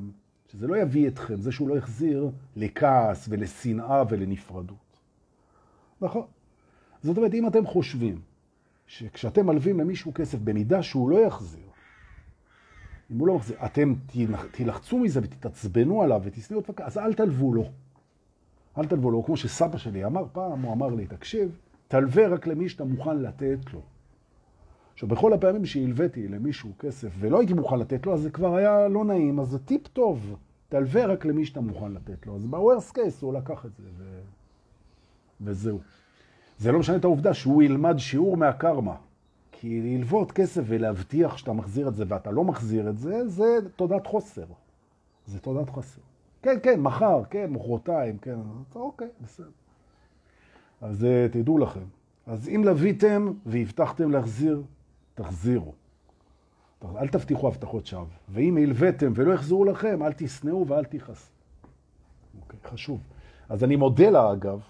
שזה 0.47 0.67
לא 0.67 0.77
יביא 0.77 1.07
אתכם, 1.07 1.41
זה 1.41 1.51
שהוא 1.51 1.69
לא 1.69 1.77
יחזיר 1.77 2.29
לכעס 2.55 3.25
ולשנאה 3.29 4.03
ולנפרדות. 4.09 4.99
נכון? 6.01 6.25
זאת 7.01 7.17
אומרת, 7.17 7.33
אם 7.33 7.47
אתם 7.47 7.65
חושבים 7.65 8.21
שכשאתם 8.87 9.45
מלווים 9.45 9.79
למישהו 9.79 10.13
כסף 10.13 10.39
במידה 10.39 10.83
שהוא 10.83 11.09
לא 11.09 11.25
יחזיר, 11.25 11.72
אם 13.13 13.19
הוא 13.19 13.27
לא 13.27 13.35
מחזיר, 13.35 13.57
אתם 13.65 13.93
תלחצו 14.51 14.97
מזה 14.97 15.19
ותתעצבנו 15.23 16.01
עליו 16.01 16.21
ותסתירו 16.23 16.61
את 16.61 16.81
אז 16.81 16.97
אל 16.97 17.13
תלוו 17.13 17.53
לו. 17.53 17.65
אל 18.77 18.85
תלוו 18.85 19.11
לו. 19.11 19.23
כמו 19.23 19.37
שסבא 19.37 19.77
שלי 19.77 20.05
אמר 20.05 20.25
פעם, 20.31 20.61
הוא 20.61 20.73
אמר 20.73 20.87
לי, 20.87 21.07
תקשיב, 21.07 21.57
תלווה 21.87 22.27
רק 22.27 22.47
למי 22.47 22.69
שאתה 22.69 22.83
מוכן 22.83 23.17
לתת 23.17 23.73
לו. 23.73 23.81
עכשיו, 24.93 25.09
בכל 25.09 25.33
הפעמים 25.33 25.65
שהלוויתי 25.65 26.27
למישהו 26.27 26.71
כסף 26.79 27.09
ולא 27.19 27.39
הייתי 27.39 27.53
מוכן 27.53 27.79
לתת 27.79 28.05
לו, 28.05 28.13
אז 28.13 28.21
זה 28.21 28.29
כבר 28.31 28.55
היה 28.55 28.87
לא 28.87 29.05
נעים, 29.05 29.39
אז 29.39 29.47
זה 29.47 29.59
טיפ 29.59 29.87
טוב. 29.87 30.35
תלווה 30.69 31.05
רק 31.05 31.25
למי 31.25 31.45
שאתה 31.45 31.61
מוכן 31.61 31.91
לתת 31.91 32.27
לו. 32.27 32.35
אז 32.35 32.45
ב-worst 32.45 32.99
הוא 33.21 33.33
לקח 33.33 33.65
את 33.65 33.75
זה, 33.75 33.83
ו... 33.97 34.19
וזהו. 35.41 35.79
זה 36.59 36.71
לא 36.71 36.79
משנה 36.79 36.95
את 36.95 37.03
העובדה 37.03 37.33
שהוא 37.33 37.63
ילמד 37.63 37.97
שיעור 37.97 38.37
מהקרמה. 38.37 38.95
כי 39.63 39.81
ללוות 39.81 40.31
כסף 40.31 40.61
ולהבטיח 40.65 41.37
שאתה 41.37 41.53
מחזיר 41.53 41.87
את 41.87 41.95
זה 41.95 42.03
ואתה 42.07 42.31
לא 42.31 42.43
מחזיר 42.43 42.89
את 42.89 42.97
זה, 42.97 43.27
זה 43.27 43.57
תודעת 43.75 44.07
חוסר. 44.07 44.45
זה 45.27 45.39
תודעת 45.39 45.69
חוסר. 45.69 46.01
כן, 46.41 46.57
כן, 46.63 46.79
מחר, 46.79 47.23
כן, 47.29 47.49
מחרתיים, 47.49 48.17
כן, 48.17 48.35
אוקיי, 48.75 49.07
בסדר. 49.21 49.49
אז 50.81 51.05
אה, 51.05 51.27
תדעו 51.31 51.57
לכם. 51.57 51.83
אז 52.27 52.49
אם 52.49 52.61
לוויתם 52.65 53.31
והבטחתם 53.45 54.11
להחזיר, 54.11 54.63
תחזירו. 55.15 55.73
אל 56.95 57.07
תבטיחו 57.07 57.47
הבטחות 57.47 57.85
שווא. 57.85 58.05
ואם 58.29 58.57
הלוויתם 58.57 59.11
ולא 59.15 59.33
יחזרו 59.33 59.65
לכם, 59.65 60.03
אל 60.03 60.13
תשנאו 60.13 60.67
ואל 60.67 60.85
תכעסו. 60.85 61.31
אוקיי, 62.41 62.59
חשוב. 62.65 62.99
אז 63.49 63.63
אני 63.63 63.75
מודה 63.75 64.09
לה, 64.09 64.31
אגב, 64.31 64.61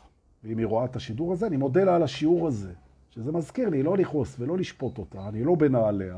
ואם 0.43 0.57
היא 0.57 0.65
רואה 0.65 0.85
את 0.85 0.95
השידור 0.95 1.33
הזה, 1.33 1.47
אני 1.47 1.57
מודה 1.57 1.83
לה 1.83 1.95
על 1.95 2.03
השיעור 2.03 2.47
הזה, 2.47 2.73
שזה 3.13 3.31
מזכיר 3.31 3.69
לי 3.69 3.83
לא 3.83 3.97
לכעוס 3.97 4.35
ולא 4.39 4.57
לשפוט 4.57 4.97
אותה, 4.97 5.27
אני 5.27 5.43
לא 5.43 5.55
בנעליה, 5.55 6.17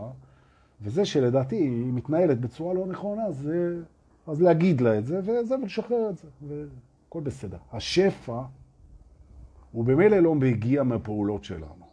וזה 0.82 1.06
שלדעתי 1.06 1.56
היא 1.56 1.94
מתנהלת 1.94 2.40
בצורה 2.40 2.74
לא 2.74 2.86
נכונה, 2.88 3.32
זה... 3.32 3.82
אז 4.28 4.42
להגיד 4.42 4.82
לה 4.82 4.98
את 4.98 5.06
זה, 5.06 5.20
וזה, 5.24 5.56
ולשחרר 5.56 6.10
את 6.10 6.18
זה, 6.18 6.28
והכל 6.42 7.22
בסדר. 7.22 7.58
השפע 7.72 8.42
הוא 9.72 9.86
במילא 9.86 10.20
לא 10.20 10.36
מגיע 10.36 10.84
מהפעולות 10.84 11.44
שלנו. 11.44 11.86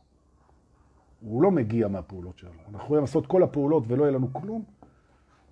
הוא 1.20 1.42
לא 1.42 1.50
מגיע 1.50 1.88
מהפעולות 1.88 2.38
שלנו. 2.38 2.52
אנחנו 2.68 2.84
יכולים 2.84 3.02
לעשות 3.02 3.26
כל 3.26 3.42
הפעולות 3.42 3.84
ולא 3.86 4.02
יהיה 4.04 4.12
לנו 4.12 4.28
כלום, 4.32 4.62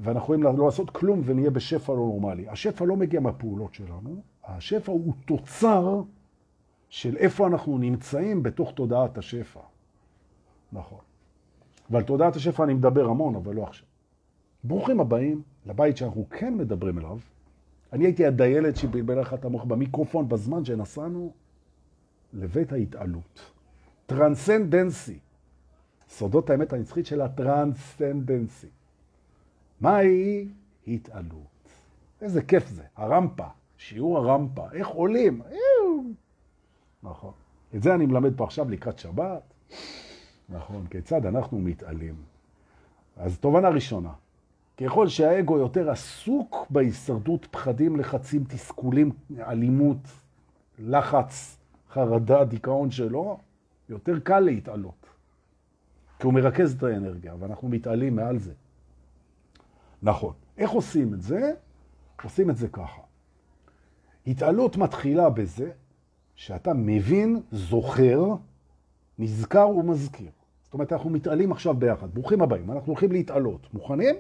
ואנחנו 0.00 0.22
יכולים 0.24 0.42
לא 0.42 0.64
לעשות 0.64 0.90
כלום 0.90 1.22
ונהיה 1.24 1.50
בשפע 1.50 1.92
לא 1.92 1.98
נורמלי. 1.98 2.48
השפע 2.48 2.84
לא 2.84 2.96
מגיע 2.96 3.20
מהפעולות 3.20 3.74
שלנו, 3.74 4.22
השפע 4.44 4.92
הוא 4.92 5.14
תוצר 5.26 6.02
של 6.90 7.16
איפה 7.16 7.46
אנחנו 7.46 7.78
נמצאים 7.78 8.42
בתוך 8.42 8.72
תודעת 8.74 9.18
השפע. 9.18 9.60
נכון. 10.72 10.98
ועל 11.90 12.02
תודעת 12.02 12.36
השפע 12.36 12.64
אני 12.64 12.74
מדבר 12.74 13.04
המון, 13.04 13.34
אבל 13.34 13.54
לא 13.54 13.62
עכשיו. 13.62 13.86
ברוכים 14.64 15.00
הבאים 15.00 15.42
לבית 15.66 15.96
שאנחנו 15.96 16.26
כן 16.30 16.54
מדברים 16.54 16.98
אליו. 16.98 17.18
אני 17.92 18.04
הייתי 18.04 18.26
הדיילת 18.26 18.76
שבלבל 18.76 19.20
לך 19.20 19.34
את 19.34 19.44
המוח 19.44 19.64
במיקרופון 19.64 20.28
בזמן 20.28 20.64
שנסענו 20.64 21.32
לבית 22.32 22.72
ההתעלות. 22.72 23.52
transcendency. 24.06 25.18
סודות 26.08 26.50
האמת 26.50 26.72
הנצחית 26.72 27.06
של 27.06 27.20
הטרנסנדנסי. 27.20 28.68
מהי 29.80 30.48
התעלות? 30.86 31.68
איזה 32.20 32.42
כיף 32.42 32.68
זה, 32.68 32.82
הרמפה, 32.96 33.46
שיעור 33.76 34.18
הרמפה, 34.18 34.64
איך 34.72 34.88
עולים? 34.88 35.42
נכון. 37.02 37.32
את 37.74 37.82
זה 37.82 37.94
אני 37.94 38.06
מלמד 38.06 38.36
פה 38.36 38.44
עכשיו 38.44 38.70
לקראת 38.70 38.98
שבת. 38.98 39.42
נכון, 40.48 40.86
כיצד 40.90 41.26
אנחנו 41.26 41.58
מתעלים. 41.58 42.14
אז 43.16 43.38
תובנה 43.38 43.68
ראשונה, 43.68 44.12
ככל 44.76 45.08
שהאגו 45.08 45.58
יותר 45.58 45.90
עסוק 45.90 46.66
בהישרדות, 46.70 47.46
פחדים, 47.50 47.96
לחצים, 47.96 48.44
תסכולים, 48.44 49.12
אלימות, 49.38 50.08
לחץ, 50.78 51.58
חרדה, 51.90 52.44
דיכאון 52.44 52.90
שלו, 52.90 53.38
יותר 53.88 54.18
קל 54.18 54.40
להתעלות. 54.40 55.06
כי 56.18 56.26
הוא 56.26 56.34
מרכז 56.34 56.74
את 56.74 56.82
האנרגיה, 56.82 57.34
ואנחנו 57.38 57.68
מתעלים 57.68 58.16
מעל 58.16 58.38
זה. 58.38 58.52
נכון. 60.02 60.34
איך 60.58 60.70
עושים 60.70 61.14
את 61.14 61.22
זה? 61.22 61.52
עושים 62.22 62.50
את 62.50 62.56
זה 62.56 62.68
ככה. 62.68 63.02
התעלות 64.26 64.76
מתחילה 64.76 65.30
בזה 65.30 65.70
שאתה 66.40 66.74
מבין, 66.74 67.40
זוכר, 67.52 68.24
נזכר 69.18 69.68
ומזכיר. 69.68 70.30
זאת 70.64 70.74
אומרת, 70.74 70.92
אנחנו 70.92 71.10
מתעלים 71.10 71.52
עכשיו 71.52 71.74
ביחד. 71.74 72.14
ברוכים 72.14 72.42
הבאים, 72.42 72.70
אנחנו 72.70 72.86
הולכים 72.86 73.12
להתעלות. 73.12 73.74
מוכנים? 73.74 74.16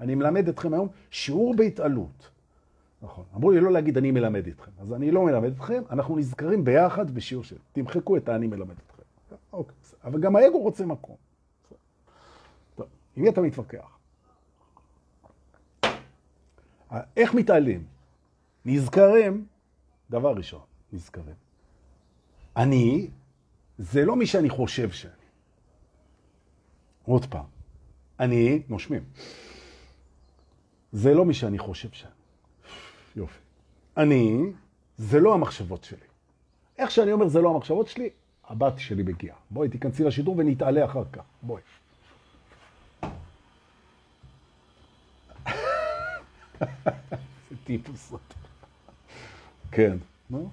אני 0.00 0.14
מלמד 0.14 0.48
אתכם 0.48 0.74
היום 0.74 0.88
שיעור 1.10 1.54
בהתעלות. 1.56 2.30
נכון. 3.02 3.24
אמרו 3.36 3.50
לי 3.50 3.60
לא 3.60 3.72
להגיד 3.72 3.96
אני 3.96 4.10
מלמד 4.10 4.46
אתכם. 4.46 4.70
אז 4.78 4.92
אני 4.92 5.10
לא 5.10 5.24
מלמד 5.24 5.52
אתכם, 5.52 5.82
אנחנו 5.90 6.16
נזכרים 6.16 6.64
ביחד 6.64 7.10
בשיעור 7.10 7.44
של... 7.44 7.56
תמחקו 7.72 8.16
את 8.16 8.28
האני 8.28 8.46
מלמד 8.46 8.74
אתכם. 8.86 9.02
אוקיי. 9.52 9.76
אבל 10.04 10.20
גם 10.20 10.36
האגו 10.36 10.58
רוצה 10.58 10.86
מקום. 10.86 11.16
טוב, 12.74 12.86
עם 13.16 13.22
מי 13.22 13.28
אתה 13.28 13.40
מתווכח? 13.40 13.98
איך 17.16 17.34
מתעלים? 17.34 17.84
נזכרים, 18.64 19.46
דבר 20.10 20.32
ראשון, 20.32 20.62
נזכרים. 20.92 21.49
אני, 22.56 23.08
זה 23.78 24.04
לא 24.04 24.16
מי 24.16 24.26
שאני 24.26 24.50
חושב 24.50 24.90
שאני. 24.90 25.12
עוד 27.04 27.26
פעם, 27.26 27.44
אני, 28.20 28.62
נושמים. 28.68 29.04
זה 30.92 31.14
לא 31.14 31.24
מי 31.24 31.34
שאני 31.34 31.58
חושב 31.58 31.88
שאני. 31.92 32.12
יופי. 33.16 33.38
אני, 33.96 34.42
זה 34.98 35.20
לא 35.20 35.34
המחשבות 35.34 35.84
שלי. 35.84 36.06
איך 36.78 36.90
שאני 36.90 37.12
אומר 37.12 37.28
זה 37.28 37.40
לא 37.40 37.50
המחשבות 37.50 37.88
שלי, 37.88 38.08
הבת 38.44 38.78
שלי 38.78 39.02
מגיעה. 39.02 39.36
בואי, 39.50 39.68
תיכנסי 39.68 40.04
לשידור 40.04 40.34
ונתעלה 40.38 40.84
אחר 40.84 41.04
כך. 41.12 41.22
בואי. 41.42 41.62
טיפוס. 47.64 48.12
כן, 49.70 49.96
נו. 50.30 50.50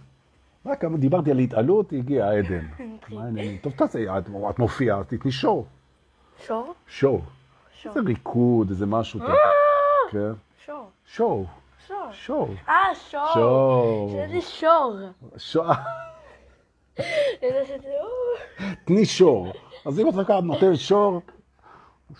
רק 0.68 0.86
דיברתי 0.86 1.32
על 1.32 1.40
התעלות, 1.40 1.94
הגיע 1.94 2.32
עדן. 2.32 2.68
מה 3.14 3.24
העניינים? 3.24 3.58
טוב, 3.58 3.74
תעשי, 3.74 4.06
את 4.50 4.60
מופיעה, 4.60 5.04
תתני 5.04 5.32
שור. 5.32 5.66
שור? 6.46 6.74
שור. 6.88 7.22
איזה 7.86 8.00
ריקוד, 8.06 8.70
איזה 8.70 8.86
משהו. 8.86 9.20
כן. 10.12 10.32
שור. 10.66 10.90
שור. 11.06 11.46
שור. 12.12 12.50
אה, 12.70 12.96
שור. 12.96 13.28
שור. 13.34 14.10
שזה 14.10 14.42
שור. 14.42 14.96
שזה... 15.38 15.74
תני 18.86 19.06
שור. 19.06 19.54
אז 19.86 20.00
אם 20.00 20.10
את 20.10 20.16
לקחת 20.16 20.44
נותן 20.44 20.76
שור, 20.76 21.22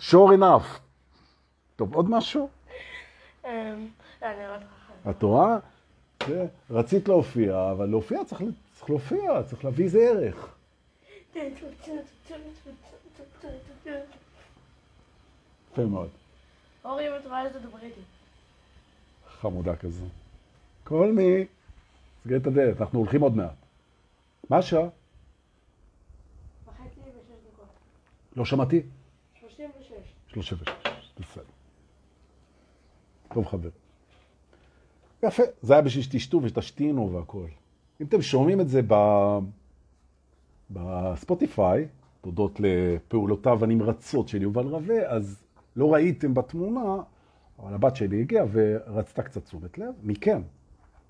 שור 0.00 0.32
enough. 0.32 0.78
טוב, 1.76 1.94
עוד 1.94 2.10
משהו? 2.10 2.48
אמ. 3.44 3.50
את 5.10 5.22
רואה? 5.22 5.56
רצית 6.70 7.08
להופיע, 7.08 7.70
אבל 7.70 7.86
להופיע 7.86 8.24
צריך, 8.24 8.42
צריך 8.74 8.90
להופיע, 8.90 9.42
צריך 9.42 9.64
להביא 9.64 9.84
איזה 9.84 9.98
ערך. 9.98 10.54
יפה 15.72 15.82
מאוד. 15.86 16.08
אורי, 16.84 17.08
אם 17.08 17.12
את 17.20 17.26
רואה 17.26 17.46
את 17.46 17.52
זה, 17.52 17.58
דברי 17.60 17.86
איתי. 17.86 18.00
חמודה 19.40 19.76
כזו. 19.76 20.04
כל 20.84 21.12
מי, 21.12 21.46
סגר 22.24 22.36
את 22.36 22.46
הדלת, 22.46 22.80
אנחנו 22.80 22.98
הולכים 22.98 23.20
עוד 23.20 23.36
מעט. 23.36 23.54
מה 24.50 24.58
השעה? 24.58 24.88
וחצי 26.66 27.00
ושש 27.00 27.52
דקות. 27.52 27.66
לא 28.36 28.44
שמעתי? 28.44 28.82
שלושים 29.40 29.70
ושש. 29.80 29.92
36, 30.28 30.68
בסדר. 31.20 31.42
טוב 33.34 33.46
חבר. 33.46 33.68
יפה, 35.22 35.42
זה 35.62 35.72
היה 35.72 35.82
בשביל 35.82 36.04
שתשתו 36.04 36.40
ושתשתינו 36.42 37.12
והכל. 37.12 37.46
אם 38.00 38.06
אתם 38.06 38.22
שומעים 38.22 38.60
את 38.60 38.68
זה 38.68 38.80
ב... 38.88 38.94
בספוטיפיי, 40.70 41.88
תודות 42.20 42.60
לפעולותיו 42.60 43.64
הנמרצות 43.64 44.28
של 44.28 44.42
יובל 44.42 44.66
רווה, 44.66 45.08
אז 45.08 45.42
לא 45.76 45.92
ראיתם 45.94 46.34
בתמונה, 46.34 46.96
אבל 47.58 47.74
הבת 47.74 47.96
שלי 47.96 48.20
הגיעה 48.20 48.44
ורצתה 48.52 49.22
קצת 49.22 49.44
תשומת 49.44 49.78
לב, 49.78 49.94
מכם. 50.02 50.42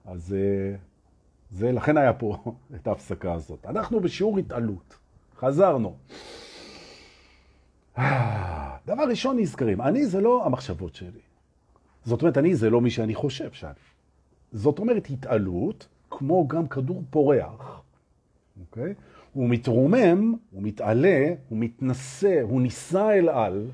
אז 0.05 0.35
אה, 0.35 0.77
זה, 1.51 1.73
לכן 1.73 1.97
היה 1.97 2.13
פה 2.13 2.37
את 2.75 2.87
ההפסקה 2.87 3.33
הזאת. 3.33 3.67
אנחנו 3.67 4.01
בשיעור 4.01 4.39
התעלות. 4.39 4.99
חזרנו. 5.37 5.97
דבר 8.87 9.09
ראשון 9.09 9.39
נזכרים, 9.39 9.81
אני 9.81 10.07
זה 10.07 10.21
לא 10.21 10.47
המחשבות 10.47 10.95
שלי. 10.95 11.21
זאת 12.05 12.23
אומרת, 12.23 12.39
אני 12.39 12.55
זה 12.55 12.71
לא 12.71 12.81
מי 12.81 12.91
שאני 12.91 13.15
חושב 13.15 13.53
שאני. 13.53 13.98
זאת 14.53 14.79
אומרת, 14.79 15.07
התעלות, 15.11 15.87
כמו 16.11 16.49
גם 16.49 16.69
כדור 16.69 17.03
פורח, 17.11 17.83
אוקיי? 18.61 18.95
הוא 19.33 19.49
מתרומם, 19.49 20.35
הוא 20.53 20.63
מתעלה, 20.63 21.35
הוא 21.49 21.59
מתנסה, 21.59 22.39
הוא 22.43 22.61
ניסה 22.61 23.13
אל 23.13 23.29
על, 23.29 23.67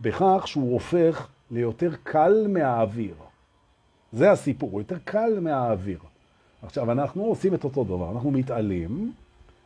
בכך 0.00 0.42
שהוא 0.46 0.72
הופך 0.72 1.28
ליותר 1.50 1.90
קל 2.02 2.46
מהאוויר. 2.48 3.14
זה 4.12 4.30
הסיפור, 4.30 4.70
הוא 4.70 4.80
יותר 4.80 4.98
קל 5.04 5.40
מהאוויר. 5.40 5.98
עכשיו, 6.62 6.92
אנחנו 6.92 7.24
עושים 7.24 7.54
את 7.54 7.64
אותו 7.64 7.84
דבר, 7.84 8.10
אנחנו 8.12 8.30
מתעלים 8.30 9.12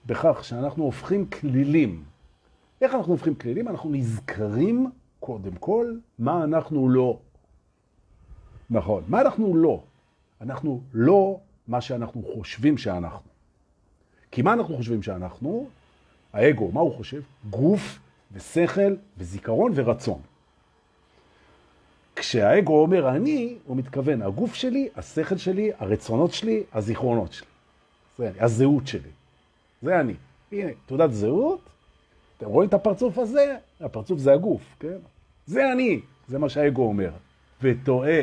בכך 0.07 0.45
שאנחנו 0.45 0.85
הופכים 0.85 1.27
כלילים. 1.27 2.05
איך 2.81 2.95
אנחנו 2.95 3.13
הופכים 3.13 3.35
כלילים? 3.35 3.69
אנחנו 3.69 3.91
נזכרים, 3.91 4.91
קודם 5.21 5.53
כל, 5.61 5.95
מה 6.19 6.45
אנחנו 6.45 6.89
לא. 6.89 7.19
נכון, 8.71 9.03
מה 9.09 9.21
אנחנו 9.21 9.57
לא? 9.57 9.83
אנחנו 10.41 10.81
לא 10.93 11.41
מה 11.69 11.81
שאנחנו 11.81 12.23
חושבים 12.35 12.79
שאנחנו. 12.79 13.31
כי 14.31 14.43
מה 14.43 14.53
אנחנו 14.53 14.77
חושבים 14.77 15.03
שאנחנו? 15.03 15.69
האגו, 16.33 16.73
מה 16.73 16.81
הוא 16.81 16.97
חושב? 16.97 17.23
גוף 17.51 17.99
ושכל 18.33 18.95
וזיכרון 19.19 19.73
ורצון. 19.75 20.21
כשהאגו 22.17 22.83
אומר 22.83 23.09
אני, 23.17 23.57
הוא 23.67 23.77
מתכוון 23.77 24.23
הגוף 24.23 24.55
שלי, 24.55 24.89
השכל 24.97 25.37
שלי, 25.37 25.71
הרצונות 25.79 26.33
שלי, 26.33 26.63
הזיכרונות 26.73 27.33
שלי. 27.33 27.47
זה 28.19 28.29
אני, 28.29 28.41
הזהות 28.41 28.87
שלי. 28.87 29.11
זה 29.83 30.01
אני. 30.01 30.15
הנה, 30.53 30.71
תעודת 30.87 31.13
זהות, 31.13 31.61
אתם 32.39 32.47
רואים 32.47 32.69
את 32.69 32.75
הפרצוף 32.75 33.19
הזה? 33.19 33.57
הפרצוף 33.81 34.19
זה 34.19 34.33
הגוף, 34.33 34.63
כן? 34.81 34.99
זה 35.47 35.73
אני, 35.73 36.01
זה 36.29 36.39
מה 36.39 36.49
שהאגו 36.49 36.83
אומר. 36.83 37.11
וטועה, 37.63 38.21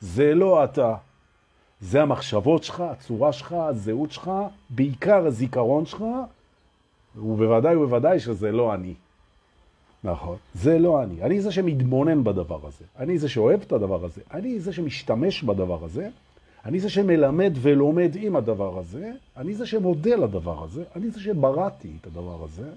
זה 0.00 0.34
לא 0.34 0.64
אתה. 0.64 0.94
זה 1.80 2.02
המחשבות 2.02 2.64
שלך, 2.64 2.80
הצורה 2.80 3.32
שלך, 3.32 3.52
הזהות 3.52 4.12
שלך, 4.12 4.30
בעיקר 4.70 5.26
הזיכרון 5.26 5.86
שלך, 5.86 6.04
ובוודאי 7.16 7.76
ובוודאי 7.76 8.20
שזה 8.20 8.52
לא 8.52 8.74
אני. 8.74 8.94
נכון. 10.04 10.36
זה 10.54 10.78
לא 10.78 11.02
אני. 11.02 11.22
אני 11.22 11.40
זה 11.40 11.52
שמתבונן 11.52 12.24
בדבר 12.24 12.66
הזה. 12.66 12.84
אני 12.98 13.18
זה 13.18 13.28
שאוהב 13.28 13.60
את 13.60 13.72
הדבר 13.72 14.04
הזה. 14.04 14.20
אני 14.34 14.60
זה 14.60 14.72
שמשתמש 14.72 15.42
בדבר 15.42 15.84
הזה. 15.84 16.08
אני 16.64 16.80
זה 16.80 16.90
שמלמד 16.90 17.52
ולומד 17.60 18.10
עם 18.14 18.36
הדבר 18.36 18.78
הזה. 18.78 19.12
אני 19.36 19.54
זה 19.54 19.66
שמודה 19.66 20.16
לדבר 20.16 20.64
הזה. 20.64 20.84
אני 20.96 21.10
זה 21.10 21.20
שבראתי 21.20 21.92
את 22.00 22.06
הדבר 22.06 22.44
הזה. 22.44 22.70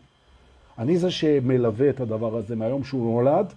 אני 0.77 0.97
זה 0.97 1.11
שמלווה 1.11 1.89
את 1.89 1.99
הדבר 1.99 2.37
הזה 2.37 2.55
מהיום 2.55 2.83
שהוא 2.83 3.13
נולד 3.13 3.53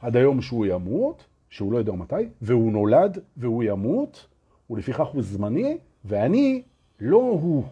עד 0.00 0.16
היום 0.16 0.42
שהוא 0.42 0.66
ימות, 0.66 1.24
שהוא 1.54 1.72
לא 1.72 1.78
יודע 1.78 1.92
מתי, 1.92 2.14
והוא 2.42 2.72
נולד 2.72 3.18
והוא 3.36 3.62
ימות, 3.62 4.26
ולפיכך 4.70 5.06
הוא 5.06 5.22
זמני, 5.22 5.76
ואני 6.04 6.62
לא 7.00 7.16
הוא. 7.16 7.64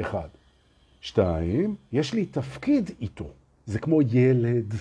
אחד. 0.00 0.28
שתיים, 1.00 1.76
יש 1.92 2.14
לי 2.14 2.26
תפקיד 2.26 2.90
איתו. 3.00 3.30
זה 3.66 3.78
כמו 3.78 4.02
ילד, 4.02 4.74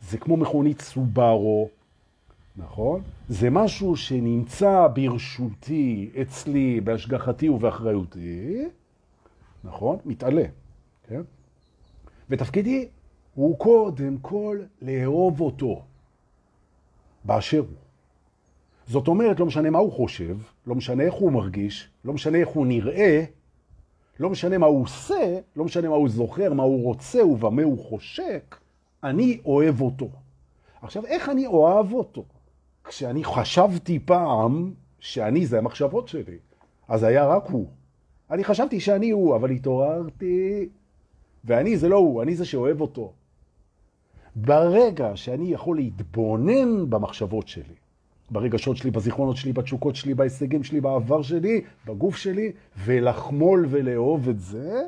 זה 0.00 0.18
כמו 0.18 0.36
מכונית 0.36 0.80
סובארו, 0.80 1.68
נכון? 2.56 3.02
זה 3.28 3.50
משהו 3.50 3.96
שנמצא 3.96 4.86
ברשותי, 4.94 6.10
אצלי, 6.22 6.80
בהשגחתי 6.80 7.48
ובאחריותי, 7.48 8.64
נכון? 9.64 9.98
מתעלה, 10.04 10.44
כן? 11.08 11.22
ותפקידי 12.30 12.88
הוא 13.34 13.58
קודם 13.58 14.18
כל 14.18 14.60
לאהוב 14.82 15.40
אותו, 15.40 15.82
באשר 17.26 17.58
הוא. 17.58 17.76
זאת 18.86 19.08
אומרת, 19.08 19.40
לא 19.40 19.46
משנה 19.46 19.70
מה 19.70 19.78
הוא 19.78 19.92
חושב, 19.92 20.36
לא 20.66 20.74
משנה 20.74 21.02
איך 21.02 21.14
הוא 21.14 21.32
מרגיש, 21.32 21.88
לא 22.04 22.12
משנה 22.12 22.38
איך 22.38 22.48
הוא 22.48 22.66
נראה, 22.66 23.24
לא 24.20 24.30
משנה 24.30 24.58
מה 24.58 24.66
הוא 24.66 24.82
עושה, 24.82 25.38
לא 25.56 25.64
משנה 25.64 25.88
מה 25.88 25.94
הוא 25.94 26.08
זוכר, 26.08 26.52
מה 26.52 26.62
הוא 26.62 26.84
רוצה 26.84 27.24
ובמה 27.24 27.62
הוא 27.62 27.88
חושק, 27.88 28.56
אני 29.04 29.38
אוהב 29.44 29.80
אותו. 29.80 30.08
עכשיו, 30.82 31.06
איך 31.06 31.28
אני 31.28 31.46
אוהב 31.46 31.92
אותו? 31.92 32.24
כשאני 32.84 33.24
חשבתי 33.24 33.98
פעם 33.98 34.72
שאני 35.00 35.46
זה 35.46 35.58
המחשבות 35.58 36.08
שלי, 36.08 36.38
אז 36.88 37.02
היה 37.02 37.26
רק 37.26 37.46
הוא. 37.46 37.66
אני 38.30 38.44
חשבתי 38.44 38.80
שאני 38.80 39.10
הוא, 39.10 39.36
אבל 39.36 39.50
התעוררתי, 39.50 40.68
ואני 41.44 41.76
זה 41.76 41.88
לא 41.88 41.96
הוא, 41.96 42.22
אני 42.22 42.34
זה 42.36 42.44
שאוהב 42.44 42.80
אותו. 42.80 43.12
ברגע 44.36 45.16
שאני 45.16 45.52
יכול 45.52 45.76
להתבונן 45.76 46.90
במחשבות 46.90 47.48
שלי, 47.48 47.74
ברגשות 48.30 48.76
שלי, 48.76 48.90
בזיכרונות 48.90 49.36
שלי, 49.36 49.52
בתשוקות 49.52 49.96
שלי, 49.96 50.14
בהישגים 50.14 50.64
שלי, 50.64 50.80
בעבר 50.80 51.22
שלי, 51.22 51.60
בגוף 51.86 52.16
שלי, 52.16 52.52
ולחמול 52.84 53.66
ולאהוב 53.70 54.28
את 54.28 54.40
זה, 54.40 54.82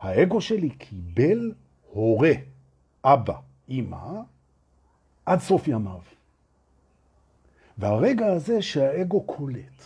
האגו 0.00 0.40
שלי 0.40 0.70
קיבל 0.70 1.52
הורה, 1.90 2.32
אבא, 3.04 3.34
אמא, 3.68 4.20
עד 5.26 5.40
סוף 5.40 5.68
ימיו. 5.68 6.00
והרגע 7.78 8.26
הזה 8.26 8.62
שהאגו 8.62 9.20
קולט, 9.20 9.84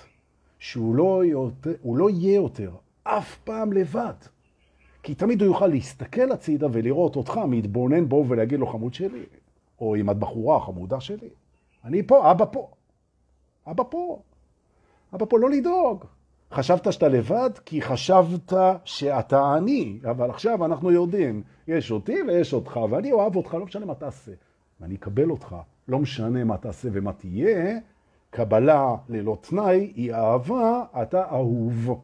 שהוא 0.59 0.95
לא, 0.95 1.25
יותר, 1.25 1.75
לא 1.85 2.11
יהיה 2.11 2.35
יותר 2.35 2.71
אף 3.03 3.37
פעם 3.45 3.73
לבד, 3.73 4.15
כי 5.05 5.15
תמיד 5.15 5.43
הוא 5.43 5.47
יוכל 5.47 5.67
להסתכל 5.67 6.33
הצידה 6.33 6.67
ולראות 6.73 7.17
אותך 7.17 7.41
מתבונן 7.49 8.09
בו 8.09 8.25
ולהגיד 8.29 8.61
לו 8.61 8.67
חמוד 8.67 8.95
שלי, 8.95 9.23
או 9.81 9.97
אם 9.97 10.11
את 10.11 10.17
בחורה 10.17 10.61
חמודה 10.61 11.01
שלי. 11.01 11.29
אני 11.85 12.03
פה, 12.03 12.31
אבא 12.31 12.45
פה. 12.45 12.69
אבא 13.71 13.85
פה. 13.91 14.23
אבא 15.15 15.27
פה 15.29 15.39
לא 15.39 15.51
לדאוג. 15.51 16.05
חשבת 16.53 16.93
שאתה 16.93 17.09
לבד 17.09 17.51
כי 17.65 17.83
חשבת 17.83 18.53
שאתה 18.85 19.57
אני, 19.57 19.99
אבל 20.11 20.31
עכשיו 20.31 20.65
אנחנו 20.65 20.91
יודעים, 20.91 21.43
יש 21.69 21.91
אותי 21.91 22.23
ויש 22.29 22.55
אותך, 22.55 22.81
ואני 22.91 23.13
אוהב 23.13 23.37
אותך, 23.37 23.55
לא 23.55 23.65
משנה 23.65 23.87
מה 23.87 23.95
תעשה. 23.95 24.33
ואני 24.81 24.95
אקבל 24.95 25.31
אותך, 25.31 25.57
לא 25.89 25.99
משנה 25.99 26.45
מה 26.45 26.57
תעשה 26.57 26.89
ומה 26.93 27.13
תהיה, 27.13 27.79
קבלה 28.31 28.97
ללא 29.09 29.39
תנאי 29.41 29.93
היא 29.95 30.15
אהבה, 30.15 30.85
אתה 31.03 31.25
אהוב. 31.33 32.01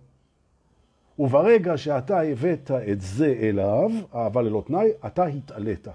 וברגע 1.21 1.77
שאתה 1.77 2.21
הבאת 2.21 2.71
את 2.93 3.01
זה 3.01 3.39
אליו, 3.41 3.91
אהבה 4.15 4.43
ללא 4.43 4.63
תנאי, 4.67 4.89
אתה 5.07 5.25
התעלית. 5.25 5.89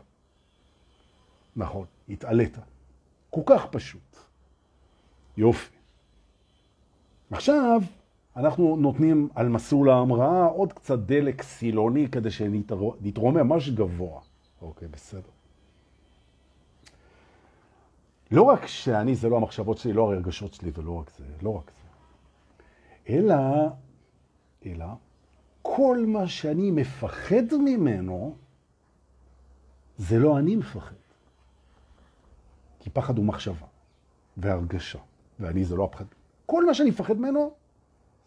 נכון, 1.55 1.85
התעלית. 2.09 2.57
כל 3.29 3.41
כך 3.45 3.65
פשוט. 3.71 4.17
יופי. 5.37 5.75
עכשיו 7.31 7.81
אנחנו 8.35 8.75
נותנים 8.75 9.29
על 9.35 9.49
מסלול 9.49 9.89
ההמראה 9.89 10.45
עוד 10.45 10.73
קצת 10.73 10.99
דלק 10.99 11.41
סילוני 11.41 12.07
כדי 12.11 12.31
שנתרומם 12.31 13.47
ממש 13.47 13.69
גבוה. 13.69 14.21
אוקיי, 14.61 14.87
בסדר. 14.87 15.29
לא 18.31 18.41
רק 18.41 18.65
שאני 18.65 19.15
זה 19.15 19.29
לא 19.29 19.37
המחשבות 19.37 19.77
שלי, 19.77 19.93
לא 19.93 20.13
הרגשות 20.13 20.53
שלי 20.53 20.71
ולא 20.73 20.99
רק 20.99 21.11
זה, 21.17 21.25
לא 21.41 21.55
רק 21.55 21.71
זה. 21.71 21.89
אלא, 23.09 23.35
אלא, 24.65 24.85
כל 25.67 26.05
מה 26.07 26.27
שאני 26.27 26.71
מפחד 26.71 27.53
ממנו, 27.59 28.35
זה 29.97 30.19
לא 30.19 30.39
אני 30.39 30.55
מפחד. 30.55 30.95
כי 32.79 32.89
פחד 32.89 33.17
הוא 33.17 33.25
מחשבה 33.25 33.67
והרגשה, 34.37 34.99
ואני 35.39 35.65
זה 35.65 35.75
לא 35.75 35.83
הפחד. 35.83 36.05
כל 36.45 36.65
מה 36.65 36.73
שאני 36.73 36.89
מפחד 36.89 37.17
ממנו, 37.17 37.51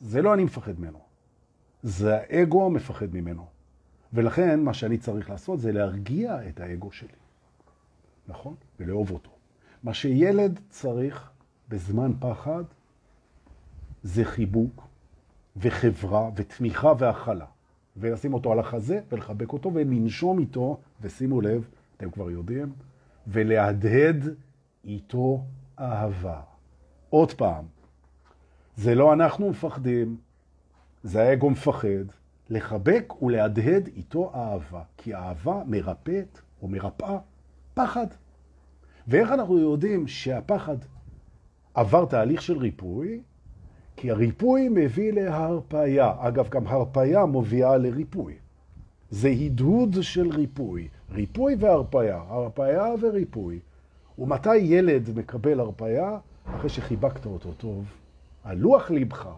זה 0.00 0.22
לא 0.22 0.34
אני 0.34 0.44
מפחד 0.44 0.80
ממנו. 0.80 0.98
זה 1.82 2.16
האגו 2.16 2.66
המפחד 2.66 3.14
ממנו. 3.14 3.46
ולכן 4.12 4.60
מה 4.60 4.74
שאני 4.74 4.98
צריך 4.98 5.30
לעשות 5.30 5.60
זה 5.60 5.72
להרגיע 5.72 6.48
את 6.48 6.60
האגו 6.60 6.92
שלי. 6.92 7.18
נכון? 8.28 8.54
ולאהוב 8.80 9.10
אותו. 9.10 9.30
מה 9.82 9.94
שילד 9.94 10.60
צריך 10.70 11.30
בזמן 11.68 12.12
פחד 12.20 12.64
זה 14.02 14.24
חיבוק 14.24 14.87
וחברה 15.60 16.30
ותמיכה 16.36 16.92
והכלה. 16.98 17.46
ולשים 17.96 18.34
אותו 18.34 18.52
על 18.52 18.58
החזה 18.58 19.00
ולחבק 19.12 19.52
אותו 19.52 19.74
ולנשום 19.74 20.38
איתו, 20.38 20.80
ושימו 21.00 21.40
לב, 21.40 21.68
אתם 21.96 22.10
כבר 22.10 22.30
יודעים, 22.30 22.72
ולהדהד 23.26 24.24
איתו 24.84 25.44
אהבה. 25.78 26.40
עוד 27.10 27.32
פעם, 27.32 27.64
זה 28.76 28.94
לא 28.94 29.12
אנחנו 29.12 29.50
מפחדים, 29.50 30.16
זה 31.02 31.22
האגו 31.22 31.50
מפחד, 31.50 32.04
לחבק 32.50 33.22
ולהדהד 33.22 33.88
איתו 33.96 34.32
אהבה, 34.34 34.82
כי 34.96 35.14
אהבה 35.14 35.62
מרפאת 35.66 36.40
או 36.62 36.68
מרפאה 36.68 37.18
פחד. 37.74 38.06
ואיך 39.08 39.30
אנחנו 39.30 39.58
יודעים 39.58 40.08
שהפחד 40.08 40.76
עבר 41.74 42.04
תהליך 42.04 42.42
של 42.42 42.58
ריפוי? 42.58 43.22
כי 44.00 44.10
הריפוי 44.10 44.68
מביא 44.68 45.12
להרפאיה. 45.12 46.14
אגב, 46.18 46.48
גם 46.48 46.66
הרפאיה 46.66 47.26
מובילה 47.26 47.76
לריפוי. 47.76 48.34
זה 49.10 49.28
הדהוד 49.28 49.96
של 50.00 50.30
ריפוי. 50.30 50.88
ריפוי 51.12 51.56
והרפאיה, 51.58 52.22
הרפאיה 52.28 52.84
וריפוי. 53.00 53.58
ומתי 54.18 54.56
ילד 54.56 55.18
מקבל 55.18 55.60
הרפאיה? 55.60 56.18
אחרי 56.44 56.68
שחיבקת 56.68 57.26
אותו 57.26 57.52
טוב, 57.52 57.92
על 58.44 58.58
לוח 58.58 58.90
לבך, 58.90 59.28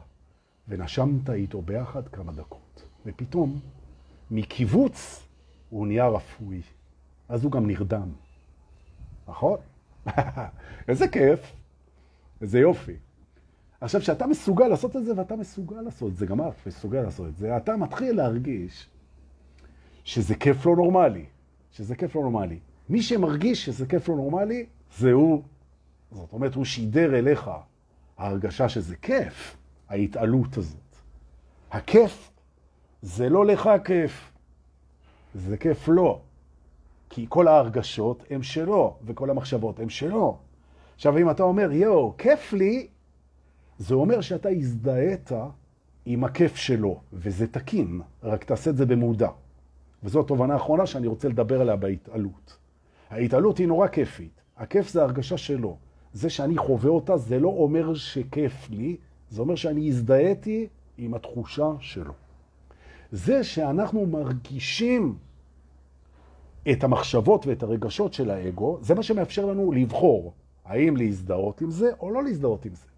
ונשמת 0.69 1.31
איתו 1.31 1.63
ביחד 1.63 2.09
כמה 2.09 2.33
דקות. 2.33 2.83
ופתאום, 3.07 3.61
מקיבוץ 4.31 5.27
הוא 5.71 5.87
נהיה 5.87 6.09
רפוי. 6.09 6.61
אז 7.29 7.45
הוא 7.45 7.53
גם 7.53 7.67
נרדם. 7.67 8.09
נכון? 9.29 9.59
איזה 10.89 11.09
כיף, 11.09 11.53
איזה 12.41 12.59
יופי. 12.59 12.97
עכשיו, 13.81 14.01
כשאתה 14.01 14.27
מסוגל 14.27 14.69
לעשות 14.69 14.97
את 14.97 15.05
זה, 15.05 15.13
ואתה 15.17 15.37
מסוגל 15.37 15.81
לעשות 15.81 16.13
את 16.13 16.17
זה, 16.17 16.27
גם 16.27 16.41
את 16.41 16.67
מסוגל 16.67 17.01
לעשות 17.03 17.29
את 17.29 17.37
זה, 17.37 17.57
אתה 17.57 17.77
מתחיל 17.77 18.17
להרגיש 18.17 18.89
שזה 20.05 20.35
כיף 20.35 20.67
לא 20.67 20.77
נורמלי. 20.77 21.25
שזה 21.73 21.97
כיף 21.97 22.17
לא 22.17 22.23
נורמלי. 22.23 22.59
מי 22.89 23.03
שמרגיש 23.03 23.65
שזה 23.65 23.87
כיף 23.87 24.09
לא 24.09 24.17
נורמלי, 24.17 24.67
זה 24.99 25.13
הוא. 25.13 25.43
זאת 26.13 26.33
אומרת, 26.33 26.55
הוא 26.55 26.65
שידר 26.65 27.19
אליך 27.19 27.51
ההרגשה 28.19 28.69
שזה 28.69 28.97
כיף, 28.97 29.57
ההתעלות 29.89 30.57
הזאת. 30.57 30.97
הכיף 31.71 32.31
זה 33.03 33.29
לא 33.29 33.47
לך 33.47 33.71
כיף, 33.85 34.33
זה 35.35 35.57
כיף 35.57 35.89
לא. 35.89 36.21
כי 37.11 37.27
כל 37.29 37.49
ההרגשות 37.49 38.25
הן 38.31 38.43
שלו, 38.43 38.97
וכל 39.05 39.31
המחשבות 39.31 39.81
הן 39.81 39.89
שלו. 39.89 40.39
עכשיו, 40.95 41.19
אם 41.19 41.31
אתה 41.31 41.43
אומר, 41.43 41.73
יואו, 41.73 42.15
כיף 42.19 42.53
לי, 42.53 42.87
זה 43.81 43.95
אומר 43.95 44.21
שאתה 44.21 44.49
הזדהית 44.49 45.31
עם 46.07 46.25
הכיף 46.25 46.57
שלו, 46.57 47.01
וזה 47.13 47.47
תקין, 47.47 48.01
רק 48.23 48.45
תעשה 48.45 48.71
את 48.71 48.77
זה 48.77 48.87
במודע. 48.87 49.29
וזו 50.03 50.21
התובנה 50.21 50.55
האחרונה 50.55 50.87
שאני 50.87 51.07
רוצה 51.07 51.29
לדבר 51.29 51.61
עליה 51.61 51.77
בהתעלות. 51.77 52.57
ההתעלות 53.11 53.59
היא 53.59 53.67
נורא 53.67 53.89
כיפית. 53.89 54.41
הכיף 54.57 54.89
זה 54.89 55.03
הרגשה 55.03 55.37
שלו. 55.37 55.77
זה 56.13 56.31
שאני 56.31 56.59
חווה 56.59 56.91
אותה, 56.91 57.17
זה 57.17 57.39
לא 57.39 57.49
אומר 57.49 57.95
שכיף 57.95 58.71
לי, 58.71 58.97
זה 59.31 59.41
אומר 59.41 59.55
שאני 59.55 59.89
הזדהיתי 59.89 60.67
עם 60.99 61.15
התחושה 61.15 61.71
שלו. 61.79 62.13
זה 63.13 63.45
שאנחנו 63.45 64.07
מרגישים 64.07 65.17
את 66.71 66.85
המחשבות 66.85 67.47
ואת 67.47 67.63
הרגשות 67.63 68.15
של 68.15 68.31
האגו, 68.31 68.79
זה 68.83 68.95
מה 68.95 69.03
שמאפשר 69.03 69.47
לנו 69.47 69.73
לבחור 69.73 70.33
האם 70.65 70.97
להזדהות 70.97 71.61
עם 71.61 71.71
זה 71.71 71.91
או 72.01 72.11
לא 72.11 72.25
להזדהות 72.25 72.65
עם 72.65 72.75
זה. 72.75 72.90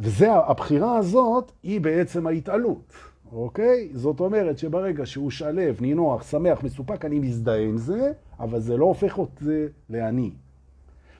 וזה, 0.00 0.32
הבחירה 0.32 0.96
הזאת 0.96 1.52
היא 1.62 1.80
בעצם 1.80 2.26
ההתעלות, 2.26 2.92
אוקיי? 3.32 3.88
זאת 3.94 4.20
אומרת 4.20 4.58
שברגע 4.58 5.06
שהוא 5.06 5.30
שלב, 5.30 5.80
נינוח, 5.80 6.30
שמח, 6.30 6.62
מסופק, 6.62 7.04
אני 7.04 7.18
מזדהה 7.18 7.60
עם 7.60 7.76
זה, 7.76 8.12
אבל 8.40 8.60
זה 8.60 8.76
לא 8.76 8.84
הופך 8.84 9.18
אותי 9.18 9.64
לאני. 9.90 10.30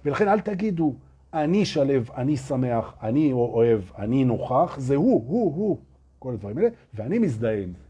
ולכן 0.04 0.28
אל 0.28 0.40
תגידו, 0.40 0.94
אני 1.34 1.64
שלב, 1.64 2.10
אני 2.16 2.36
שמח, 2.36 2.94
אני 3.02 3.32
אוהב, 3.32 3.80
אני 3.98 4.24
נוכח, 4.24 4.76
זה 4.78 4.96
הוא, 4.96 5.24
הוא, 5.26 5.54
הוא, 5.56 5.78
כל 6.18 6.32
הדברים 6.32 6.58
האלה, 6.58 6.68
ואני 6.94 7.18
מזדהה 7.18 7.62
עם 7.62 7.72
זה. 7.72 7.84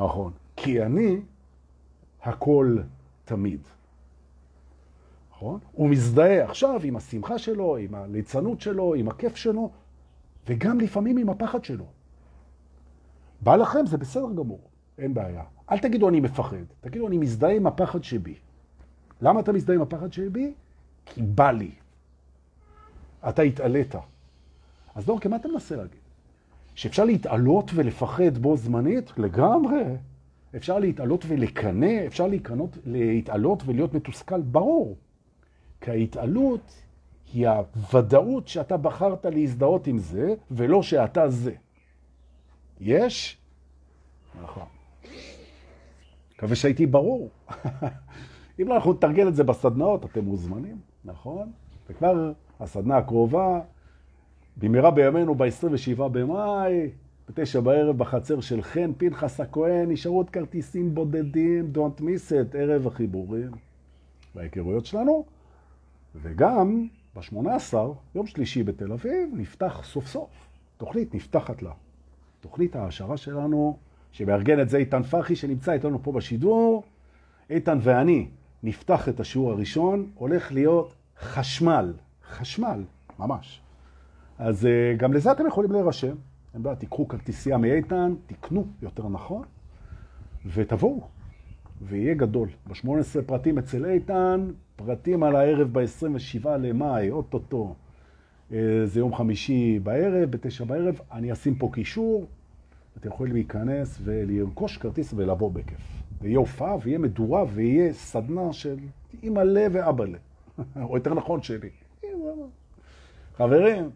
נכון. 0.00 0.32
כי 0.56 0.82
אני 0.82 1.20
הכל 2.22 2.78
תמיד. 3.24 3.60
נכון? 5.36 5.58
הוא 5.72 5.88
מזדהה 5.88 6.44
עכשיו 6.44 6.80
עם 6.84 6.96
השמחה 6.96 7.38
שלו, 7.38 7.76
עם 7.76 7.94
הליצנות 7.94 8.60
שלו, 8.60 8.94
עם 8.94 9.08
הכיף 9.08 9.36
שלו, 9.36 9.70
וגם 10.48 10.80
לפעמים 10.80 11.16
עם 11.18 11.28
הפחד 11.28 11.64
שלו. 11.64 11.84
בא 13.40 13.56
לכם, 13.56 13.86
זה 13.86 13.96
בסדר 13.96 14.32
גמור, 14.36 14.60
אין 14.98 15.14
בעיה. 15.14 15.42
אל 15.70 15.78
תגידו 15.78 16.08
אני 16.08 16.20
מפחד, 16.20 16.64
תגידו 16.80 17.08
אני 17.08 17.18
מזדהה 17.18 17.52
עם 17.52 17.66
הפחד 17.66 18.04
שבי. 18.04 18.34
למה 19.20 19.40
אתה 19.40 19.52
מזדהה 19.52 19.76
עם 19.76 19.82
הפחד 19.82 20.12
שבי? 20.12 20.52
כי 21.06 21.22
בא 21.22 21.50
לי. 21.50 21.70
אתה 23.28 23.42
התעלית. 23.42 23.94
אז 24.94 25.06
דורקה, 25.06 25.28
מה 25.28 25.36
אתה 25.36 25.48
מנסה 25.48 25.76
להגיד? 25.76 26.00
שאפשר 26.74 27.04
להתעלות 27.04 27.70
ולפחד 27.74 28.38
בו 28.38 28.56
זמנית? 28.56 29.18
לגמרי. 29.18 29.82
אפשר 30.56 30.78
להתעלות 30.78 31.24
ולקנא, 31.28 32.06
אפשר 32.06 32.26
להתעלות 32.86 33.62
ולהיות 33.66 33.94
מתוסכל? 33.94 34.40
ברור. 34.40 34.96
כי 35.84 35.90
ההתעלות 35.90 36.82
היא 37.32 37.48
הוודאות 37.48 38.48
שאתה 38.48 38.76
בחרת 38.76 39.26
להזדהות 39.26 39.86
עם 39.86 39.98
זה, 39.98 40.34
ולא 40.50 40.82
שאתה 40.82 41.28
זה. 41.30 41.52
יש? 42.80 43.38
נכון. 44.42 44.64
מקווה 46.34 46.56
שהייתי 46.56 46.86
ברור. 46.86 47.28
אם 48.60 48.68
לא, 48.68 48.74
אנחנו 48.74 48.92
נתרגל 48.92 49.28
את 49.28 49.34
זה 49.34 49.44
בסדנאות, 49.44 50.04
אתם 50.04 50.24
מוזמנים, 50.24 50.78
נכון? 51.04 51.52
וכבר 51.88 52.32
הסדנה 52.60 52.96
הקרובה, 52.96 53.60
במהרה 54.56 54.90
בימינו 54.90 55.34
ב-27 55.34 56.08
במאי, 56.12 56.90
בתשע 57.28 57.60
בערב 57.60 57.98
בחצר 57.98 58.40
של 58.40 58.62
חן, 58.62 58.92
פנחס 58.96 59.40
הכהן, 59.40 59.90
נשארו 59.90 60.16
עוד 60.16 60.30
כרטיסים 60.30 60.94
בודדים, 60.94 61.72
don't 61.74 62.00
miss 62.00 62.30
it, 62.30 62.56
ערב 62.58 62.86
החיבורים 62.86 63.50
וההיכרויות 64.34 64.86
שלנו. 64.86 65.33
וגם 66.22 66.86
ב-18, 67.16 67.74
יום 68.14 68.26
שלישי 68.26 68.62
בתל 68.62 68.92
אביב, 68.92 69.30
נפתח 69.32 69.80
סוף 69.84 70.06
סוף, 70.06 70.30
תוכנית 70.76 71.14
נפתחת 71.14 71.62
לה. 71.62 71.70
תוכנית 72.40 72.76
ההשערה 72.76 73.16
שלנו, 73.16 73.76
שמארגן 74.12 74.60
את 74.60 74.68
זה 74.68 74.76
איתן 74.76 75.02
פרחי, 75.02 75.36
שנמצא 75.36 75.72
איתנו 75.72 76.02
פה 76.02 76.12
בשידור. 76.12 76.82
איתן 77.50 77.78
ואני 77.82 78.28
נפתח 78.62 79.08
את 79.08 79.20
השיעור 79.20 79.50
הראשון, 79.50 80.10
הולך 80.14 80.52
להיות 80.52 80.94
חשמל, 81.20 81.92
חשמל, 82.30 82.84
ממש. 83.18 83.60
אז 84.38 84.64
uh, 84.64 84.96
גם 84.96 85.12
לזה 85.12 85.32
אתם 85.32 85.46
יכולים 85.46 85.72
להירשם. 85.72 86.14
אין 86.54 86.62
בעיה, 86.62 86.76
תיקחו 86.76 87.08
כרטיסייה 87.08 87.56
מאיתן, 87.56 88.14
תקנו 88.26 88.66
יותר 88.82 89.08
נכון, 89.08 89.42
ותבואו, 90.46 91.08
ויהיה 91.82 92.14
גדול. 92.14 92.48
ב-18 92.66 93.22
פרטים 93.26 93.58
אצל 93.58 93.86
איתן, 93.86 94.50
פרטים 94.76 95.22
על 95.22 95.36
הערב 95.36 95.68
ב-27 95.72 96.48
למאי, 96.48 97.10
אוטוטו. 97.10 97.74
אה, 98.52 98.58
זה 98.84 99.00
יום 99.00 99.14
חמישי 99.14 99.78
בערב, 99.82 100.30
בתשע 100.30 100.64
בערב. 100.64 101.00
אני 101.12 101.32
אשים 101.32 101.54
פה 101.54 101.70
קישור, 101.72 102.26
אתם 102.98 103.08
יכולים 103.08 103.32
להיכנס 103.32 103.98
ולרכוש 104.04 104.76
כרטיס 104.76 105.14
ולבוא 105.16 105.50
בכיף. 105.50 106.02
ויהיה 106.22 106.38
הופעה, 106.38 106.76
ויהיה 106.82 106.98
מדורה, 106.98 107.44
ויהיה 107.48 107.92
סדנה 107.92 108.52
של 108.52 108.76
אמא 109.22 109.40
לב 109.40 109.72
ואבא 109.74 110.04
לב. 110.04 110.18
או 110.88 110.96
יותר 110.96 111.14
נכון 111.14 111.42
שלי. 111.42 111.70
חברים, 113.36 113.90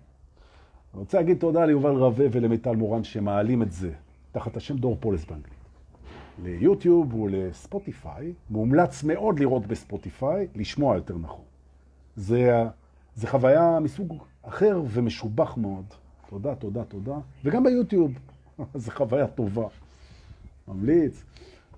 אני 0.95 1.01
רוצה 1.01 1.18
להגיד 1.18 1.39
תודה 1.39 1.64
ליובל 1.64 1.91
רווה 1.91 2.26
ולמיטל 2.33 2.76
מורן 2.76 3.05
שמעלים 3.05 3.62
את 3.62 3.72
זה 3.72 3.91
תחת 4.33 4.57
השם 4.57 4.76
דור 4.76 4.97
פולס 5.01 5.24
באנגלית. 5.24 5.58
ליוטיוב 6.43 7.14
ולספוטיפיי, 7.14 8.32
מומלץ 8.51 9.05
מאוד 9.05 9.41
לראות 9.41 9.66
בספוטיפיי, 9.66 10.47
לשמוע 10.55 10.97
יותר 10.97 11.18
נכון. 11.18 11.45
זה, 12.16 12.64
זה 13.14 13.26
חוויה 13.26 13.78
מסוג 13.80 14.14
אחר 14.43 14.82
ומשובח 14.91 15.57
מאוד. 15.57 15.84
תודה, 16.30 16.55
תודה, 16.55 16.84
תודה. 16.84 17.16
וגם 17.45 17.64
ביוטיוב, 17.64 18.12
זו 18.74 18.91
חוויה 18.91 19.26
טובה. 19.26 19.66
ממליץ. 20.68 21.22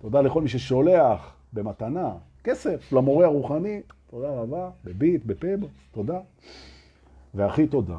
תודה 0.00 0.20
לכל 0.20 0.42
מי 0.42 0.48
ששולח 0.48 1.34
במתנה 1.52 2.12
כסף 2.44 2.92
למורה 2.92 3.26
הרוחני, 3.26 3.80
תודה 4.11 4.28
רבה, 4.28 4.70
בביט, 4.84 5.24
בפב, 5.24 5.58
תודה. 5.92 6.20
והכי 7.34 7.66
תודה 7.66 7.98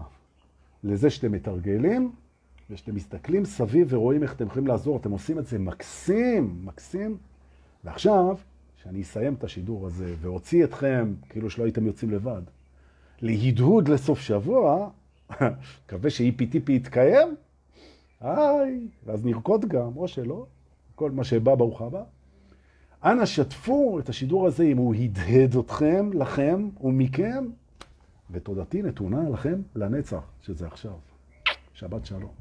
לזה 0.84 1.10
שאתם 1.10 1.32
מתרגלים, 1.32 2.12
ושאתם 2.72 2.96
מסתכלים 2.96 3.46
סביב 3.46 3.94
ורואים 3.94 4.24
איך 4.24 4.34
אתם 4.34 4.46
יכולים 4.46 4.68
לעזור, 4.68 4.98
אתם 4.98 5.12
עושים 5.12 5.40
את 5.40 5.46
זה 5.46 5.60
מקסים, 5.60 6.62
מקסים. 6.64 7.18
ועכשיו, 7.84 8.38
שאני 8.84 9.02
אסיים 9.02 9.34
את 9.34 9.44
השידור 9.44 9.88
הזה 9.88 10.16
ואוציא 10.22 10.64
אתכם, 10.64 11.14
כאילו 11.30 11.50
שלא 11.50 11.64
הייתם 11.64 11.86
יוצאים 11.86 12.12
לבד, 12.12 12.42
להדהוד 13.22 13.88
לסוף 13.88 14.20
שבוע, 14.20 14.90
מקווה 15.86 16.10
שאי-פי-טיפי 16.10 16.76
יתקיים, 16.76 17.36
היי, 18.22 18.88
ואז 19.06 19.26
נרקוד 19.26 19.66
גם, 19.66 19.92
או 19.96 20.08
שלא, 20.08 20.46
כל 20.96 21.12
מה 21.12 21.24
שבא 21.24 21.56
ברוך 21.56 21.82
הבא. 21.82 22.04
אנא 23.04 23.26
שתפו 23.26 24.00
את 24.00 24.10
השידור 24.10 24.48
הזה 24.48 24.64
אם 24.64 24.78
הוא 24.78 24.96
הדהד 24.96 25.56
אתכם, 25.56 26.10
לכם 26.14 26.70
ומכם, 26.82 27.46
ותודתי 28.32 28.82
נתונה 28.82 29.30
לכם 29.30 29.62
לנצח, 29.76 30.24
שזה 30.42 30.68
עכשיו. 30.68 30.96
שבת 31.74 32.06
שלום. 32.06 32.41